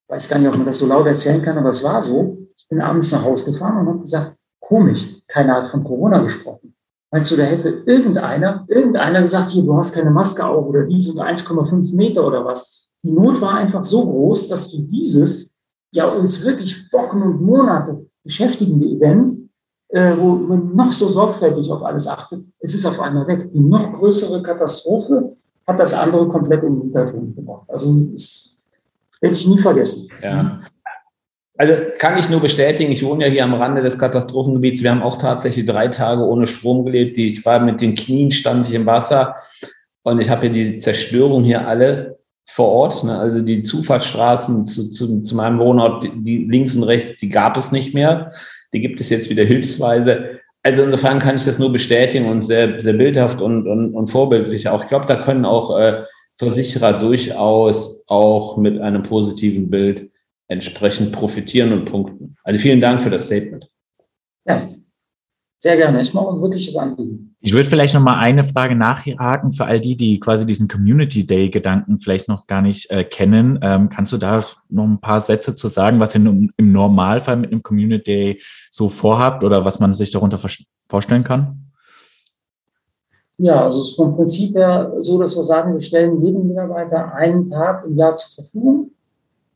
weiß 0.08 0.28
gar 0.28 0.38
nicht, 0.38 0.48
ob 0.48 0.56
man 0.56 0.66
das 0.66 0.78
so 0.78 0.86
laut 0.86 1.06
erzählen 1.06 1.42
kann, 1.42 1.58
aber 1.58 1.70
es 1.70 1.82
war 1.82 2.00
so. 2.00 2.38
Ich 2.56 2.68
bin 2.68 2.80
abends 2.80 3.10
nach 3.12 3.24
Hause 3.24 3.50
gefahren 3.50 3.78
und 3.78 3.88
habe 3.88 4.00
gesagt, 4.00 4.36
komisch, 4.60 5.22
keiner 5.26 5.54
hat 5.54 5.70
von 5.70 5.82
Corona 5.82 6.22
gesprochen. 6.22 6.74
Meinst 7.10 7.30
du, 7.30 7.36
da 7.36 7.44
hätte 7.44 7.84
irgendeiner, 7.86 8.64
irgendeiner 8.68 9.22
gesagt, 9.22 9.50
hier, 9.50 9.62
du 9.62 9.76
hast 9.76 9.94
keine 9.94 10.10
Maske 10.10 10.44
auf 10.44 10.66
oder 10.66 10.84
dies 10.84 11.08
und 11.08 11.20
1,5 11.20 11.94
Meter 11.94 12.26
oder 12.26 12.44
was. 12.44 12.90
Die 13.02 13.12
Not 13.12 13.40
war 13.40 13.54
einfach 13.54 13.84
so 13.84 14.04
groß, 14.04 14.48
dass 14.48 14.70
du 14.70 14.82
dieses 14.82 15.56
ja 15.92 16.08
uns 16.08 16.44
wirklich 16.44 16.92
Wochen 16.92 17.22
und 17.22 17.40
Monate 17.40 18.06
beschäftigende 18.24 18.86
Event 18.86 19.43
äh, 19.88 20.16
wo 20.16 20.34
man 20.34 20.74
noch 20.74 20.92
so 20.92 21.08
sorgfältig 21.08 21.70
auf 21.70 21.82
alles 21.82 22.08
achtet, 22.08 22.44
es 22.60 22.74
ist 22.74 22.86
auf 22.86 23.00
einmal 23.00 23.26
weg. 23.26 23.50
Die 23.52 23.60
noch 23.60 23.92
größere 23.92 24.42
Katastrophe 24.42 25.36
hat 25.66 25.78
das 25.78 25.94
andere 25.94 26.28
komplett 26.28 26.62
in 26.62 26.74
den 26.74 26.82
Hintergrund 26.82 27.36
gebracht. 27.36 27.68
Also 27.68 27.94
das 28.10 28.56
werde 29.20 29.36
ich 29.36 29.46
nie 29.46 29.58
vergessen. 29.58 30.08
Ja. 30.22 30.60
Also 31.56 31.74
kann 31.98 32.18
ich 32.18 32.28
nur 32.28 32.40
bestätigen, 32.40 32.90
ich 32.90 33.04
wohne 33.04 33.26
ja 33.26 33.30
hier 33.30 33.44
am 33.44 33.54
Rande 33.54 33.80
des 33.80 33.96
Katastrophengebiets. 33.96 34.82
Wir 34.82 34.90
haben 34.90 35.02
auch 35.02 35.16
tatsächlich 35.16 35.64
drei 35.64 35.86
Tage 35.86 36.22
ohne 36.22 36.48
Strom 36.48 36.84
gelebt. 36.84 37.16
Ich 37.16 37.44
war 37.44 37.60
mit 37.60 37.80
den 37.80 37.94
Knien, 37.94 38.32
stand 38.32 38.68
ich 38.68 38.74
im 38.74 38.86
Wasser 38.86 39.36
und 40.02 40.20
ich 40.20 40.28
habe 40.28 40.48
hier 40.48 40.52
die 40.52 40.76
Zerstörung 40.78 41.44
hier 41.44 41.68
alle 41.68 42.18
vor 42.46 42.68
Ort. 42.68 43.04
Ne? 43.04 43.16
Also 43.16 43.40
die 43.40 43.62
Zufahrtsstraßen 43.62 44.64
zu, 44.64 44.90
zu, 44.90 45.22
zu 45.22 45.36
meinem 45.36 45.60
Wohnort, 45.60 46.02
die, 46.02 46.10
die 46.24 46.44
links 46.44 46.74
und 46.74 46.82
rechts, 46.82 47.18
die 47.18 47.28
gab 47.28 47.56
es 47.56 47.70
nicht 47.70 47.94
mehr 47.94 48.28
die 48.74 48.80
gibt 48.80 49.00
es 49.00 49.08
jetzt 49.08 49.30
wieder 49.30 49.44
hilfsweise. 49.44 50.40
Also 50.62 50.82
insofern 50.82 51.18
kann 51.18 51.36
ich 51.36 51.44
das 51.44 51.58
nur 51.58 51.72
bestätigen 51.72 52.26
und 52.26 52.42
sehr, 52.42 52.80
sehr 52.80 52.94
bildhaft 52.94 53.40
und, 53.40 53.66
und, 53.66 53.94
und 53.94 54.06
vorbildlich 54.08 54.68
auch. 54.68 54.82
Ich 54.82 54.88
glaube, 54.88 55.06
da 55.06 55.16
können 55.16 55.44
auch 55.44 55.78
äh, 55.78 56.02
Versicherer 56.36 56.98
durchaus 56.98 58.04
auch 58.08 58.56
mit 58.56 58.80
einem 58.80 59.02
positiven 59.02 59.70
Bild 59.70 60.10
entsprechend 60.48 61.12
profitieren 61.12 61.72
und 61.72 61.84
punkten. 61.84 62.36
Also 62.42 62.60
vielen 62.60 62.80
Dank 62.80 63.02
für 63.02 63.10
das 63.10 63.26
Statement. 63.26 63.68
Ja, 64.46 64.68
Sehr 65.64 65.78
gerne. 65.78 66.02
Ich 66.02 66.12
mache 66.12 66.28
ein 66.28 66.42
wirkliches 66.42 66.76
Anliegen. 66.76 67.34
Ich 67.40 67.54
würde 67.54 67.66
vielleicht 67.66 67.94
noch 67.94 68.02
mal 68.02 68.18
eine 68.18 68.44
Frage 68.44 68.74
nachhaken 68.74 69.50
für 69.50 69.64
all 69.64 69.80
die, 69.80 69.96
die 69.96 70.20
quasi 70.20 70.44
diesen 70.44 70.68
Community 70.68 71.26
Day 71.26 71.48
Gedanken 71.48 71.98
vielleicht 71.98 72.28
noch 72.28 72.46
gar 72.46 72.60
nicht 72.60 72.90
äh, 72.90 73.02
kennen. 73.02 73.58
Ähm, 73.62 73.88
kannst 73.88 74.12
du 74.12 74.18
da 74.18 74.42
noch 74.68 74.84
ein 74.84 75.00
paar 75.00 75.22
Sätze 75.22 75.56
zu 75.56 75.68
sagen, 75.68 76.00
was 76.00 76.14
ihr 76.14 76.20
im 76.20 76.52
Normalfall 76.58 77.38
mit 77.38 77.50
einem 77.50 77.62
Community 77.62 78.04
Day 78.04 78.42
so 78.70 78.90
vorhabt 78.90 79.42
oder 79.42 79.64
was 79.64 79.80
man 79.80 79.94
sich 79.94 80.10
darunter 80.10 80.38
vorstellen 80.86 81.24
kann? 81.24 81.72
Ja, 83.38 83.64
also 83.64 83.80
es 83.80 83.88
ist 83.88 83.96
vom 83.96 84.16
Prinzip 84.16 84.54
her 84.54 84.92
so, 84.98 85.18
dass 85.18 85.34
wir 85.34 85.42
sagen, 85.42 85.72
wir 85.72 85.80
stellen 85.80 86.22
jedem 86.22 86.46
Mitarbeiter 86.46 87.14
einen 87.14 87.46
Tag 87.46 87.86
im 87.86 87.96
Jahr 87.96 88.14
zur 88.16 88.34
Verfügung, 88.34 88.90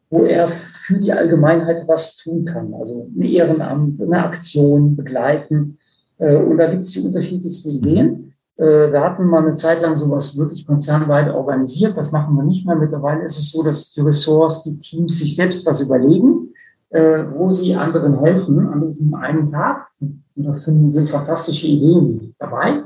wo 0.09 0.25
er 0.25 0.49
für 0.49 1.01
die 1.01 1.13
Allgemeinheit 1.13 1.87
was 1.87 2.17
tun 2.17 2.47
kann. 2.47 2.73
Also 2.73 3.11
ein 3.15 3.21
Ehrenamt, 3.21 4.01
eine 4.01 4.25
Aktion 4.25 4.97
begleiten 4.97 5.77
und 6.19 6.59
da 6.59 6.71
gibt 6.71 6.83
es 6.83 6.93
die 6.93 7.01
unterschiedlichsten 7.01 7.71
Ideen. 7.71 8.29
Äh, 8.59 8.91
wir 8.93 9.01
hatten 9.01 9.25
mal 9.25 9.43
eine 9.43 9.55
Zeit 9.55 9.81
lang 9.81 9.97
sowas 9.97 10.37
wirklich 10.37 10.67
konzernweit 10.67 11.33
organisiert. 11.33 11.97
Das 11.97 12.13
machen 12.13 12.37
wir 12.37 12.43
nicht 12.43 12.67
mehr. 12.67 12.75
Mittlerweile 12.75 13.23
ist 13.23 13.39
es 13.39 13.51
so, 13.51 13.63
dass 13.63 13.93
die 13.93 14.01
Ressorts, 14.01 14.65
die 14.65 14.79
Teams 14.79 15.19
sich 15.19 15.37
selbst 15.37 15.65
was 15.65 15.81
überlegen, 15.81 16.53
äh, 16.91 17.25
wo 17.35 17.49
sie 17.49 17.75
anderen 17.75 18.19
helfen 18.19 18.67
an 18.69 18.85
diesem 18.87 19.15
einen 19.15 19.51
Tag. 19.51 19.89
Und 20.01 20.25
da 20.35 20.53
finden, 20.55 20.91
sind 20.91 21.09
fantastische 21.09 21.69
Ideen 21.69 22.35
dabei. 22.39 22.83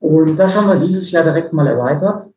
Und 0.00 0.36
das 0.36 0.56
haben 0.56 0.68
wir 0.68 0.84
dieses 0.84 1.10
Jahr 1.12 1.24
direkt 1.24 1.52
mal 1.52 1.66
erweitert 1.66 2.30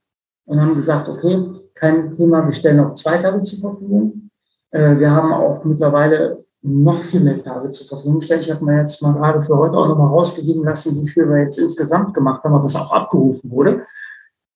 und 0.46 0.60
haben 0.60 0.76
gesagt, 0.76 1.10
okay, 1.10 1.44
kein 1.76 2.16
Thema, 2.16 2.46
wir 2.46 2.54
stellen 2.54 2.80
auch 2.80 2.94
zwei 2.94 3.18
Tage 3.18 3.42
zur 3.42 3.60
Verfügung. 3.60 4.30
Wir 4.72 5.12
haben 5.12 5.32
auch 5.34 5.64
mittlerweile 5.64 6.44
noch 6.64 7.04
viel 7.04 7.20
mehr 7.20 7.44
Tage 7.44 7.70
zur 7.72 7.88
Verfügung 7.88 8.22
stellen. 8.22 8.42
Ich 8.42 8.52
habe 8.52 8.64
mir 8.64 8.80
jetzt 8.80 9.02
mal 9.02 9.14
gerade 9.14 9.44
für 9.44 9.58
heute 9.58 9.78
auch 9.78 9.88
nochmal 9.88 10.10
rausgegeben 10.10 10.64
lassen, 10.64 11.02
wie 11.02 11.10
viel 11.10 11.28
wir 11.28 11.40
jetzt 11.40 11.58
insgesamt 11.58 12.14
gemacht 12.14 12.44
haben, 12.44 12.64
was 12.64 12.76
auch 12.76 12.92
abgerufen 12.92 13.50
wurde. 13.50 13.86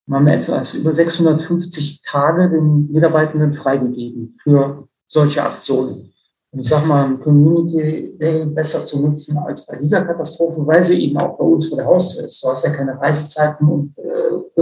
Wir 0.05 0.17
haben 0.17 0.27
etwas 0.27 0.75
über 0.75 0.93
650 0.93 2.03
Tage 2.03 2.49
den 2.49 2.91
Mitarbeitenden 2.91 3.55
freigegeben 3.55 4.29
für 4.29 4.87
solche 5.07 5.41
Aktionen. 5.43 6.13
Und 6.51 6.59
ich 6.59 6.69
sage 6.69 6.85
mal, 6.85 7.05
ein 7.05 7.19
Community 7.19 8.15
Day 8.19 8.45
besser 8.45 8.85
zu 8.85 9.01
nutzen 9.01 9.37
als 9.39 9.65
bei 9.65 9.75
dieser 9.77 10.05
Katastrophe, 10.05 10.65
weil 10.65 10.83
sie 10.83 11.03
eben 11.03 11.17
auch 11.17 11.37
bei 11.37 11.43
uns 11.43 11.67
vor 11.67 11.77
der 11.77 11.87
Haustür 11.87 12.23
ist. 12.23 12.41
Du 12.43 12.49
hast 12.49 12.65
ja 12.65 12.71
keine 12.71 12.99
Reisezeiten 13.01 13.67
und 13.67 13.97
äh, 13.97 14.61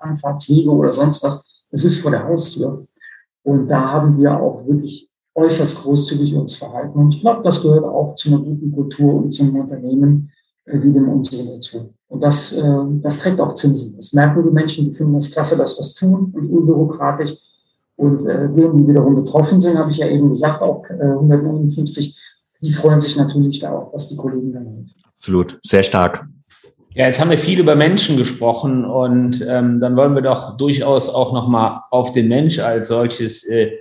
Anfahrtswege 0.00 0.70
oder 0.70 0.92
sonst 0.92 1.22
was. 1.22 1.44
Es 1.70 1.84
ist 1.84 2.00
vor 2.00 2.10
der 2.10 2.24
Haustür. 2.24 2.86
Und 3.42 3.68
da 3.68 3.92
haben 3.92 4.18
wir 4.18 4.40
auch 4.40 4.66
wirklich 4.66 5.10
äußerst 5.36 5.82
großzügig 5.82 6.34
uns 6.34 6.54
verhalten. 6.54 6.98
Und 6.98 7.14
ich 7.14 7.20
glaube, 7.20 7.42
das 7.44 7.62
gehört 7.62 7.84
auch 7.84 8.14
zu 8.14 8.30
einer 8.30 8.38
guten 8.38 8.72
Kultur 8.72 9.14
und 9.14 9.32
zum 9.32 9.54
Unternehmen 9.54 10.32
äh, 10.64 10.80
wie 10.82 10.92
dem 10.92 11.08
unseren 11.08 11.46
dazu. 11.46 11.90
Und 12.08 12.20
das, 12.22 12.52
äh, 12.52 12.84
das 13.02 13.18
trägt 13.18 13.40
auch 13.40 13.54
Zinsen. 13.54 13.96
Das 13.96 14.12
merken 14.12 14.42
die 14.44 14.50
Menschen, 14.50 14.86
die 14.86 14.94
finden 14.94 15.14
das 15.14 15.30
klasse, 15.30 15.56
dass 15.56 15.76
wir 15.76 15.82
es 15.82 15.94
tun 15.94 16.32
und 16.34 16.50
unbürokratisch. 16.50 17.34
Und 17.96 18.26
äh, 18.26 18.48
denen, 18.52 18.78
die 18.78 18.88
wiederum 18.88 19.14
betroffen 19.14 19.60
sind, 19.60 19.78
habe 19.78 19.90
ich 19.90 19.98
ja 19.98 20.08
eben 20.08 20.28
gesagt, 20.28 20.62
auch 20.62 20.84
äh, 20.90 21.02
159, 21.02 22.18
die 22.62 22.72
freuen 22.72 23.00
sich 23.00 23.16
natürlich 23.16 23.60
da 23.60 23.72
auch, 23.72 23.92
dass 23.92 24.08
die 24.08 24.16
Kollegen 24.16 24.52
dann 24.52 24.66
helfen. 24.66 24.94
Absolut, 25.06 25.58
sehr 25.62 25.82
stark. 25.82 26.26
Ja, 26.94 27.04
jetzt 27.04 27.20
haben 27.20 27.30
wir 27.30 27.38
viel 27.38 27.60
über 27.60 27.76
Menschen 27.76 28.16
gesprochen 28.16 28.86
und 28.86 29.44
ähm, 29.46 29.80
dann 29.80 29.96
wollen 29.96 30.14
wir 30.14 30.22
doch 30.22 30.56
durchaus 30.56 31.10
auch 31.10 31.32
nochmal 31.32 31.80
auf 31.90 32.12
den 32.12 32.28
Mensch 32.28 32.58
als 32.58 32.88
solches 32.88 33.44
äh, 33.44 33.72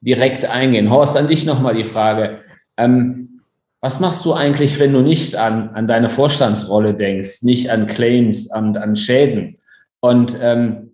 direkt 0.00 0.44
eingehen. 0.44 0.90
Horst, 0.90 1.16
an 1.16 1.28
dich 1.28 1.46
nochmal 1.46 1.74
die 1.74 1.84
Frage. 1.84 2.40
Ähm, 2.76 3.40
was 3.80 4.00
machst 4.00 4.24
du 4.24 4.34
eigentlich, 4.34 4.78
wenn 4.78 4.92
du 4.92 5.00
nicht 5.00 5.36
an, 5.36 5.70
an 5.70 5.86
deine 5.86 6.10
Vorstandsrolle 6.10 6.94
denkst, 6.94 7.42
nicht 7.42 7.70
an 7.70 7.86
Claims 7.86 8.46
und 8.54 8.76
an 8.76 8.96
Schäden? 8.96 9.58
Und 10.00 10.36
ähm, 10.40 10.90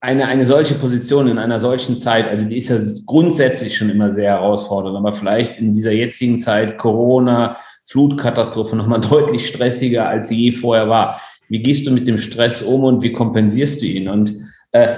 eine, 0.00 0.28
eine 0.28 0.46
solche 0.46 0.74
Position 0.74 1.26
in 1.26 1.38
einer 1.38 1.58
solchen 1.58 1.96
Zeit, 1.96 2.28
also 2.28 2.48
die 2.48 2.58
ist 2.58 2.68
ja 2.68 2.76
grundsätzlich 3.06 3.76
schon 3.76 3.90
immer 3.90 4.10
sehr 4.12 4.32
herausfordernd, 4.32 4.96
aber 4.96 5.14
vielleicht 5.14 5.58
in 5.58 5.72
dieser 5.72 5.92
jetzigen 5.92 6.38
Zeit 6.38 6.78
Corona, 6.78 7.56
Flutkatastrophe 7.84 8.76
nochmal 8.76 9.00
deutlich 9.10 9.46
stressiger, 9.46 10.08
als 10.08 10.28
sie 10.28 10.36
je 10.36 10.52
vorher 10.52 10.88
war. 10.88 11.20
Wie 11.48 11.60
gehst 11.60 11.86
du 11.86 11.92
mit 11.92 12.06
dem 12.06 12.18
Stress 12.18 12.62
um 12.62 12.84
und 12.84 13.02
wie 13.02 13.12
kompensierst 13.12 13.80
du 13.80 13.86
ihn? 13.86 14.08
Und 14.08 14.34
äh, 14.72 14.96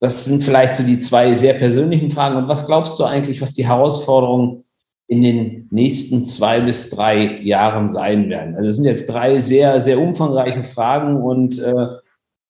das 0.00 0.24
sind 0.24 0.42
vielleicht 0.42 0.76
so 0.76 0.82
die 0.82 0.98
zwei 0.98 1.34
sehr 1.34 1.54
persönlichen 1.54 2.10
Fragen. 2.10 2.36
Und 2.36 2.48
was 2.48 2.66
glaubst 2.66 2.98
du 2.98 3.04
eigentlich, 3.04 3.40
was 3.42 3.52
die 3.52 3.68
Herausforderungen 3.68 4.64
in 5.06 5.22
den 5.22 5.68
nächsten 5.70 6.24
zwei 6.24 6.60
bis 6.60 6.88
drei 6.88 7.38
Jahren 7.42 7.86
sein 7.88 8.30
werden? 8.30 8.56
Also 8.56 8.70
es 8.70 8.76
sind 8.76 8.86
jetzt 8.86 9.06
drei 9.06 9.36
sehr, 9.36 9.80
sehr 9.82 10.00
umfangreiche 10.00 10.64
Fragen 10.64 11.22
und 11.22 11.58
äh, 11.58 11.86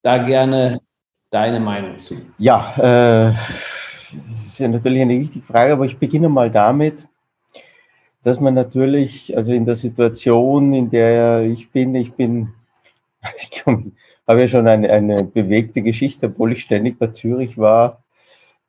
da 0.03 0.18
gerne 0.18 0.80
deine 1.30 1.59
Meinung 1.59 1.98
zu. 1.98 2.14
Ja, 2.38 2.72
äh, 2.76 3.32
das 3.32 4.12
ist 4.12 4.59
ja 4.61 4.68
natürlich 4.68 5.03
eine 5.03 5.18
wichtige 5.18 5.44
Frage, 5.44 5.72
aber 5.72 5.86
ich 5.86 5.98
beginne 5.98 6.28
mal 6.28 6.51
damit, 6.51 7.07
dass 8.22 8.38
man 8.38 8.55
natürlich, 8.55 9.36
also 9.36 9.53
in 9.53 9.64
der 9.64 9.76
Situation, 9.76 10.72
in 10.72 10.88
der 10.88 11.42
ich 11.42 11.68
bin, 11.70 11.96
ich 11.96 12.12
bin, 12.12 12.53
ich 13.36 13.64
komme 13.64 13.90
habe 14.30 14.42
ja 14.42 14.48
schon 14.48 14.68
eine, 14.68 14.88
eine 14.90 15.24
bewegte 15.24 15.82
Geschichte, 15.82 16.26
obwohl 16.26 16.52
ich 16.52 16.62
ständig 16.62 16.98
bei 16.98 17.08
Zürich 17.08 17.58
war. 17.58 18.04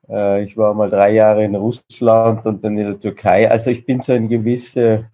Äh, 0.09 0.43
ich 0.43 0.57
war 0.57 0.74
mal 0.74 0.89
drei 0.89 1.14
Jahre 1.14 1.43
in 1.43 1.55
Russland 1.55 2.45
und 2.47 2.64
dann 2.64 2.78
in 2.78 2.86
der 2.86 2.99
Türkei. 2.99 3.49
Also 3.49 3.70
ich 3.70 3.86
bin 3.86 4.01
so 4.01 4.12
ein 4.12 4.28
gewisse, 4.28 5.05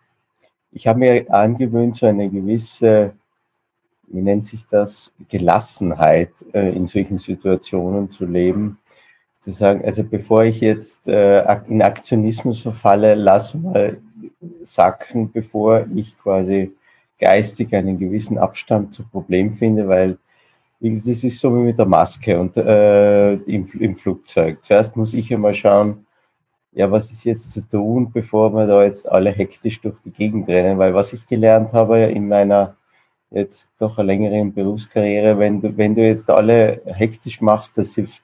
ich 0.71 0.87
habe 0.87 0.99
mir 0.99 1.25
angewöhnt, 1.33 1.97
so 1.97 2.05
eine 2.05 2.29
gewisse, 2.29 3.13
wie 4.07 4.21
nennt 4.21 4.47
sich 4.47 4.65
das, 4.67 5.11
Gelassenheit 5.27 6.31
äh, 6.53 6.69
in 6.69 6.87
solchen 6.87 7.17
Situationen 7.17 8.09
zu 8.09 8.25
leben. 8.25 8.79
Zu 9.41 9.51
sagen, 9.51 9.83
also 9.83 10.03
bevor 10.03 10.45
ich 10.45 10.61
jetzt 10.61 11.09
äh, 11.09 11.43
in 11.67 11.81
Aktionismus 11.81 12.61
verfalle, 12.61 13.15
lass 13.15 13.53
mal 13.53 13.97
sacken, 14.61 15.29
bevor 15.29 15.85
ich 15.93 16.17
quasi 16.17 16.73
geistig 17.19 17.75
einen 17.75 17.97
gewissen 17.97 18.37
Abstand 18.37 18.93
zum 18.93 19.09
Problem 19.09 19.51
finde, 19.51 19.89
weil 19.89 20.17
das 20.79 21.23
ist 21.23 21.39
so 21.39 21.55
wie 21.55 21.61
mit 21.61 21.79
der 21.79 21.85
Maske 21.85 22.39
und 22.39 22.55
äh, 22.57 23.33
im, 23.33 23.65
im 23.79 23.95
Flugzeug. 23.95 24.63
Zuerst 24.63 24.95
muss 24.95 25.13
ich 25.13 25.33
einmal 25.33 25.53
schauen, 25.53 26.05
ja, 26.71 26.91
was 26.91 27.11
ist 27.11 27.23
jetzt 27.23 27.51
zu 27.51 27.67
tun, 27.67 28.11
bevor 28.11 28.53
wir 28.53 28.67
da 28.67 28.83
jetzt 28.83 29.09
alle 29.11 29.31
hektisch 29.31 29.81
durch 29.81 29.99
die 30.01 30.11
Gegend 30.11 30.47
rennen, 30.47 30.77
weil 30.77 30.93
was 30.93 31.13
ich 31.13 31.25
gelernt 31.25 31.73
habe 31.73 32.01
in 32.01 32.27
meiner 32.27 32.75
jetzt 33.31 33.71
doch 33.79 33.97
eine 33.97 34.07
längere 34.07 34.45
Berufskarriere, 34.45 35.37
wenn 35.39 35.61
du, 35.61 35.75
wenn 35.75 35.95
du 35.95 36.05
jetzt 36.05 36.29
alle 36.29 36.81
hektisch 36.85 37.41
machst, 37.41 37.77
das 37.77 37.95
hilft, 37.95 38.23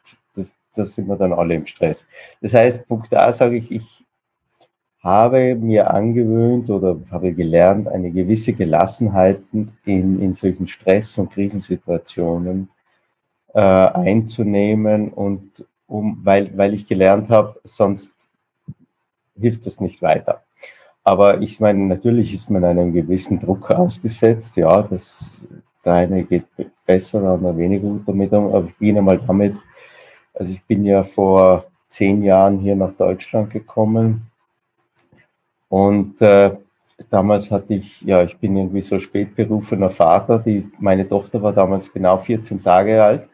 das 0.76 0.94
sind 0.94 1.08
wir 1.08 1.18
dann 1.18 1.34
alle 1.34 1.56
im 1.56 1.66
Stress. 1.66 2.06
Das 2.42 2.54
heißt, 2.54 2.88
Punkt 2.88 3.14
A 3.14 3.32
sage 3.32 3.58
ich, 3.58 3.72
ich 3.72 4.06
habe 5.04 5.56
mir 5.56 5.92
angewöhnt 5.92 6.70
oder 6.70 6.98
habe 7.12 7.34
gelernt, 7.34 7.90
eine 7.90 8.10
gewisse 8.10 8.54
Gelassenheit 8.54 9.42
in, 9.52 10.20
in 10.22 10.34
solchen 10.34 10.66
Stress- 10.66 11.18
und 11.18 11.30
Krisensituationen 11.30 12.70
äh, 13.54 13.60
einzunehmen 13.60 15.10
und 15.10 15.66
um, 15.88 16.20
weil, 16.24 16.58
weil 16.58 16.74
ich 16.74 16.88
gelernt 16.88 17.30
habe, 17.30 17.60
sonst 17.64 18.14
hilft 19.40 19.66
das 19.66 19.82
nicht 19.82 20.02
weiter. 20.02 20.42
Aber 21.04 21.42
ich 21.42 21.60
meine, 21.60 21.80
natürlich 21.80 22.34
ist 22.34 22.50
man 22.50 22.64
einem 22.64 22.94
gewissen 22.94 23.40
Druck 23.40 23.72
ausgesetzt. 23.72 24.56
Ja, 24.56 24.82
das, 24.82 25.30
der 25.84 25.94
eine 25.94 26.24
geht 26.24 26.46
besser, 26.86 27.20
der 27.20 27.32
andere 27.32 27.58
weniger 27.58 27.90
gut 27.90 28.08
damit 28.08 28.32
um. 28.32 28.56
Aber 28.56 28.68
ich 28.68 28.78
beginne 28.78 29.02
mal 29.02 29.20
damit. 29.20 29.58
Also 30.34 30.54
ich 30.54 30.64
bin 30.64 30.86
ja 30.86 31.04
vor 31.04 31.66
zehn 31.90 32.24
Jahren 32.24 32.60
hier 32.60 32.78
nach 32.78 32.94
Deutschland 32.94 33.52
gekommen 33.52 34.33
und 35.74 36.22
äh, 36.22 36.56
damals 37.10 37.50
hatte 37.50 37.74
ich, 37.74 38.00
ja, 38.02 38.22
ich 38.22 38.38
bin 38.38 38.56
irgendwie 38.56 38.82
so 38.82 39.00
spätberufener 39.00 39.90
Vater. 39.90 40.38
Die, 40.38 40.72
meine 40.78 41.10
Tochter 41.10 41.42
war 41.42 41.52
damals 41.52 41.92
genau 41.92 42.16
14 42.16 42.64
Tage 42.64 43.04
alt. 43.04 43.28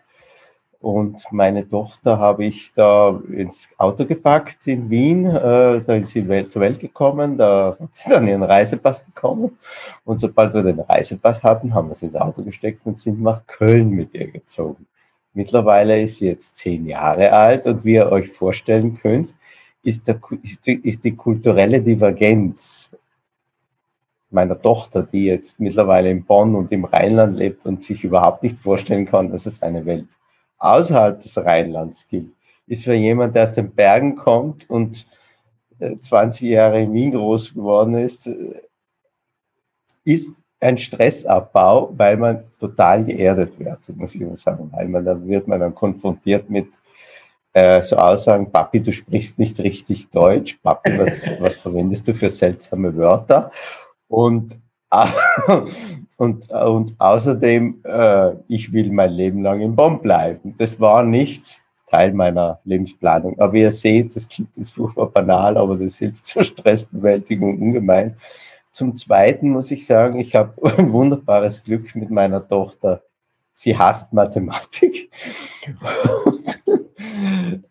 Und 0.79 1.21
meine 1.31 1.67
Tochter 1.67 2.17
habe 2.17 2.45
ich 2.45 2.71
da 2.73 3.19
ins 3.29 3.67
Auto 3.77 4.05
gepackt 4.05 4.65
in 4.67 4.89
Wien. 4.89 5.25
Äh, 5.25 5.81
da 5.85 5.95
ist 5.95 6.11
sie 6.11 6.25
zur 6.47 6.61
Welt 6.61 6.79
gekommen. 6.79 7.37
Da 7.37 7.75
hat 7.77 7.89
sie 7.91 8.09
dann 8.09 8.25
ihren 8.25 8.43
Reisepass 8.43 9.01
bekommen. 9.01 9.57
Und 10.05 10.21
sobald 10.21 10.53
wir 10.53 10.63
den 10.63 10.79
Reisepass 10.79 11.43
hatten, 11.43 11.73
haben 11.73 11.89
wir 11.89 11.95
sie 11.95 12.05
ins 12.05 12.15
Auto 12.15 12.41
gesteckt 12.41 12.79
und 12.85 13.01
sind 13.01 13.21
nach 13.21 13.45
Köln 13.47 13.89
mit 13.89 14.13
ihr 14.13 14.31
gezogen. 14.31 14.87
Mittlerweile 15.33 16.01
ist 16.01 16.19
sie 16.19 16.27
jetzt 16.27 16.55
zehn 16.55 16.85
Jahre 16.85 17.33
alt 17.33 17.65
und 17.65 17.83
wie 17.83 17.95
ihr 17.95 18.09
euch 18.09 18.29
vorstellen 18.29 18.95
könnt, 18.95 19.33
ist, 19.83 20.07
der, 20.07 20.19
ist, 20.43 20.65
die, 20.65 20.75
ist 20.75 21.03
die 21.03 21.15
kulturelle 21.15 21.81
Divergenz 21.81 22.89
meiner 24.29 24.61
Tochter, 24.61 25.03
die 25.03 25.25
jetzt 25.25 25.59
mittlerweile 25.59 26.11
in 26.11 26.23
Bonn 26.23 26.55
und 26.55 26.71
im 26.71 26.85
Rheinland 26.85 27.37
lebt 27.37 27.65
und 27.65 27.83
sich 27.83 28.03
überhaupt 28.03 28.43
nicht 28.43 28.57
vorstellen 28.57 29.05
kann, 29.05 29.31
dass 29.31 29.45
es 29.45 29.61
eine 29.61 29.85
Welt 29.85 30.07
außerhalb 30.59 31.21
des 31.21 31.37
Rheinlands 31.37 32.07
gibt, 32.07 32.35
ist 32.67 32.83
für 32.83 32.93
jemand, 32.93 33.35
der 33.35 33.43
aus 33.43 33.53
den 33.53 33.71
Bergen 33.71 34.15
kommt 34.15 34.69
und 34.69 35.05
20 36.01 36.43
äh, 36.43 36.53
Jahre 36.53 36.81
in 36.81 36.93
Wien 36.93 37.11
groß 37.11 37.53
geworden 37.53 37.95
ist, 37.95 38.27
äh, 38.27 38.61
ist 40.03 40.41
ein 40.59 40.77
Stressabbau, 40.77 41.93
weil 41.95 42.17
man 42.17 42.43
total 42.59 43.05
geerdet 43.05 43.57
wird, 43.59 43.79
muss 43.95 44.15
ich 44.15 44.23
sagen. 44.39 44.69
Weil 44.73 44.89
man, 44.89 45.05
da 45.05 45.25
wird 45.25 45.47
man 45.47 45.59
dann 45.59 45.73
konfrontiert 45.73 46.49
mit 46.49 46.67
äh, 47.53 47.81
so 47.81 47.97
Aussagen, 47.97 48.51
Papi, 48.51 48.81
du 48.81 48.91
sprichst 48.91 49.39
nicht 49.39 49.59
richtig 49.59 50.09
Deutsch, 50.09 50.59
Papi, 50.61 50.97
was, 50.97 51.27
was 51.39 51.55
verwendest 51.55 52.07
du 52.07 52.13
für 52.13 52.29
seltsame 52.29 52.95
Wörter? 52.95 53.51
Und, 54.07 54.59
und, 56.17 56.49
und 56.49 56.95
außerdem, 56.99 57.81
äh, 57.83 58.31
ich 58.47 58.73
will 58.73 58.91
mein 58.91 59.11
Leben 59.11 59.43
lang 59.43 59.61
in 59.61 59.75
Bonn 59.75 60.01
bleiben. 60.01 60.55
Das 60.57 60.79
war 60.79 61.03
nicht 61.03 61.61
Teil 61.89 62.13
meiner 62.13 62.59
Lebensplanung. 62.63 63.39
Aber 63.39 63.55
ihr 63.55 63.71
seht, 63.71 64.15
das 64.15 64.29
klingt 64.29 64.55
jetzt 64.55 64.73
furchtbar 64.73 65.07
banal, 65.07 65.57
aber 65.57 65.75
das 65.75 65.97
hilft 65.97 66.25
zur 66.25 66.43
Stressbewältigung 66.43 67.59
ungemein. 67.59 68.15
Zum 68.71 68.95
Zweiten 68.95 69.49
muss 69.49 69.71
ich 69.71 69.85
sagen, 69.85 70.19
ich 70.19 70.35
habe 70.35 70.53
ein 70.77 70.91
wunderbares 70.91 71.63
Glück 71.63 71.95
mit 71.95 72.09
meiner 72.09 72.47
Tochter. 72.47 73.01
Sie 73.59 73.77
hasst 73.77 74.13
Mathematik. 74.13 75.11
Und, 75.67 76.59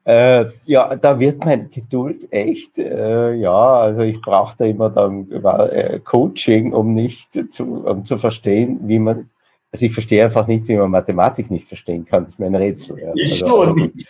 äh, 0.05 0.45
ja, 0.67 0.95
da 0.95 1.19
wird 1.19 1.43
mein 1.47 1.71
Geduld 1.71 2.31
echt, 2.31 2.79
äh, 2.79 3.33
ja, 3.33 3.75
also 3.75 4.03
ich 4.03 4.21
brauche 4.21 4.55
da 4.59 4.67
immer 4.67 4.91
dann 4.91 5.33
äh, 5.33 5.99
Coaching, 6.01 6.75
um 6.75 6.93
nicht 6.93 7.33
zu, 7.51 7.87
um 7.87 8.05
zu 8.05 8.19
verstehen, 8.19 8.81
wie 8.83 8.99
man 8.99 9.31
also 9.73 9.85
ich 9.85 9.93
verstehe 9.93 10.25
einfach 10.25 10.47
nicht, 10.47 10.67
wie 10.69 10.77
man 10.77 10.91
Mathematik 10.91 11.51
nicht 11.51 11.69
verstehen 11.69 12.05
kann. 12.05 12.25
Das 12.25 12.35
ist 12.35 12.39
mir 12.39 12.47
ein 12.47 12.55
Rätsel. 12.55 12.99
Ja. 12.99 13.13
Ich 13.15 13.43
also, 13.43 13.47
schon. 13.47 13.93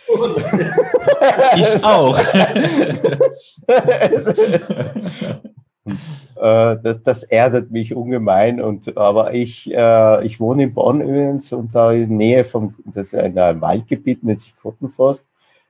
ich 1.57 1.83
auch. 1.83 2.17
Äh, 6.39 6.77
das, 6.81 7.03
das, 7.03 7.23
erdet 7.23 7.69
mich 7.69 7.93
ungemein. 7.93 8.61
Und, 8.61 8.95
aber 8.95 9.33
ich, 9.33 9.69
äh, 9.73 10.25
ich 10.25 10.39
wohne 10.39 10.63
in 10.63 10.73
Bonn 10.73 11.01
übrigens 11.01 11.51
und 11.51 11.75
da 11.75 11.91
in 11.91 12.15
Nähe 12.15 12.45
vom, 12.45 12.73
das 12.85 13.07
ist 13.07 13.15
ein, 13.15 13.37
ein 13.37 13.59
Waldgebiet, 13.59 14.23
nennt 14.23 14.41
sich 14.41 14.55
Kottenforst. 14.55 15.25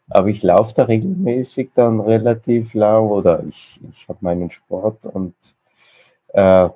Aber 0.09 0.27
ich 0.27 0.43
laufe 0.43 0.75
da 0.75 0.83
regelmäßig 0.83 1.71
dann 1.73 1.99
relativ 1.99 2.75
lang 2.75 3.07
oder 3.07 3.43
ich, 3.47 3.79
ich 3.91 4.07
habe 4.07 4.19
meinen 4.21 4.51
Sport 4.51 5.07
und 5.07 5.33
äh, 6.33 6.69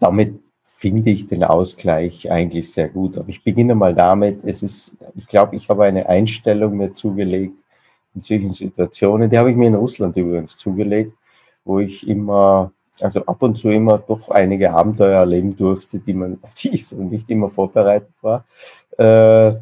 damit 0.00 0.38
finde 0.64 1.10
ich 1.10 1.26
den 1.26 1.44
Ausgleich 1.44 2.30
eigentlich 2.30 2.70
sehr 2.70 2.88
gut. 2.88 3.18
Aber 3.18 3.28
ich 3.28 3.42
beginne 3.42 3.74
mal 3.74 3.94
damit, 3.94 4.44
es 4.44 4.62
ist, 4.62 4.92
ich 5.16 5.26
glaube, 5.26 5.56
ich 5.56 5.68
habe 5.68 5.84
eine 5.84 6.08
Einstellung 6.08 6.76
mir 6.76 6.94
zugelegt 6.94 7.58
in 8.14 8.20
solchen 8.20 8.52
Situationen, 8.52 9.28
die 9.28 9.38
habe 9.38 9.50
ich 9.50 9.56
mir 9.56 9.68
in 9.68 9.74
Russland 9.74 10.16
übrigens 10.16 10.56
zugelegt, 10.56 11.14
wo 11.68 11.78
ich 11.80 12.08
immer, 12.08 12.72
also 13.00 13.24
ab 13.26 13.42
und 13.42 13.56
zu 13.58 13.68
immer 13.68 13.98
doch 13.98 14.30
einige 14.30 14.72
Abenteuer 14.72 15.20
erleben 15.20 15.54
durfte, 15.54 15.98
die 15.98 16.14
man, 16.14 16.38
auf 16.42 16.54
die 16.54 16.70
ich 16.70 16.86
so 16.86 16.96
nicht 16.96 17.30
immer 17.30 17.48
vorbereitet 17.48 18.14
war. 18.22 18.44
Äh, 18.96 19.58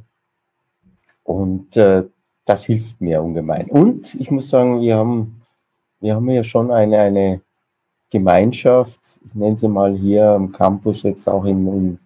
und 1.24 1.76
äh, 1.76 2.04
das 2.44 2.64
hilft 2.64 3.00
mir 3.00 3.22
ungemein. 3.22 3.66
Und 3.66 4.14
ich 4.14 4.30
muss 4.30 4.48
sagen, 4.48 4.80
wir 4.80 4.96
haben, 4.96 5.42
wir 6.00 6.14
haben 6.14 6.30
ja 6.30 6.44
schon 6.44 6.70
eine, 6.70 7.00
eine 7.00 7.40
Gemeinschaft, 8.08 9.00
ich 9.24 9.34
nenne 9.34 9.58
sie 9.58 9.68
mal 9.68 9.96
hier 9.96 10.28
am 10.28 10.52
Campus 10.52 11.02
jetzt 11.02 11.28
auch 11.28 11.44
in, 11.44 11.66
in, 11.66 11.98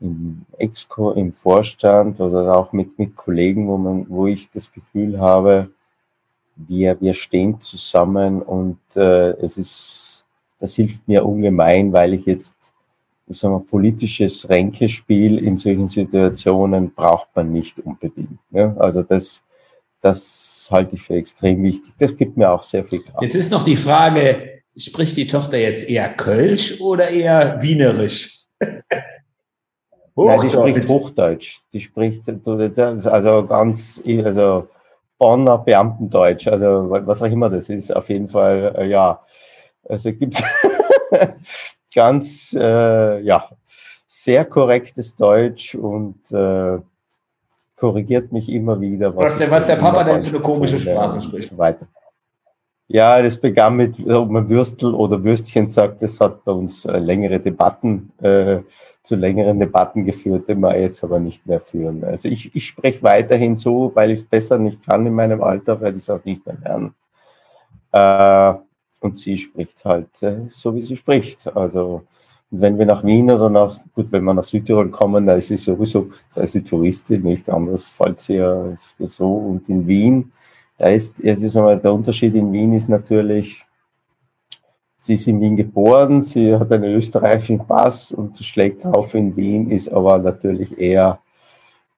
in 0.00 0.46
Exco, 0.58 1.12
im 1.12 1.32
Vorstand 1.32 2.20
oder 2.20 2.54
auch 2.54 2.74
mit, 2.74 2.98
mit 2.98 3.16
Kollegen, 3.16 3.66
wo 3.68 3.78
man, 3.78 4.04
wo 4.10 4.26
ich 4.26 4.50
das 4.50 4.70
Gefühl 4.70 5.18
habe, 5.18 5.70
wir, 6.56 7.00
wir 7.00 7.14
stehen 7.14 7.60
zusammen 7.60 8.42
und 8.42 8.78
äh, 8.96 9.30
es 9.38 9.58
ist, 9.58 10.24
das 10.58 10.74
hilft 10.74 11.06
mir 11.08 11.24
ungemein, 11.24 11.92
weil 11.92 12.14
ich 12.14 12.26
jetzt, 12.26 12.54
ich 13.26 13.38
sag 13.38 13.50
mal, 13.50 13.60
politisches 13.60 14.48
Ränkespiel 14.48 15.38
in 15.38 15.56
solchen 15.56 15.88
Situationen 15.88 16.92
braucht 16.92 17.28
man 17.34 17.52
nicht 17.52 17.80
unbedingt. 17.80 18.38
Ne? 18.50 18.74
Also 18.78 19.02
das, 19.02 19.42
das 20.00 20.68
halte 20.70 20.96
ich 20.96 21.02
für 21.02 21.14
extrem 21.14 21.62
wichtig. 21.62 21.92
Das 21.98 22.14
gibt 22.14 22.36
mir 22.36 22.50
auch 22.50 22.62
sehr 22.62 22.84
viel 22.84 23.02
Kraft. 23.02 23.22
Jetzt 23.22 23.36
ist 23.36 23.50
noch 23.50 23.64
die 23.64 23.76
Frage, 23.76 24.60
Spricht 24.76 25.16
die 25.16 25.26
Tochter 25.26 25.58
jetzt 25.58 25.88
eher 25.88 26.08
Kölsch 26.08 26.80
oder 26.80 27.10
eher 27.10 27.60
Wienerisch? 27.60 28.44
Nein, 30.16 30.40
die 30.40 30.50
spricht 30.50 30.88
Hochdeutsch. 30.88 31.60
Die 31.72 31.80
spricht 31.80 32.28
also 32.28 33.46
ganz, 33.46 34.02
also 34.04 34.68
Bonner 35.20 35.58
Beamtendeutsch, 35.58 36.48
also 36.48 36.86
was 36.88 37.20
auch 37.20 37.26
immer 37.26 37.50
das 37.50 37.68
ist, 37.68 37.94
auf 37.94 38.08
jeden 38.08 38.26
Fall, 38.26 38.74
äh, 38.76 38.88
ja. 38.88 39.20
Also 39.86 40.12
gibt 40.12 40.42
ganz, 41.94 42.56
äh, 42.58 43.20
ja, 43.20 43.44
sehr 43.66 44.46
korrektes 44.46 45.14
Deutsch 45.16 45.74
und 45.74 46.32
äh, 46.32 46.78
korrigiert 47.76 48.32
mich 48.32 48.48
immer 48.48 48.80
wieder. 48.80 49.14
Was, 49.14 49.32
was, 49.32 49.38
der, 49.38 49.50
was 49.50 49.66
der 49.66 49.76
Papa 49.76 50.04
denn 50.04 50.24
für 50.24 50.36
eine 50.36 50.42
komische 50.42 50.80
Sprache 50.80 51.20
spricht. 51.20 51.56
Weiter. 51.56 51.86
Ja, 52.92 53.22
das 53.22 53.36
begann 53.36 53.76
mit, 53.76 54.04
ob 54.08 54.30
man 54.30 54.48
Würstel 54.48 54.94
oder 54.94 55.22
Würstchen 55.22 55.68
sagt, 55.68 56.02
das 56.02 56.18
hat 56.18 56.44
bei 56.44 56.50
uns 56.50 56.84
äh, 56.86 56.98
längere 56.98 57.38
Debatten, 57.38 58.10
äh, 58.20 58.62
zu 59.04 59.14
längeren 59.14 59.60
Debatten 59.60 60.02
geführt, 60.02 60.48
die 60.48 60.56
wir 60.56 60.76
jetzt 60.76 61.04
aber 61.04 61.20
nicht 61.20 61.46
mehr 61.46 61.60
führen. 61.60 62.02
Also 62.02 62.28
ich, 62.28 62.52
ich 62.52 62.66
spreche 62.66 63.00
weiterhin 63.04 63.54
so, 63.54 63.92
weil 63.94 64.10
ich 64.10 64.18
es 64.18 64.24
besser 64.24 64.58
nicht 64.58 64.84
kann 64.84 65.06
in 65.06 65.14
meinem 65.14 65.40
Alter, 65.40 65.80
werde 65.80 65.98
ich 65.98 66.02
es 66.02 66.10
auch 66.10 66.24
nicht 66.24 66.44
mehr 66.44 66.56
lernen. 66.64 66.94
Äh, 67.92 68.60
und 69.06 69.16
sie 69.16 69.38
spricht 69.38 69.84
halt 69.84 70.20
äh, 70.22 70.48
so, 70.50 70.74
wie 70.74 70.82
sie 70.82 70.96
spricht. 70.96 71.46
Also 71.56 72.02
wenn 72.50 72.76
wir 72.76 72.86
nach 72.86 73.04
Wien 73.04 73.30
oder 73.30 73.50
nach, 73.50 73.72
gut, 73.94 74.10
wenn 74.10 74.24
wir 74.24 74.34
nach 74.34 74.42
Südtirol 74.42 74.90
kommen, 74.90 75.26
da 75.26 75.34
ist 75.34 75.46
sie 75.46 75.58
sowieso, 75.58 76.08
da 76.34 76.40
ist 76.40 76.52
sie 76.52 76.64
Touristin, 76.64 77.22
nicht 77.22 77.48
anders 77.48 77.88
fällt 77.88 78.18
sie 78.18 78.34
ja 78.34 78.74
so. 78.98 79.32
Und 79.32 79.68
in 79.68 79.86
Wien, 79.86 80.32
da 80.80 80.88
ist, 80.88 81.20
es 81.20 81.42
ist 81.42 81.56
einmal, 81.56 81.78
der 81.78 81.92
Unterschied 81.92 82.34
in 82.34 82.52
Wien 82.52 82.72
ist 82.72 82.88
natürlich, 82.88 83.66
sie 84.96 85.14
ist 85.14 85.28
in 85.28 85.38
Wien 85.40 85.54
geboren, 85.54 86.22
sie 86.22 86.56
hat 86.56 86.72
einen 86.72 86.94
österreichischen 86.94 87.66
Pass 87.66 88.12
und 88.12 88.38
schlägt 88.38 88.86
auf 88.86 89.14
in 89.14 89.36
Wien, 89.36 89.68
ist 89.68 89.90
aber 89.90 90.18
natürlich 90.18 90.78
eher, 90.78 91.20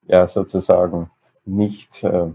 ja, 0.08 0.26
sozusagen 0.26 1.10
nicht, 1.44 2.02
äh, 2.02 2.30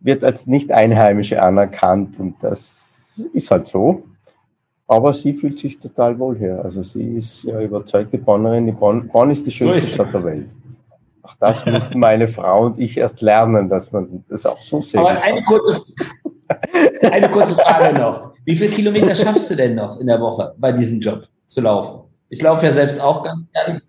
wird 0.00 0.24
als 0.24 0.48
nicht 0.48 0.72
Einheimische 0.72 1.40
anerkannt 1.40 2.18
und 2.18 2.42
das 2.42 3.04
ist 3.32 3.52
halt 3.52 3.68
so. 3.68 4.02
Aber 4.88 5.14
sie 5.14 5.32
fühlt 5.32 5.60
sich 5.60 5.78
total 5.78 6.18
wohl 6.18 6.36
hier. 6.36 6.64
Also 6.64 6.82
sie 6.82 7.14
ist 7.14 7.44
ja 7.44 7.60
überzeugte 7.60 8.18
Bonnerin. 8.18 8.74
Bonn, 8.74 9.06
Bonn 9.06 9.30
ist 9.30 9.46
die 9.46 9.52
schönste 9.52 9.80
so 9.80 9.94
Stadt 9.94 10.14
der 10.14 10.24
Welt. 10.24 10.48
Auch 11.30 11.34
das 11.38 11.64
müssten 11.64 11.98
meine 11.98 12.26
Frau 12.26 12.66
und 12.66 12.78
ich 12.78 12.96
erst 12.96 13.20
lernen, 13.20 13.68
dass 13.68 13.92
man 13.92 14.24
das 14.28 14.46
auch 14.46 14.58
so 14.58 14.80
sehen 14.80 15.00
Aber 15.00 15.10
eine 15.22 15.44
kurze, 15.44 15.80
eine 17.12 17.28
kurze 17.28 17.54
Frage 17.54 17.98
noch. 17.98 18.34
Wie 18.44 18.56
viele 18.56 18.70
Kilometer 18.70 19.14
schaffst 19.14 19.50
du 19.50 19.54
denn 19.54 19.76
noch 19.76 20.00
in 20.00 20.08
der 20.08 20.20
Woche 20.20 20.54
bei 20.58 20.72
diesem 20.72 20.98
Job 20.98 21.28
zu 21.46 21.60
laufen? 21.60 22.00
Ich 22.30 22.42
laufe 22.42 22.66
ja 22.66 22.72
selbst 22.72 23.00
auch 23.00 23.22
ganz 23.22 23.40
gerne. 23.52 23.82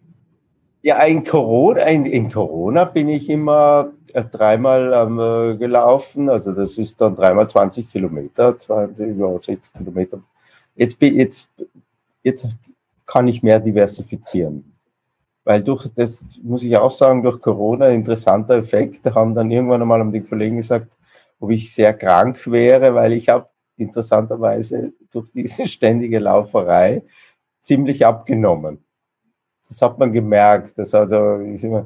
Ja, 0.83 1.03
in 1.03 1.23
Corona, 1.23 1.81
in, 1.83 2.05
in 2.05 2.29
Corona 2.29 2.85
bin 2.85 3.09
ich 3.09 3.29
immer 3.29 3.91
äh, 4.13 4.23
dreimal 4.23 4.93
ähm, 4.93 5.59
gelaufen. 5.59 6.29
Also 6.29 6.53
das 6.53 6.77
ist 6.77 6.99
dann 7.01 7.15
dreimal 7.15 7.49
20 7.49 7.89
Kilometer, 7.89 8.57
20, 8.57 9.17
ja, 9.17 9.31
60 9.31 9.73
Kilometer. 9.73 10.21
Jetzt, 10.75 10.97
jetzt, 11.01 11.49
jetzt 12.23 12.47
kann 13.05 13.27
ich 13.27 13.43
mehr 13.43 13.59
diversifizieren 13.59 14.70
weil 15.43 15.63
durch 15.63 15.87
das, 15.95 16.25
muss 16.43 16.63
ich 16.63 16.75
auch 16.77 16.91
sagen, 16.91 17.23
durch 17.23 17.39
Corona, 17.39 17.89
interessanter 17.89 18.57
Effekt, 18.57 19.05
da 19.05 19.15
haben 19.15 19.33
dann 19.33 19.49
irgendwann 19.49 19.81
einmal 19.81 20.11
die 20.11 20.21
Kollegen 20.21 20.57
gesagt, 20.57 20.97
ob 21.39 21.51
ich 21.51 21.73
sehr 21.73 21.93
krank 21.93 22.39
wäre, 22.47 22.93
weil 22.93 23.13
ich 23.13 23.29
habe 23.29 23.47
interessanterweise 23.77 24.93
durch 25.11 25.31
diese 25.31 25.67
ständige 25.67 26.19
Lauferei 26.19 27.03
ziemlich 27.61 28.05
abgenommen. 28.05 28.83
Das 29.67 29.81
hat 29.81 29.97
man 29.97 30.11
gemerkt. 30.11 30.77
Das 30.77 30.93
also, 30.93 31.39
ich 31.39 31.63
immer, 31.63 31.85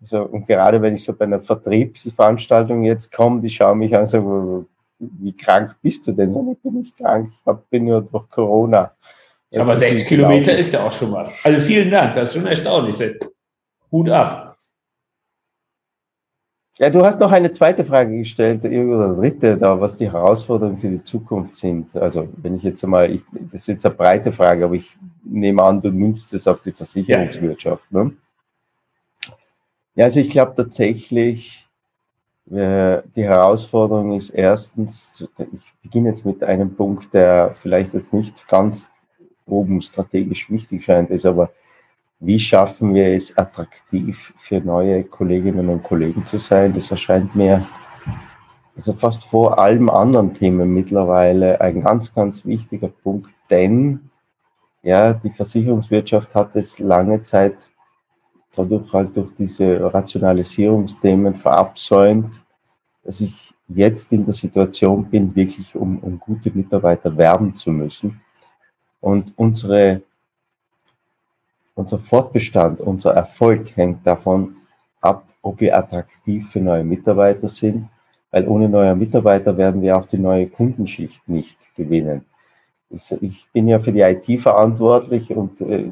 so, 0.00 0.22
und 0.22 0.46
gerade 0.46 0.80
wenn 0.80 0.94
ich 0.94 1.04
so 1.04 1.12
bei 1.12 1.24
einer 1.24 1.40
Vertriebsveranstaltung 1.40 2.84
jetzt 2.84 3.12
komme, 3.12 3.40
die 3.40 3.50
schauen 3.50 3.78
mich 3.78 3.94
an 3.94 4.00
und 4.02 4.06
sagen, 4.06 4.66
wie 4.98 5.34
krank 5.34 5.76
bist 5.82 6.06
du 6.06 6.12
denn? 6.12 6.30
ich 6.52 6.62
bin 6.62 6.74
nicht 6.74 6.96
krank, 6.96 7.28
ich 7.28 7.70
bin 7.70 7.84
nur 7.84 8.02
durch 8.02 8.28
Corona 8.30 8.92
ja, 9.50 9.62
aber 9.62 9.76
sechs 9.76 10.04
Kilometer 10.04 10.56
ist 10.56 10.72
ja 10.72 10.84
auch 10.84 10.92
schon 10.92 11.12
was. 11.12 11.44
Also 11.44 11.60
vielen 11.60 11.90
Dank, 11.90 12.14
das 12.14 12.30
ist 12.30 12.36
schon 12.36 12.46
erstaunlich. 12.46 12.96
Hut 13.90 14.10
ab. 14.10 14.54
Ja, 16.78 16.90
du 16.90 17.04
hast 17.04 17.18
noch 17.18 17.32
eine 17.32 17.50
zweite 17.50 17.84
Frage 17.84 18.18
gestellt, 18.18 18.64
oder 18.64 19.16
dritte, 19.16 19.56
da, 19.56 19.80
was 19.80 19.96
die 19.96 20.12
Herausforderungen 20.12 20.76
für 20.76 20.88
die 20.88 21.02
Zukunft 21.02 21.54
sind. 21.54 21.96
Also, 21.96 22.28
wenn 22.36 22.54
ich 22.54 22.62
jetzt 22.62 22.84
einmal, 22.84 23.10
ich, 23.10 23.22
das 23.32 23.54
ist 23.54 23.66
jetzt 23.66 23.86
eine 23.86 23.96
breite 23.96 24.30
Frage, 24.30 24.64
aber 24.64 24.74
ich 24.74 24.96
nehme 25.24 25.60
an, 25.60 25.80
du 25.80 25.90
nimmst 25.90 26.32
es 26.34 26.46
auf 26.46 26.62
die 26.62 26.70
Versicherungswirtschaft. 26.70 27.88
Ja, 27.90 28.04
ne? 28.04 28.12
ja 29.96 30.04
also 30.04 30.20
ich 30.20 30.30
glaube 30.30 30.54
tatsächlich, 30.54 31.66
äh, 32.48 33.02
die 33.16 33.24
Herausforderung 33.24 34.12
ist 34.12 34.30
erstens, 34.30 35.28
ich 35.36 35.74
beginne 35.82 36.10
jetzt 36.10 36.24
mit 36.24 36.44
einem 36.44 36.76
Punkt, 36.76 37.12
der 37.12 37.50
vielleicht 37.50 37.94
jetzt 37.94 38.12
nicht 38.12 38.46
ganz 38.46 38.88
oben 39.48 39.80
strategisch 39.80 40.50
wichtig 40.50 40.84
scheint, 40.84 41.10
ist 41.10 41.26
aber, 41.26 41.50
wie 42.20 42.38
schaffen 42.38 42.94
wir 42.94 43.08
es 43.08 43.36
attraktiv 43.36 44.32
für 44.36 44.60
neue 44.60 45.04
Kolleginnen 45.04 45.68
und 45.68 45.82
Kollegen 45.82 46.26
zu 46.26 46.38
sein? 46.38 46.74
Das 46.74 46.90
erscheint 46.90 47.34
mir 47.36 47.64
also 48.76 48.92
fast 48.92 49.24
vor 49.24 49.58
allem 49.58 49.90
anderen 49.90 50.34
Themen 50.34 50.72
mittlerweile 50.72 51.60
ein 51.60 51.80
ganz, 51.80 52.14
ganz 52.14 52.44
wichtiger 52.44 52.88
Punkt, 52.88 53.34
denn 53.50 54.10
ja, 54.82 55.12
die 55.12 55.30
Versicherungswirtschaft 55.30 56.34
hat 56.34 56.54
es 56.54 56.78
lange 56.78 57.22
Zeit 57.24 57.56
dadurch 58.54 58.92
halt 58.92 59.16
durch 59.16 59.34
diese 59.34 59.92
Rationalisierungsthemen 59.92 61.34
verabsäumt, 61.34 62.40
dass 63.04 63.20
ich 63.20 63.52
jetzt 63.68 64.12
in 64.12 64.24
der 64.24 64.34
Situation 64.34 65.04
bin, 65.04 65.34
wirklich 65.34 65.74
um, 65.74 65.98
um 65.98 66.18
gute 66.18 66.50
Mitarbeiter 66.50 67.16
werben 67.16 67.54
zu 67.54 67.70
müssen. 67.70 68.20
Und 69.08 69.32
unsere, 69.38 70.02
unser 71.74 71.98
Fortbestand, 71.98 72.78
unser 72.78 73.14
Erfolg 73.14 73.74
hängt 73.74 74.06
davon 74.06 74.56
ab, 75.00 75.24
ob 75.40 75.58
wir 75.60 75.78
attraktiv 75.78 76.50
für 76.50 76.60
neue 76.60 76.84
Mitarbeiter 76.84 77.48
sind, 77.48 77.88
weil 78.30 78.46
ohne 78.46 78.68
neue 78.68 78.94
Mitarbeiter 78.94 79.56
werden 79.56 79.80
wir 79.80 79.96
auch 79.96 80.04
die 80.04 80.18
neue 80.18 80.46
Kundenschicht 80.46 81.26
nicht 81.26 81.74
gewinnen. 81.74 82.26
Ich 82.90 83.46
bin 83.50 83.68
ja 83.68 83.78
für 83.78 83.92
die 83.92 84.02
IT 84.02 84.26
verantwortlich 84.42 85.34
und 85.34 85.58
äh, 85.62 85.90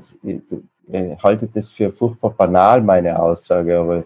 äh, 0.93 1.17
halte 1.17 1.47
das 1.47 1.69
für 1.69 1.91
furchtbar 1.91 2.33
banal, 2.33 2.83
meine 2.83 3.19
Aussage, 3.19 3.79
aber 3.79 4.05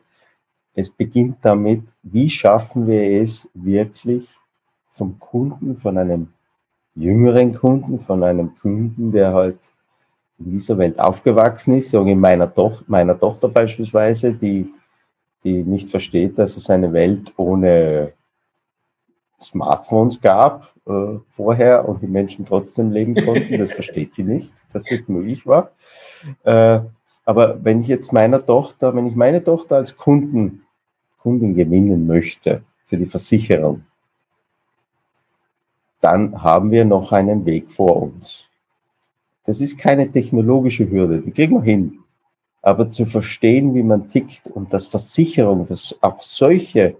es 0.72 0.88
beginnt 0.88 1.38
damit, 1.42 1.82
wie 2.04 2.30
schaffen 2.30 2.86
wir 2.86 3.20
es 3.20 3.48
wirklich 3.54 4.28
vom 4.92 5.18
Kunden, 5.18 5.76
von 5.76 5.98
einem 5.98 6.32
jüngeren 7.00 7.52
Kunden, 7.52 7.98
von 7.98 8.22
einem 8.22 8.54
Kunden, 8.54 9.10
der 9.10 9.32
halt 9.32 9.58
in 10.38 10.50
dieser 10.50 10.78
Welt 10.78 10.98
aufgewachsen 10.98 11.74
ist, 11.74 11.90
so 11.90 12.02
in 12.04 12.20
meiner, 12.20 12.52
Toch 12.52 12.82
meiner 12.86 13.18
Tochter 13.18 13.48
beispielsweise, 13.48 14.34
die, 14.34 14.72
die 15.44 15.64
nicht 15.64 15.90
versteht, 15.90 16.38
dass 16.38 16.56
es 16.56 16.70
eine 16.70 16.92
Welt 16.92 17.32
ohne 17.36 18.12
Smartphones 19.40 20.20
gab 20.20 20.74
äh, 20.86 21.18
vorher 21.30 21.88
und 21.88 22.02
die 22.02 22.06
Menschen 22.06 22.44
trotzdem 22.44 22.90
leben 22.90 23.14
konnten. 23.14 23.58
Das 23.58 23.72
versteht 23.80 24.14
sie 24.14 24.22
nicht, 24.22 24.52
dass 24.72 24.84
das 24.84 25.08
möglich 25.08 25.46
war. 25.46 25.70
Äh, 26.44 26.80
aber 27.24 27.64
wenn 27.64 27.80
ich 27.80 27.88
jetzt 27.88 28.12
meiner 28.12 28.44
Tochter, 28.44 28.94
wenn 28.94 29.06
ich 29.06 29.14
meine 29.14 29.42
Tochter 29.42 29.76
als 29.76 29.96
Kunden, 29.96 30.62
Kunden 31.18 31.54
gewinnen 31.54 32.06
möchte 32.06 32.62
für 32.86 32.96
die 32.96 33.06
Versicherung, 33.06 33.84
dann 36.00 36.42
haben 36.42 36.70
wir 36.70 36.84
noch 36.84 37.12
einen 37.12 37.44
Weg 37.46 37.70
vor 37.70 38.02
uns. 38.02 38.48
Das 39.44 39.60
ist 39.60 39.78
keine 39.78 40.10
technologische 40.10 40.90
Hürde, 40.90 41.20
die 41.20 41.32
kriegen 41.32 41.56
wir 41.56 41.62
hin. 41.62 41.98
Aber 42.62 42.90
zu 42.90 43.06
verstehen, 43.06 43.74
wie 43.74 43.82
man 43.82 44.08
tickt 44.08 44.48
und 44.48 44.72
dass 44.72 44.86
Versicherung, 44.86 45.66
dass 45.66 45.94
auch 46.02 46.22
solche 46.22 46.96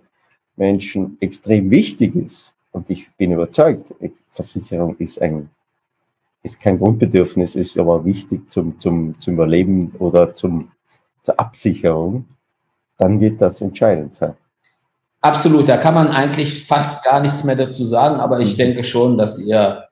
Menschen 0.57 1.18
extrem 1.20 1.70
wichtig 1.70 2.16
ist. 2.16 2.53
Und 2.72 2.88
ich 2.88 3.11
bin 3.16 3.32
überzeugt, 3.32 3.94
Versicherung 4.30 4.96
ist 4.96 5.20
ein, 5.20 5.51
ist 6.42 6.61
kein 6.61 6.78
Grundbedürfnis, 6.78 7.57
ist 7.57 7.78
aber 7.78 8.05
wichtig 8.05 8.51
zum, 8.51 8.78
zum, 8.80 9.18
zum 9.20 9.34
Überleben 9.34 9.92
oder 9.98 10.34
zum, 10.34 10.70
zur 11.22 11.38
Absicherung. 11.38 12.24
Dann 12.96 13.20
wird 13.20 13.40
das 13.40 13.61
entscheidend 13.61 14.14
sein. 14.14 14.34
Absolut, 15.23 15.68
da 15.68 15.77
kann 15.77 15.95
man 15.95 16.09
eigentlich 16.09 16.64
fast 16.64 17.05
gar 17.05 17.21
nichts 17.21 17.45
mehr 17.45 17.57
dazu 17.57 17.85
sagen, 17.85 18.21
aber 18.21 18.41
ich 18.41 18.55
mhm. 18.55 18.59
denke 18.59 18.85
schon, 18.85 19.18
dass 19.18 19.39
ihr 19.39 19.85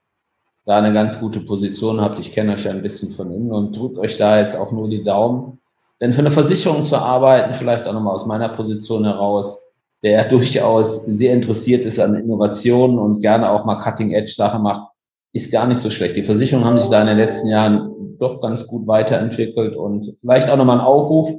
da 0.64 0.79
eine 0.79 0.93
ganz 0.93 1.18
gute 1.18 1.41
Position 1.41 2.01
habt. 2.01 2.18
Ich 2.18 2.33
kenne 2.33 2.53
euch 2.53 2.64
ja 2.64 2.70
ein 2.70 2.83
bisschen 2.83 3.11
von 3.11 3.33
innen 3.33 3.53
und 3.53 3.76
drückt 3.76 3.99
euch 3.99 4.16
da 4.16 4.39
jetzt 4.39 4.55
auch 4.55 4.70
nur 4.70 4.89
die 4.89 5.03
Daumen. 5.03 5.61
Denn 6.01 6.12
für 6.12 6.20
eine 6.20 6.31
Versicherung 6.31 6.85
zu 6.85 6.97
arbeiten, 6.97 7.55
vielleicht 7.55 7.87
auch 7.87 7.93
nochmal 7.93 8.14
aus 8.14 8.26
meiner 8.26 8.51
Position 8.51 9.05
heraus, 9.05 9.64
der 10.03 10.24
durchaus 10.29 11.05
sehr 11.07 11.33
interessiert 11.33 11.85
ist 11.85 11.99
an 11.99 12.14
Innovationen 12.14 12.99
und 12.99 13.20
gerne 13.20 13.51
auch 13.51 13.64
mal 13.64 13.76
Cutting-Edge-Sachen 13.76 14.62
macht, 14.62 14.93
ist 15.33 15.51
gar 15.51 15.66
nicht 15.66 15.81
so 15.81 15.91
schlecht. 15.91 16.16
Die 16.16 16.22
Versicherungen 16.22 16.66
haben 16.66 16.79
sich 16.79 16.91
da 16.91 17.01
in 17.01 17.07
den 17.07 17.18
letzten 17.18 17.49
Jahren 17.49 18.16
doch 18.18 18.41
ganz 18.41 18.66
gut 18.66 18.87
weiterentwickelt 18.87 19.76
und 19.76 20.14
vielleicht 20.20 20.51
auch 20.51 20.57
nochmal 20.57 20.81
ein 20.81 20.85
Aufruf. 20.85 21.31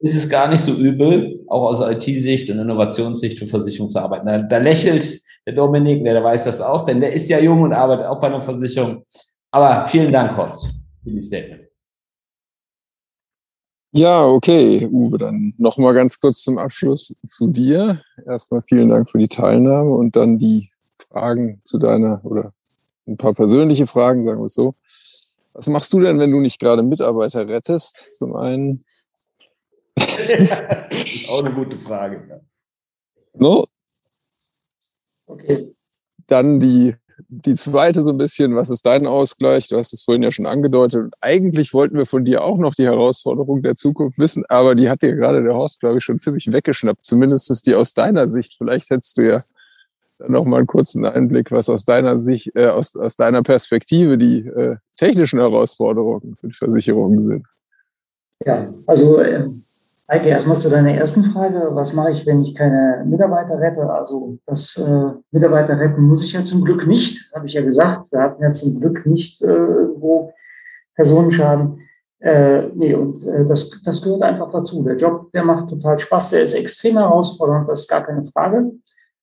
Ist 0.00 0.14
es 0.14 0.28
gar 0.28 0.48
nicht 0.48 0.60
so 0.60 0.72
übel, 0.72 1.44
auch 1.48 1.62
aus 1.62 1.80
IT-Sicht 1.80 2.48
und 2.50 2.58
Innovationssicht 2.58 3.38
für 3.38 3.48
Versicherungen 3.48 3.90
zu 3.90 3.98
arbeiten. 3.98 4.26
Da, 4.26 4.38
da 4.38 4.58
lächelt 4.58 5.22
der 5.46 5.54
Dominik, 5.54 6.04
der, 6.04 6.14
der 6.14 6.24
weiß 6.24 6.44
das 6.44 6.60
auch, 6.60 6.84
denn 6.84 7.00
der 7.00 7.12
ist 7.12 7.28
ja 7.28 7.40
jung 7.40 7.62
und 7.62 7.72
arbeitet 7.72 8.06
auch 8.06 8.20
bei 8.20 8.28
einer 8.28 8.42
Versicherung. 8.42 9.04
Aber 9.50 9.88
vielen 9.88 10.12
Dank, 10.12 10.36
Horst, 10.36 10.70
für 11.02 11.10
die 11.10 11.20
Statement. 11.20 11.68
Ja, 13.92 14.26
okay, 14.26 14.86
Uwe, 14.86 15.16
dann 15.16 15.54
nochmal 15.56 15.94
ganz 15.94 16.20
kurz 16.20 16.42
zum 16.42 16.58
Abschluss 16.58 17.16
zu 17.26 17.48
dir. 17.48 18.02
Erstmal 18.26 18.62
vielen 18.62 18.90
Dank 18.90 19.10
für 19.10 19.18
die 19.18 19.28
Teilnahme 19.28 19.90
und 19.90 20.14
dann 20.14 20.38
die 20.38 20.70
Fragen 21.10 21.62
zu 21.64 21.78
deiner 21.78 22.20
oder 22.22 22.52
ein 23.06 23.16
paar 23.16 23.32
persönliche 23.32 23.86
Fragen, 23.86 24.22
sagen 24.22 24.40
wir 24.40 24.44
es 24.44 24.54
so. 24.54 24.74
Was 25.54 25.66
machst 25.68 25.92
du 25.92 26.00
denn, 26.00 26.18
wenn 26.18 26.30
du 26.30 26.40
nicht 26.40 26.60
gerade 26.60 26.82
Mitarbeiter 26.82 27.48
rettest? 27.48 28.14
Zum 28.18 28.36
einen. 28.36 28.84
Das 30.16 31.04
ist 31.04 31.30
auch 31.30 31.44
eine 31.44 31.54
gute 31.54 31.76
Frage. 31.76 32.26
Ja. 32.28 32.40
No? 33.34 33.66
Okay. 35.26 35.74
Dann 36.26 36.60
die 36.60 36.94
die 37.28 37.54
zweite 37.54 38.02
so 38.02 38.10
ein 38.10 38.18
bisschen, 38.18 38.54
was 38.54 38.70
ist 38.70 38.86
dein 38.86 39.06
Ausgleich? 39.06 39.68
Du 39.68 39.76
hast 39.76 39.92
es 39.92 40.02
vorhin 40.02 40.22
ja 40.22 40.30
schon 40.30 40.46
angedeutet. 40.46 41.04
Und 41.04 41.14
eigentlich 41.20 41.74
wollten 41.74 41.96
wir 41.96 42.06
von 42.06 42.24
dir 42.24 42.42
auch 42.42 42.58
noch 42.58 42.74
die 42.74 42.84
Herausforderung 42.84 43.62
der 43.62 43.74
Zukunft 43.74 44.18
wissen, 44.18 44.44
aber 44.48 44.74
die 44.74 44.88
hat 44.88 45.02
dir 45.02 45.14
gerade 45.14 45.42
der 45.42 45.54
Horst, 45.54 45.80
glaube 45.80 45.98
ich, 45.98 46.04
schon 46.04 46.20
ziemlich 46.20 46.50
weggeschnappt. 46.50 47.04
Zumindest 47.04 47.66
die 47.66 47.74
aus 47.74 47.94
deiner 47.94 48.28
Sicht. 48.28 48.54
Vielleicht 48.56 48.90
hättest 48.90 49.18
du 49.18 49.22
ja 49.22 49.40
noch 50.26 50.44
mal 50.44 50.58
einen 50.58 50.66
kurzen 50.66 51.04
Einblick, 51.04 51.50
was 51.50 51.68
aus 51.68 51.84
deiner 51.84 52.18
Sicht, 52.18 52.54
äh, 52.54 52.68
aus, 52.68 52.96
aus 52.96 53.16
deiner 53.16 53.42
Perspektive 53.42 54.18
die 54.18 54.46
äh, 54.46 54.76
technischen 54.96 55.38
Herausforderungen 55.38 56.36
für 56.40 56.48
die 56.48 56.54
Versicherungen 56.54 57.28
sind. 57.28 57.46
Ja, 58.44 58.72
also 58.86 59.18
äh, 59.20 59.48
Eike, 60.10 60.30
erstmal 60.30 60.56
zu 60.56 60.70
deiner 60.70 60.94
ersten 60.94 61.22
Frage. 61.24 61.68
Was 61.72 61.92
mache 61.92 62.12
ich, 62.12 62.24
wenn 62.24 62.40
ich 62.40 62.54
keine 62.54 63.04
Mitarbeiter 63.06 63.60
rette? 63.60 63.90
Also 63.92 64.38
das 64.46 64.78
äh, 64.78 65.12
Mitarbeiter 65.32 65.78
retten 65.78 66.00
muss 66.00 66.24
ich 66.24 66.32
ja 66.32 66.40
zum 66.40 66.64
Glück 66.64 66.86
nicht, 66.86 67.30
habe 67.34 67.46
ich 67.46 67.52
ja 67.52 67.60
gesagt. 67.60 68.10
Wir 68.10 68.22
hatten 68.22 68.42
ja 68.42 68.50
zum 68.50 68.80
Glück 68.80 69.04
nicht 69.04 69.42
äh, 69.42 69.48
wo 69.48 70.32
Personenschaden. 70.94 71.80
Äh, 72.20 72.68
nee, 72.74 72.94
und 72.94 73.22
äh, 73.26 73.44
das, 73.44 73.70
das 73.84 74.00
gehört 74.00 74.22
einfach 74.22 74.50
dazu. 74.50 74.82
Der 74.82 74.96
Job, 74.96 75.30
der 75.32 75.44
macht 75.44 75.68
total 75.68 75.98
Spaß, 75.98 76.30
der 76.30 76.42
ist 76.42 76.54
extrem 76.54 76.96
herausfordernd, 76.96 77.68
das 77.68 77.80
ist 77.80 77.88
gar 77.88 78.02
keine 78.02 78.24
Frage. 78.24 78.72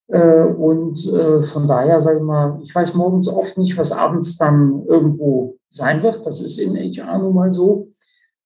Äh, 0.06 0.42
und 0.44 1.04
äh, 1.12 1.42
von 1.42 1.66
daher 1.66 2.00
sage 2.00 2.18
ich 2.18 2.22
mal, 2.24 2.60
ich 2.62 2.72
weiß 2.72 2.94
morgens 2.94 3.28
oft 3.28 3.58
nicht, 3.58 3.76
was 3.76 3.90
abends 3.90 4.38
dann 4.38 4.84
irgendwo 4.86 5.56
sein 5.68 6.04
wird. 6.04 6.24
Das 6.24 6.40
ist 6.40 6.58
in 6.58 6.76
HR 6.76 7.18
nun 7.18 7.34
mal 7.34 7.52
so. 7.52 7.88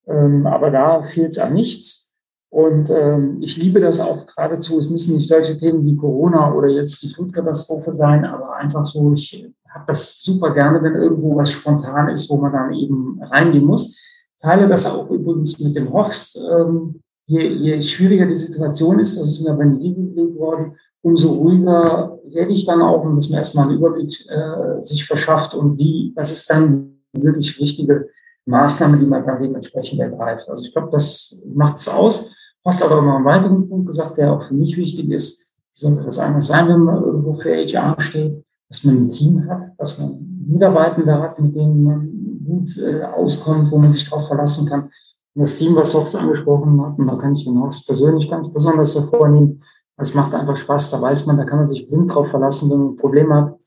Ähm, 0.08 0.46
aber 0.46 0.70
da 0.70 1.02
fehlt 1.02 1.32
es 1.32 1.38
an 1.38 1.52
nichts. 1.52 2.09
Und 2.50 2.90
ähm, 2.90 3.38
ich 3.40 3.56
liebe 3.56 3.80
das 3.80 4.00
auch 4.00 4.26
geradezu. 4.26 4.78
Es 4.78 4.90
müssen 4.90 5.16
nicht 5.16 5.28
solche 5.28 5.56
Themen 5.56 5.84
wie 5.84 5.96
Corona 5.96 6.52
oder 6.52 6.68
jetzt 6.68 7.00
die 7.02 7.08
Flutkatastrophe 7.08 7.94
sein, 7.94 8.24
aber 8.24 8.56
einfach 8.56 8.84
so, 8.84 9.12
ich 9.12 9.48
habe 9.68 9.84
das 9.86 10.20
super 10.22 10.52
gerne, 10.52 10.82
wenn 10.82 10.96
irgendwo 10.96 11.36
was 11.36 11.52
spontan 11.52 12.08
ist, 12.08 12.28
wo 12.28 12.38
man 12.38 12.52
dann 12.52 12.72
eben 12.72 13.20
reingehen 13.22 13.64
muss. 13.64 13.96
Teile 14.40 14.68
das 14.68 14.90
auch 14.90 15.08
übrigens 15.10 15.60
mit 15.60 15.76
dem 15.76 15.92
Horst. 15.92 16.38
Ähm, 16.38 17.00
je, 17.26 17.46
je 17.46 17.82
schwieriger 17.82 18.26
die 18.26 18.34
Situation 18.34 18.98
ist, 18.98 19.16
das 19.16 19.28
ist 19.28 19.46
mir 19.46 19.54
bei 19.54 19.66
mir 19.66 19.94
gelegt 19.94 20.36
worden, 20.36 20.76
umso 21.02 21.32
ruhiger 21.32 22.18
werde 22.24 22.52
ich 22.52 22.66
dann 22.66 22.82
auch, 22.82 23.04
und 23.04 23.14
dass 23.16 23.30
man 23.30 23.38
erstmal 23.38 23.68
einen 23.68 23.78
Überblick 23.78 24.26
äh, 24.28 24.82
sich 24.82 25.06
verschafft 25.06 25.54
und 25.54 25.78
wie, 25.78 26.12
was 26.16 26.32
ist 26.32 26.50
dann 26.50 27.00
wirklich 27.12 27.58
wichtige 27.60 28.08
Maßnahme, 28.46 28.98
die 28.98 29.06
man 29.06 29.24
dann 29.24 29.40
dementsprechend 29.40 30.00
ergreift. 30.00 30.48
Also 30.48 30.64
ich 30.64 30.72
glaube, 30.72 30.88
das 30.90 31.40
macht 31.46 31.78
es 31.78 31.88
aus. 31.88 32.34
Hast 32.64 32.82
aber 32.82 33.00
noch 33.00 33.16
einen 33.16 33.24
weiteren 33.24 33.68
Punkt 33.68 33.86
gesagt, 33.86 34.18
der 34.18 34.32
auch 34.32 34.42
für 34.42 34.54
mich 34.54 34.76
wichtig 34.76 35.10
ist. 35.10 35.54
Wie 35.72 35.80
sollte 35.80 36.04
das 36.04 36.18
anders 36.18 36.48
sein, 36.48 36.68
wenn 36.68 36.80
man 36.80 37.02
irgendwo 37.02 37.34
für 37.34 37.54
HR 37.54 38.00
steht? 38.00 38.44
Dass 38.68 38.84
man 38.84 38.96
ein 38.96 39.08
Team 39.08 39.48
hat, 39.48 39.62
dass 39.78 39.98
man 39.98 40.44
Mitarbeitende 40.46 41.14
hat, 41.14 41.40
mit 41.40 41.54
denen 41.54 41.82
man 41.82 42.44
gut 42.44 42.76
äh, 42.78 43.02
auskommt, 43.02 43.70
wo 43.70 43.78
man 43.78 43.90
sich 43.90 44.08
darauf 44.08 44.26
verlassen 44.26 44.68
kann. 44.68 44.90
Und 45.34 45.42
das 45.42 45.56
Team, 45.56 45.74
was 45.76 45.94
Horst 45.94 46.16
angesprochen 46.16 46.80
hat, 46.84 46.98
und 46.98 47.06
da 47.06 47.16
kann 47.16 47.34
ich 47.34 47.44
den 47.44 47.58
Horst 47.58 47.86
persönlich 47.86 48.28
ganz 48.28 48.52
besonders 48.52 48.94
hervornehmen, 48.94 49.60
es 49.96 50.14
macht 50.14 50.34
einfach 50.34 50.56
Spaß, 50.56 50.90
da 50.90 51.02
weiß 51.02 51.26
man, 51.26 51.36
da 51.36 51.44
kann 51.44 51.58
man 51.58 51.66
sich 51.66 51.88
blind 51.88 52.12
drauf 52.12 52.28
verlassen, 52.28 52.70
wenn 52.70 52.78
man 52.78 52.88
ein 52.92 52.96
Problem 52.96 53.32
hat. 53.32 53.58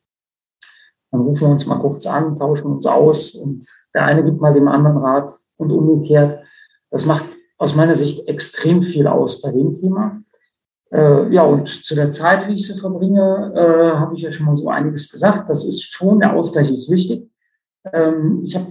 Dann 1.12 1.22
rufen 1.22 1.42
wir 1.42 1.52
uns 1.52 1.68
mal 1.68 1.80
kurz 1.80 2.08
an, 2.08 2.36
tauschen 2.38 2.72
uns 2.72 2.88
aus 2.88 3.36
und 3.36 3.68
der 3.94 4.06
eine 4.06 4.24
gibt 4.24 4.42
mal 4.42 4.54
dem 4.54 4.68
anderen 4.68 4.98
Rat 4.98 5.32
und 5.58 5.72
umgekehrt. 5.72 6.44
Das 6.90 7.06
macht 7.06 7.26
aus 7.64 7.76
meiner 7.76 7.96
Sicht 7.96 8.28
extrem 8.28 8.82
viel 8.82 9.08
aus 9.08 9.42
bei 9.42 9.52
dem 9.52 9.74
Thema. 9.76 10.22
Äh, 10.92 11.34
ja, 11.34 11.44
und 11.44 11.68
zu 11.68 11.96
der 11.96 12.12
Zeit, 12.12 12.48
wie 12.48 12.54
ich 12.54 12.68
sie 12.68 12.80
verbringe, 12.80 13.54
äh, 13.56 13.98
habe 13.98 14.16
ich 14.16 14.22
ja 14.22 14.32
schon 14.32 14.46
mal 14.46 14.56
so 14.56 14.70
einiges 14.70 15.12
gesagt. 15.12 15.50
Das 15.50 15.66
ist 15.66 15.82
schon, 15.82 16.20
der 16.20 16.36
Ausgleich 16.36 16.72
ist 16.72 16.92
wichtig. 16.92 17.28
Ähm, 17.92 18.42
ich 18.44 18.56
habe 18.56 18.68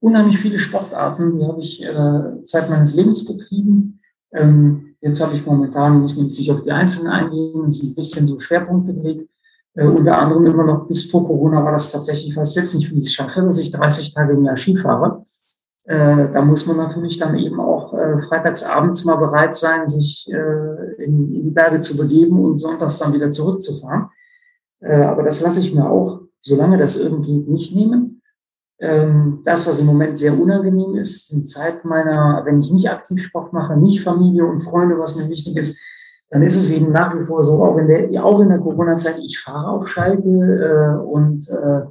unheimlich 0.00 0.38
viele 0.38 0.58
Sportarten, 0.58 1.38
die 1.38 1.44
habe 1.44 1.60
ich 1.60 1.84
äh, 1.84 2.44
Zeit 2.44 2.70
meines 2.70 2.94
Lebens 2.94 3.26
betrieben. 3.26 4.00
Ähm, 4.32 4.94
jetzt 5.00 5.20
habe 5.20 5.34
ich 5.34 5.44
momentan, 5.44 6.00
muss 6.00 6.16
man 6.16 6.30
sich 6.30 6.50
auf 6.52 6.62
die 6.62 6.72
Einzelnen 6.72 7.12
eingehen, 7.12 7.70
sind 7.70 7.90
ein 7.90 7.94
bisschen 7.96 8.26
so 8.28 8.38
Schwerpunkte 8.38 8.94
gelegt. 8.94 9.28
Äh, 9.74 9.86
unter 9.86 10.18
anderem 10.18 10.46
immer 10.46 10.64
noch 10.64 10.86
bis 10.86 11.10
vor 11.10 11.26
Corona 11.26 11.64
war 11.64 11.72
das 11.72 11.92
tatsächlich 11.92 12.32
fast 12.34 12.54
selbst 12.54 12.74
nicht, 12.76 12.90
wie 12.90 12.98
ich 12.98 13.04
es 13.04 13.12
schaffe, 13.12 13.42
dass 13.42 13.58
ich 13.58 13.72
30 13.72 14.14
Tage 14.14 14.34
im 14.34 14.44
Jahr 14.44 14.56
Ski 14.56 14.76
fahre. 14.76 15.24
Äh, 15.90 16.32
da 16.32 16.40
muss 16.42 16.68
man 16.68 16.76
natürlich 16.76 17.18
dann 17.18 17.36
eben 17.36 17.58
auch 17.58 17.92
äh, 17.94 18.20
freitagsabends 18.20 19.04
mal 19.06 19.16
bereit 19.16 19.56
sein, 19.56 19.88
sich 19.88 20.24
äh, 20.30 21.02
in, 21.02 21.34
in, 21.34 21.42
die 21.42 21.50
Berge 21.50 21.80
zu 21.80 21.96
begeben 21.96 22.38
und 22.38 22.60
sonntags 22.60 22.98
dann 22.98 23.12
wieder 23.12 23.32
zurückzufahren. 23.32 24.06
Aber 24.82 25.24
das 25.24 25.42
lasse 25.42 25.60
ich 25.60 25.74
mir 25.74 25.90
auch, 25.90 26.22
solange 26.40 26.78
das 26.78 26.98
irgendwie 26.98 27.36
nicht 27.36 27.74
nehmen. 27.74 28.22
Ähm, 28.78 29.42
das, 29.44 29.66
was 29.66 29.78
im 29.78 29.86
Moment 29.86 30.18
sehr 30.18 30.40
unangenehm 30.40 30.94
ist, 30.94 31.30
in 31.34 31.44
Zeit 31.44 31.84
meiner, 31.84 32.40
wenn 32.46 32.60
ich 32.60 32.72
nicht 32.72 32.88
aktiv 32.88 33.22
Sport 33.22 33.52
mache, 33.52 33.76
nicht 33.76 34.02
Familie 34.02 34.46
und 34.46 34.60
Freunde, 34.60 34.98
was 34.98 35.16
mir 35.16 35.28
wichtig 35.28 35.54
ist, 35.56 35.78
dann 36.30 36.42
ist 36.42 36.56
es 36.56 36.70
eben 36.70 36.92
nach 36.92 37.14
wie 37.18 37.26
vor 37.26 37.42
so, 37.42 37.62
auch 37.62 37.76
in 37.76 37.88
der, 37.88 38.24
auch 38.24 38.40
in 38.40 38.48
der 38.48 38.60
Corona-Zeit, 38.60 39.18
ich 39.18 39.38
fahre 39.38 39.72
auf 39.72 39.88
Schalke 39.88 40.22
äh, 40.22 41.04
und 41.04 41.46
äh, 41.50 41.82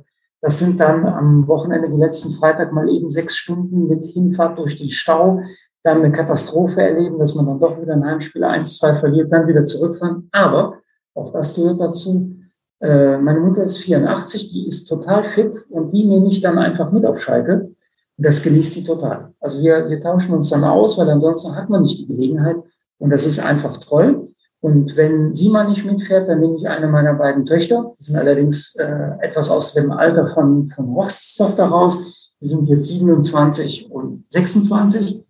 das 0.41 0.59
sind 0.59 0.79
dann 0.79 1.05
am 1.05 1.47
Wochenende, 1.47 1.89
die 1.89 1.97
letzten 1.97 2.33
Freitag 2.33 2.71
mal 2.71 2.89
eben 2.89 3.09
sechs 3.09 3.35
Stunden 3.35 3.87
mit 3.87 4.05
Hinfahrt 4.05 4.57
durch 4.57 4.77
den 4.77 4.89
Stau, 4.89 5.41
dann 5.83 5.99
eine 5.99 6.11
Katastrophe 6.11 6.81
erleben, 6.81 7.19
dass 7.19 7.35
man 7.35 7.45
dann 7.45 7.59
doch 7.59 7.81
wieder 7.81 7.93
ein 7.93 8.05
Heimspiel 8.05 8.43
1-2 8.43 8.99
verliert, 8.99 9.31
dann 9.31 9.47
wieder 9.47 9.65
zurückfahren. 9.65 10.29
Aber 10.31 10.79
auch 11.13 11.31
das 11.31 11.55
gehört 11.55 11.79
dazu. 11.79 12.35
Äh, 12.81 13.17
meine 13.17 13.39
Mutter 13.39 13.63
ist 13.63 13.77
84, 13.77 14.51
die 14.51 14.67
ist 14.67 14.85
total 14.85 15.25
fit 15.25 15.55
und 15.69 15.91
die 15.91 16.05
nehme 16.05 16.27
ich 16.27 16.41
dann 16.41 16.57
einfach 16.57 16.91
mit 16.91 17.05
auf 17.05 17.21
Schalke. 17.21 17.71
Und 18.17 18.25
das 18.25 18.43
genießt 18.43 18.77
die 18.77 18.83
total. 18.83 19.33
Also 19.39 19.61
wir, 19.61 19.89
wir 19.89 20.01
tauschen 20.01 20.33
uns 20.33 20.49
dann 20.49 20.63
aus, 20.63 20.97
weil 20.97 21.09
ansonsten 21.09 21.55
hat 21.55 21.69
man 21.69 21.81
nicht 21.81 21.99
die 21.99 22.07
Gelegenheit. 22.07 22.57
Und 22.97 23.09
das 23.11 23.25
ist 23.25 23.39
einfach 23.39 23.77
toll. 23.77 24.27
Und 24.61 24.97
wenn 24.97 25.33
sie 25.33 25.49
mal 25.49 25.67
nicht 25.67 25.85
mitfährt, 25.85 26.27
dann 26.27 26.41
nehme 26.41 26.57
ich 26.57 26.67
eine 26.67 26.87
meiner 26.87 27.13
beiden 27.13 27.45
Töchter. 27.45 27.93
Die 27.97 28.03
sind 28.03 28.17
allerdings 28.17 28.75
äh, 28.75 29.11
etwas 29.21 29.49
aus 29.49 29.73
dem 29.73 29.91
Alter 29.91 30.27
von, 30.27 30.69
von 30.69 30.93
Horsts 30.95 31.37
Tochter 31.37 31.65
raus. 31.65 32.33
Die 32.41 32.47
sind 32.47 32.67
jetzt 32.67 32.87
27 32.87 33.89
und 33.89 34.29
26. 34.29 35.25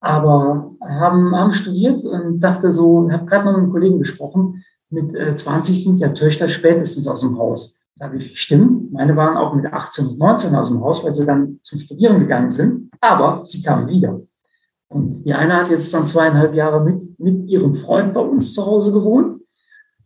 Aber 0.00 0.72
haben, 0.82 1.34
haben 1.34 1.52
studiert 1.52 2.04
und 2.04 2.40
dachte 2.40 2.72
so, 2.72 3.06
ich 3.08 3.14
habe 3.14 3.24
gerade 3.24 3.46
noch 3.46 3.52
mit 3.52 3.62
einem 3.62 3.72
Kollegen 3.72 3.98
gesprochen, 3.98 4.62
mit 4.90 5.14
äh, 5.14 5.34
20 5.34 5.82
sind 5.82 5.98
ja 5.98 6.08
Töchter 6.10 6.46
spätestens 6.48 7.08
aus 7.08 7.22
dem 7.22 7.38
Haus. 7.38 7.80
Sage 7.94 8.18
ich, 8.18 8.38
stimmt. 8.38 8.92
Meine 8.92 9.16
waren 9.16 9.36
auch 9.36 9.54
mit 9.54 9.66
18 9.72 10.08
und 10.08 10.18
19 10.18 10.54
aus 10.54 10.68
dem 10.68 10.82
Haus, 10.82 11.02
weil 11.04 11.12
sie 11.12 11.24
dann 11.24 11.58
zum 11.62 11.78
Studieren 11.78 12.18
gegangen 12.18 12.50
sind. 12.50 12.90
Aber 13.00 13.40
sie 13.44 13.62
kamen 13.62 13.88
wieder. 13.88 14.20
Und 14.94 15.24
die 15.24 15.34
eine 15.34 15.54
hat 15.54 15.70
jetzt 15.70 15.92
dann 15.92 16.06
zweieinhalb 16.06 16.54
Jahre 16.54 16.84
mit, 16.84 17.18
mit 17.18 17.48
ihrem 17.48 17.74
Freund 17.74 18.14
bei 18.14 18.20
uns 18.20 18.54
zu 18.54 18.64
Hause 18.64 18.92
gewohnt. 18.92 19.40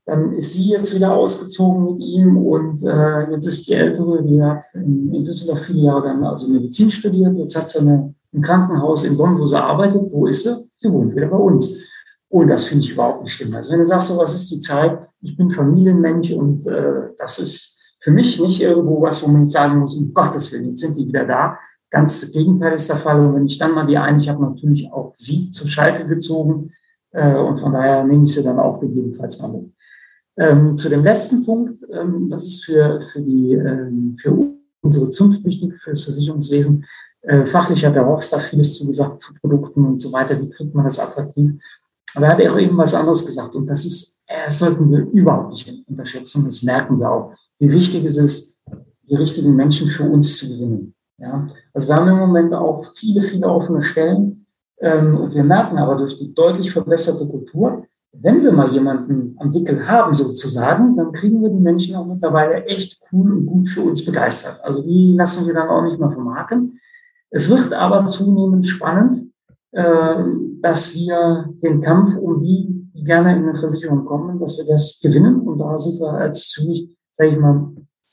Dann 0.07 0.32
ist 0.32 0.55
sie 0.55 0.70
jetzt 0.70 0.95
wieder 0.95 1.12
ausgezogen 1.12 1.84
mit 1.84 2.01
ihm 2.01 2.39
und 2.39 2.82
äh, 2.82 3.30
jetzt 3.30 3.47
ist 3.47 3.68
die 3.68 3.74
Ältere, 3.74 4.22
die 4.22 4.43
hat 4.43 4.64
in, 4.72 5.12
in 5.12 5.26
Düsseldorf 5.26 5.61
viele 5.61 5.80
Jahre 5.80 6.05
dann 6.05 6.24
also 6.24 6.49
Medizin 6.49 6.91
studiert. 6.91 7.36
Jetzt 7.36 7.55
hat 7.55 7.68
sie 7.68 7.80
eine, 7.80 8.14
ein 8.32 8.41
Krankenhaus 8.41 9.05
in 9.05 9.18
Bonn, 9.18 9.39
wo 9.39 9.45
sie 9.45 9.62
arbeitet. 9.62 10.11
Wo 10.11 10.26
ist 10.26 10.45
sie? 10.45 10.57
Sie 10.76 10.91
wohnt 10.91 11.14
wieder 11.14 11.26
bei 11.26 11.36
uns. 11.36 11.76
Und 12.30 12.49
das 12.49 12.64
finde 12.64 12.84
ich 12.84 12.93
überhaupt 12.93 13.24
nicht 13.24 13.34
schlimm. 13.34 13.55
Also 13.55 13.72
wenn 13.72 13.80
du 13.80 13.84
sagst, 13.84 14.09
so 14.09 14.16
was 14.16 14.34
ist 14.34 14.51
die 14.51 14.61
Zeit? 14.61 15.07
Ich 15.20 15.36
bin 15.36 15.51
Familienmensch 15.51 16.32
und 16.32 16.66
äh, 16.66 17.11
das 17.18 17.39
ist 17.39 17.78
für 18.01 18.11
mich 18.11 18.41
nicht 18.41 18.62
irgendwo 18.62 19.03
was, 19.03 19.22
wo 19.22 19.30
man 19.30 19.43
jetzt 19.43 19.53
sagen 19.53 19.80
muss, 19.80 19.95
um 19.95 20.14
Gottes 20.14 20.51
Willen, 20.51 20.66
jetzt 20.66 20.78
sind 20.78 20.97
die 20.97 21.07
wieder 21.07 21.26
da, 21.26 21.59
Ganz 21.91 22.30
Gegenteil 22.32 22.74
ist 22.74 22.89
der 22.89 22.97
Fall. 22.97 23.20
Und 23.20 23.34
wenn 23.34 23.47
ich 23.47 23.59
dann 23.59 23.74
mal 23.74 23.86
die 23.86 23.97
eine, 23.97 24.18
ich 24.18 24.28
habe 24.28 24.43
natürlich 24.43 24.93
auch 24.93 25.12
sie 25.14 25.51
zur 25.51 25.68
Schalke 25.68 26.07
gezogen 26.07 26.72
äh, 27.12 27.34
und 27.34 27.59
von 27.61 27.72
daher 27.72 28.05
nehme 28.05 28.24
ich 28.24 28.34
sie 28.34 28.43
dann 28.43 28.59
auch 28.59 28.80
gegebenenfalls 28.80 29.41
mal 29.41 29.49
mit. 29.49 29.72
Ähm, 30.36 30.76
zu 30.76 30.89
dem 30.89 31.03
letzten 31.03 31.45
Punkt, 31.45 31.80
ähm, 31.93 32.28
das 32.30 32.47
ist 32.47 32.64
für, 32.64 33.01
für, 33.01 33.20
die, 33.20 33.55
ähm, 33.55 34.16
für 34.20 34.36
unsere 34.82 35.11
Zunft 35.11 35.45
wichtig, 35.45 35.74
für 35.80 35.91
das 35.91 36.03
Versicherungswesen. 36.03 36.84
Äh, 37.22 37.45
fachlich 37.45 37.84
hat 37.84 37.97
der 37.97 38.03
Rockstar 38.03 38.41
vieles 38.41 38.74
zugesagt 38.74 39.22
zu 39.22 39.34
Produkten 39.34 39.84
und 39.84 40.01
so 40.01 40.12
weiter. 40.12 40.41
Wie 40.41 40.49
kriegt 40.49 40.74
man 40.74 40.84
das 40.84 41.01
attraktiv? 41.01 41.53
Aber 42.14 42.26
er 42.26 42.32
hat 42.32 42.47
auch 42.47 42.59
eben 42.59 42.76
was 42.76 42.95
anderes 42.95 43.26
gesagt 43.26 43.55
und 43.55 43.66
das 43.66 43.84
ist, 43.84 44.20
das 44.26 44.59
sollten 44.59 44.91
wir 44.91 45.01
überhaupt 45.11 45.51
nicht 45.51 45.84
unterschätzen. 45.89 46.45
Das 46.45 46.62
merken 46.62 46.99
wir 47.01 47.11
auch. 47.11 47.34
Wie 47.59 47.70
wichtig 47.70 48.05
es 48.05 48.16
ist, 48.16 48.61
die 49.09 49.16
richtigen 49.16 49.57
Menschen 49.57 49.89
für 49.89 50.05
uns 50.05 50.36
zu 50.39 50.49
gewinnen. 50.49 50.95
Ja, 51.18 51.49
also 51.73 51.89
wir 51.89 51.97
haben 51.97 52.09
im 52.09 52.19
Moment 52.19 52.55
auch 52.55 52.85
viele, 52.95 53.23
viele 53.23 53.47
offene 53.47 53.83
Stellen. 53.83 54.47
Ähm, 54.81 55.16
und 55.16 55.35
wir 55.35 55.45
merken 55.45 55.79
aber 55.79 55.97
durch 55.97 56.19
die 56.19 56.33
deutlich 56.33 56.73
verbesserte 56.73 57.27
Kultur, 57.27 57.85
wenn 58.12 58.43
wir 58.43 58.53
mal 58.53 58.73
jemanden 58.73 59.37
am 59.39 59.53
Wickel 59.53 59.87
haben 59.87 60.14
sozusagen, 60.14 60.97
dann 60.97 61.12
kriegen 61.12 61.43
wir 61.43 61.51
die 61.51 61.61
Menschen 61.61 61.95
auch 61.95 62.07
mittlerweile 62.07 62.64
echt 62.64 63.01
cool 63.12 63.33
und 63.33 63.47
gut 63.47 63.69
für 63.69 63.83
uns 63.83 64.05
begeistert. 64.05 64.61
Also 64.64 64.83
die 64.83 65.14
lassen 65.16 65.47
wir 65.47 65.55
dann 65.55 65.69
auch 65.69 65.83
nicht 65.83 65.99
mehr 65.99 66.11
vermarken. 66.11 66.79
Es 67.31 67.51
wird 67.51 67.73
aber 67.73 68.07
zunehmend 68.07 68.66
spannend, 68.66 69.31
äh, 69.73 70.25
dass 70.62 70.95
wir 70.95 71.51
den 71.62 71.83
Kampf 71.83 72.16
um 72.16 72.43
die, 72.43 72.91
die 72.95 73.05
gerne 73.05 73.37
in 73.37 73.49
eine 73.49 73.59
Versicherung 73.59 74.05
kommen, 74.05 74.41
dass 74.41 74.57
wir 74.57 74.64
das 74.64 75.01
gewinnen. 75.03 75.41
Und 75.41 75.59
da 75.59 75.79
sind 75.79 76.01
wir 76.01 76.12
als 76.12 76.49
Zürich, 76.49 76.89
sage 77.12 77.31
ich 77.31 77.39
mal, 77.39 77.73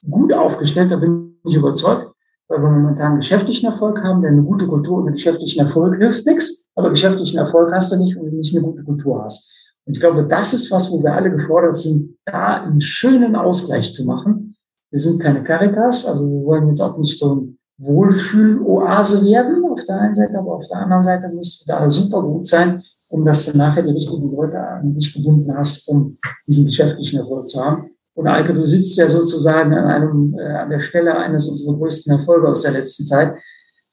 gut 0.10 0.34
aufgestellt. 0.34 0.92
Da 0.92 0.98
bin 0.98 1.40
ich 1.46 1.56
überzeugt 1.56 2.15
weil 2.48 2.62
wir 2.62 2.70
momentan 2.70 3.18
geschäftlichen 3.18 3.68
Erfolg 3.68 4.02
haben, 4.04 4.22
denn 4.22 4.34
eine 4.34 4.44
gute 4.44 4.68
Kultur 4.68 5.00
ohne 5.00 5.12
geschäftlichen 5.12 5.60
Erfolg 5.62 5.98
hilft 5.98 6.26
nichts, 6.26 6.70
aber 6.76 6.90
geschäftlichen 6.90 7.40
Erfolg 7.40 7.72
hast 7.74 7.92
du 7.92 7.98
nicht, 7.98 8.16
wenn 8.16 8.30
du 8.30 8.38
nicht 8.38 8.56
eine 8.56 8.66
gute 8.66 8.84
Kultur 8.84 9.24
hast. 9.24 9.52
Und 9.86 9.94
ich 9.94 10.00
glaube, 10.00 10.28
das 10.28 10.54
ist 10.54 10.72
was, 10.72 10.92
wo 10.92 11.04
wir 11.04 11.14
alle 11.14 11.32
gefordert 11.32 11.78
sind, 11.78 12.18
da 12.26 12.64
einen 12.64 12.82
schönen 12.82 13.36
Ausgleich 13.36 13.92
zu 13.92 14.06
machen. 14.06 14.56
Wir 14.92 15.00
sind 15.00 15.22
keine 15.22 15.44
Caritas, 15.44 16.06
also 16.06 16.26
wir 16.26 16.46
wollen 16.46 16.68
jetzt 16.68 16.82
auch 16.82 16.98
nicht 16.98 17.20
so 17.20 17.36
ein 17.36 17.58
Wohlfühl-Oase 17.78 19.26
werden 19.26 19.66
auf 19.66 19.84
der 19.86 20.00
einen 20.00 20.16
Seite, 20.16 20.38
aber 20.38 20.56
auf 20.56 20.68
der 20.68 20.78
anderen 20.78 21.04
Seite 21.04 21.30
müsst 21.30 21.62
du 21.62 21.66
da 21.68 21.90
super 21.90 22.22
gut 22.24 22.48
sein, 22.48 22.82
um 23.10 23.26
dass 23.26 23.46
du 23.46 23.58
nachher 23.58 23.84
die 23.84 23.92
richtigen 23.92 24.32
Leute 24.32 24.60
an 24.60 24.94
dich 24.94 25.14
gebunden 25.14 25.56
hast, 25.56 25.88
um 25.88 26.18
diesen 26.48 26.66
geschäftlichen 26.66 27.20
Erfolg 27.20 27.50
zu 27.50 27.64
haben. 27.64 27.92
Und 28.16 28.28
Alke, 28.28 28.54
du 28.54 28.66
sitzt 28.66 28.98
ja 28.98 29.08
sozusagen 29.08 29.74
an 29.74 29.86
einem, 29.86 30.40
äh, 30.40 30.44
an 30.44 30.70
der 30.70 30.80
Stelle 30.80 31.16
eines 31.18 31.48
unserer 31.48 31.76
größten 31.76 32.18
Erfolge 32.18 32.48
aus 32.48 32.62
der 32.62 32.72
letzten 32.72 33.06
Zeit, 33.06 33.36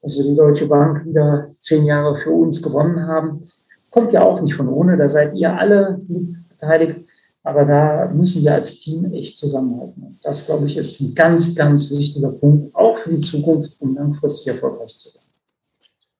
dass 0.00 0.16
wir 0.16 0.24
die 0.24 0.36
Deutsche 0.36 0.66
Bank 0.66 1.04
wieder 1.04 1.50
zehn 1.58 1.84
Jahre 1.84 2.16
für 2.16 2.30
uns 2.30 2.62
gewonnen 2.62 3.06
haben. 3.06 3.48
Kommt 3.90 4.12
ja 4.12 4.22
auch 4.22 4.40
nicht 4.40 4.54
von 4.54 4.68
ohne, 4.68 4.96
da 4.96 5.08
seid 5.08 5.34
ihr 5.34 5.52
alle 5.52 6.00
mit 6.08 6.30
beteiligt. 6.48 7.00
Aber 7.44 7.64
da 7.64 8.10
müssen 8.14 8.44
wir 8.44 8.54
als 8.54 8.78
Team 8.78 9.12
echt 9.12 9.36
zusammenhalten. 9.36 10.18
Das, 10.22 10.46
glaube 10.46 10.66
ich, 10.66 10.76
ist 10.76 11.00
ein 11.00 11.14
ganz, 11.14 11.56
ganz 11.56 11.90
wichtiger 11.90 12.30
Punkt, 12.30 12.74
auch 12.74 12.98
für 12.98 13.10
die 13.10 13.20
Zukunft, 13.20 13.72
um 13.80 13.96
langfristig 13.96 14.46
erfolgreich 14.46 14.96
zu 14.96 15.08
sein. 15.08 15.22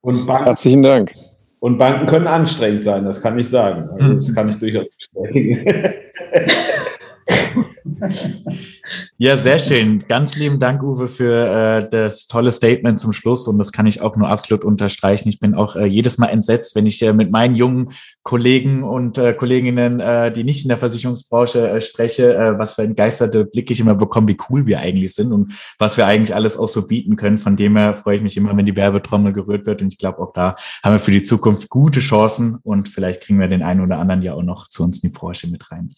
Und 0.01 0.27
Banken, 0.27 0.47
Herzlichen 0.47 0.83
Dank. 0.83 1.15
Und 1.61 1.79
Banken 1.79 2.07
können 2.07 2.27
anstrengend 2.27 2.85
sein, 2.85 3.05
das 3.05 3.21
kann 3.21 3.39
ich 3.39 3.49
sagen. 3.49 3.89
Also 3.91 4.15
das 4.15 4.35
kann 4.35 4.49
ich 4.49 4.57
durchaus 4.57 4.89
bestätigen. 4.89 5.65
Ja, 9.17 9.39
sehr 9.39 9.59
schön. 9.59 10.05
Ganz 10.09 10.37
lieben 10.37 10.59
Dank, 10.59 10.83
Uwe, 10.83 11.07
für 11.07 11.47
äh, 11.47 11.89
das 11.89 12.27
tolle 12.27 12.51
Statement 12.51 12.99
zum 12.99 13.13
Schluss. 13.13 13.47
Und 13.47 13.59
das 13.59 13.73
kann 13.73 13.87
ich 13.87 14.01
auch 14.01 14.17
nur 14.17 14.29
absolut 14.29 14.65
unterstreichen. 14.65 15.29
Ich 15.29 15.39
bin 15.39 15.55
auch 15.55 15.77
äh, 15.77 15.87
jedes 15.87 16.19
Mal 16.19 16.29
entsetzt, 16.29 16.75
wenn 16.75 16.87
ich 16.87 17.01
äh, 17.03 17.13
mit 17.13 17.31
meinen 17.31 17.55
jungen 17.55 17.93
Kollegen 18.23 18.85
und 18.85 19.19
äh, 19.19 19.35
Kolleginnen, 19.35 19.99
äh, 19.99 20.31
die 20.31 20.45
nicht 20.45 20.65
in 20.65 20.69
der 20.69 20.77
Versicherungsbranche 20.77 21.69
äh, 21.69 21.81
spreche, 21.81 22.35
äh, 22.37 22.59
was 22.59 22.75
für 22.75 22.83
entgeisterte 22.83 23.45
Blicke 23.45 23.73
ich 23.73 23.81
immer 23.81 23.97
bekomme, 23.97 24.29
wie 24.29 24.39
cool 24.49 24.67
wir 24.67 24.79
eigentlich 24.79 25.15
sind 25.15 25.33
und 25.33 25.53
was 25.79 25.97
wir 25.97 26.07
eigentlich 26.07 26.35
alles 26.35 26.57
auch 26.57 26.69
so 26.69 26.87
bieten 26.87 27.17
können. 27.17 27.39
Von 27.39 27.57
dem 27.57 27.77
her 27.77 27.95
freue 27.95 28.17
ich 28.17 28.23
mich 28.23 28.37
immer, 28.37 28.57
wenn 28.57 28.67
die 28.67 28.77
Werbetrommel 28.77 29.33
gerührt 29.33 29.67
wird. 29.67 29.83
Und 29.83 29.93
ich 29.93 29.99
glaube, 29.99 30.21
auch 30.21 30.33
da 30.33 30.55
haben 30.85 30.95
wir 30.95 31.01
für 31.01 31.11
die 31.11 31.25
Zukunft 31.25 31.69
gute 31.69 31.99
Chancen 31.99 32.59
und 32.63 32.89
vielleicht 32.89 33.23
kriegen 33.23 33.41
wir 33.41 33.49
den 33.49 33.63
einen 33.63 33.81
oder 33.81 33.99
anderen 33.99 34.23
ja 34.23 34.35
auch 34.35 34.43
noch 34.43 34.69
zu 34.69 34.85
uns 34.85 35.03
in 35.03 35.11
die 35.11 35.19
Branche 35.19 35.49
mit 35.49 35.73
rein. 35.73 35.93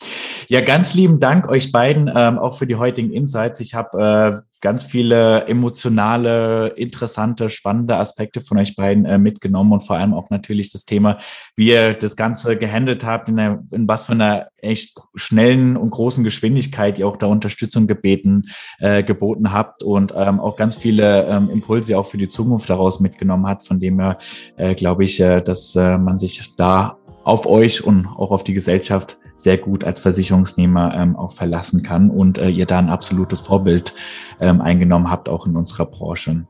Ja, 0.48 0.62
ganz 0.62 0.94
lieben 0.94 1.20
Dank 1.20 1.48
euch 1.48 1.72
beiden, 1.72 2.10
ähm, 2.14 2.38
auch 2.38 2.56
für 2.56 2.66
die 2.66 2.76
heutigen 2.76 3.12
Insights. 3.12 3.60
Ich 3.60 3.74
habe 3.74 4.42
äh, 4.42 4.53
ganz 4.64 4.84
viele 4.84 5.46
emotionale, 5.46 6.68
interessante, 6.68 7.50
spannende 7.50 7.96
Aspekte 7.96 8.40
von 8.40 8.56
euch 8.56 8.74
beiden 8.76 9.04
äh, 9.04 9.18
mitgenommen 9.18 9.72
und 9.72 9.80
vor 9.80 9.96
allem 9.96 10.14
auch 10.14 10.30
natürlich 10.30 10.72
das 10.72 10.86
Thema, 10.86 11.18
wie 11.54 11.68
ihr 11.68 11.92
das 11.92 12.16
Ganze 12.16 12.56
gehandelt 12.56 13.04
habt, 13.04 13.28
in, 13.28 13.36
der, 13.36 13.62
in 13.72 13.86
was 13.86 14.04
für 14.04 14.12
einer 14.12 14.48
echt 14.56 14.98
schnellen 15.14 15.76
und 15.76 15.90
großen 15.90 16.24
Geschwindigkeit 16.24 16.98
ihr 16.98 17.06
auch 17.06 17.18
da 17.18 17.26
Unterstützung 17.26 17.86
gebeten, 17.86 18.46
äh, 18.78 19.02
geboten 19.02 19.52
habt 19.52 19.82
und 19.82 20.14
ähm, 20.16 20.40
auch 20.40 20.56
ganz 20.56 20.76
viele 20.76 21.26
ähm, 21.26 21.50
Impulse 21.50 21.98
auch 21.98 22.06
für 22.06 22.16
die 22.16 22.28
Zukunft 22.28 22.70
daraus 22.70 23.00
mitgenommen 23.00 23.46
hat, 23.46 23.66
von 23.66 23.78
dem 23.80 24.00
her 24.00 24.16
äh, 24.56 24.74
glaube 24.74 25.04
ich, 25.04 25.20
äh, 25.20 25.42
dass 25.42 25.76
äh, 25.76 25.98
man 25.98 26.16
sich 26.16 26.56
da 26.56 26.96
auf 27.22 27.46
euch 27.46 27.84
und 27.84 28.06
auch 28.06 28.30
auf 28.30 28.44
die 28.44 28.54
Gesellschaft 28.54 29.18
sehr 29.36 29.58
gut 29.58 29.84
als 29.84 30.00
Versicherungsnehmer 30.00 30.94
ähm, 30.94 31.16
auch 31.16 31.32
verlassen 31.32 31.82
kann 31.82 32.10
und 32.10 32.38
äh, 32.38 32.48
ihr 32.48 32.66
da 32.66 32.78
ein 32.78 32.88
absolutes 32.88 33.40
Vorbild 33.40 33.94
ähm, 34.40 34.60
eingenommen 34.60 35.10
habt, 35.10 35.28
auch 35.28 35.46
in 35.46 35.56
unserer 35.56 35.86
Branche. 35.86 36.44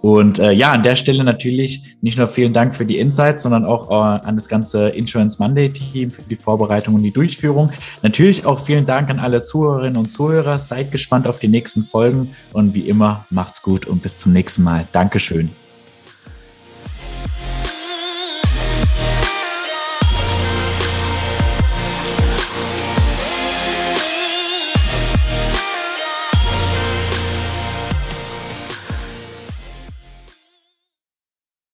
Und 0.00 0.38
äh, 0.38 0.52
ja, 0.52 0.72
an 0.72 0.82
der 0.82 0.96
Stelle 0.96 1.24
natürlich 1.24 1.96
nicht 2.00 2.18
nur 2.18 2.28
vielen 2.28 2.52
Dank 2.52 2.74
für 2.74 2.86
die 2.86 2.98
Insights, 2.98 3.42
sondern 3.42 3.64
auch 3.64 3.90
äh, 3.90 4.26
an 4.26 4.36
das 4.36 4.48
ganze 4.48 4.90
Insurance 4.90 5.38
Monday 5.40 5.70
Team 5.70 6.10
für 6.10 6.22
die 6.22 6.36
Vorbereitung 6.36 6.94
und 6.94 7.02
die 7.02 7.10
Durchführung. 7.10 7.72
Natürlich 8.02 8.46
auch 8.46 8.60
vielen 8.60 8.86
Dank 8.86 9.10
an 9.10 9.18
alle 9.18 9.42
Zuhörerinnen 9.42 9.96
und 9.96 10.10
Zuhörer. 10.10 10.58
Seid 10.58 10.92
gespannt 10.92 11.26
auf 11.26 11.38
die 11.38 11.48
nächsten 11.48 11.82
Folgen 11.82 12.34
und 12.52 12.74
wie 12.74 12.88
immer 12.88 13.26
macht's 13.30 13.62
gut 13.62 13.86
und 13.86 14.02
bis 14.02 14.16
zum 14.16 14.32
nächsten 14.32 14.62
Mal. 14.62 14.86
Dankeschön. 14.92 15.50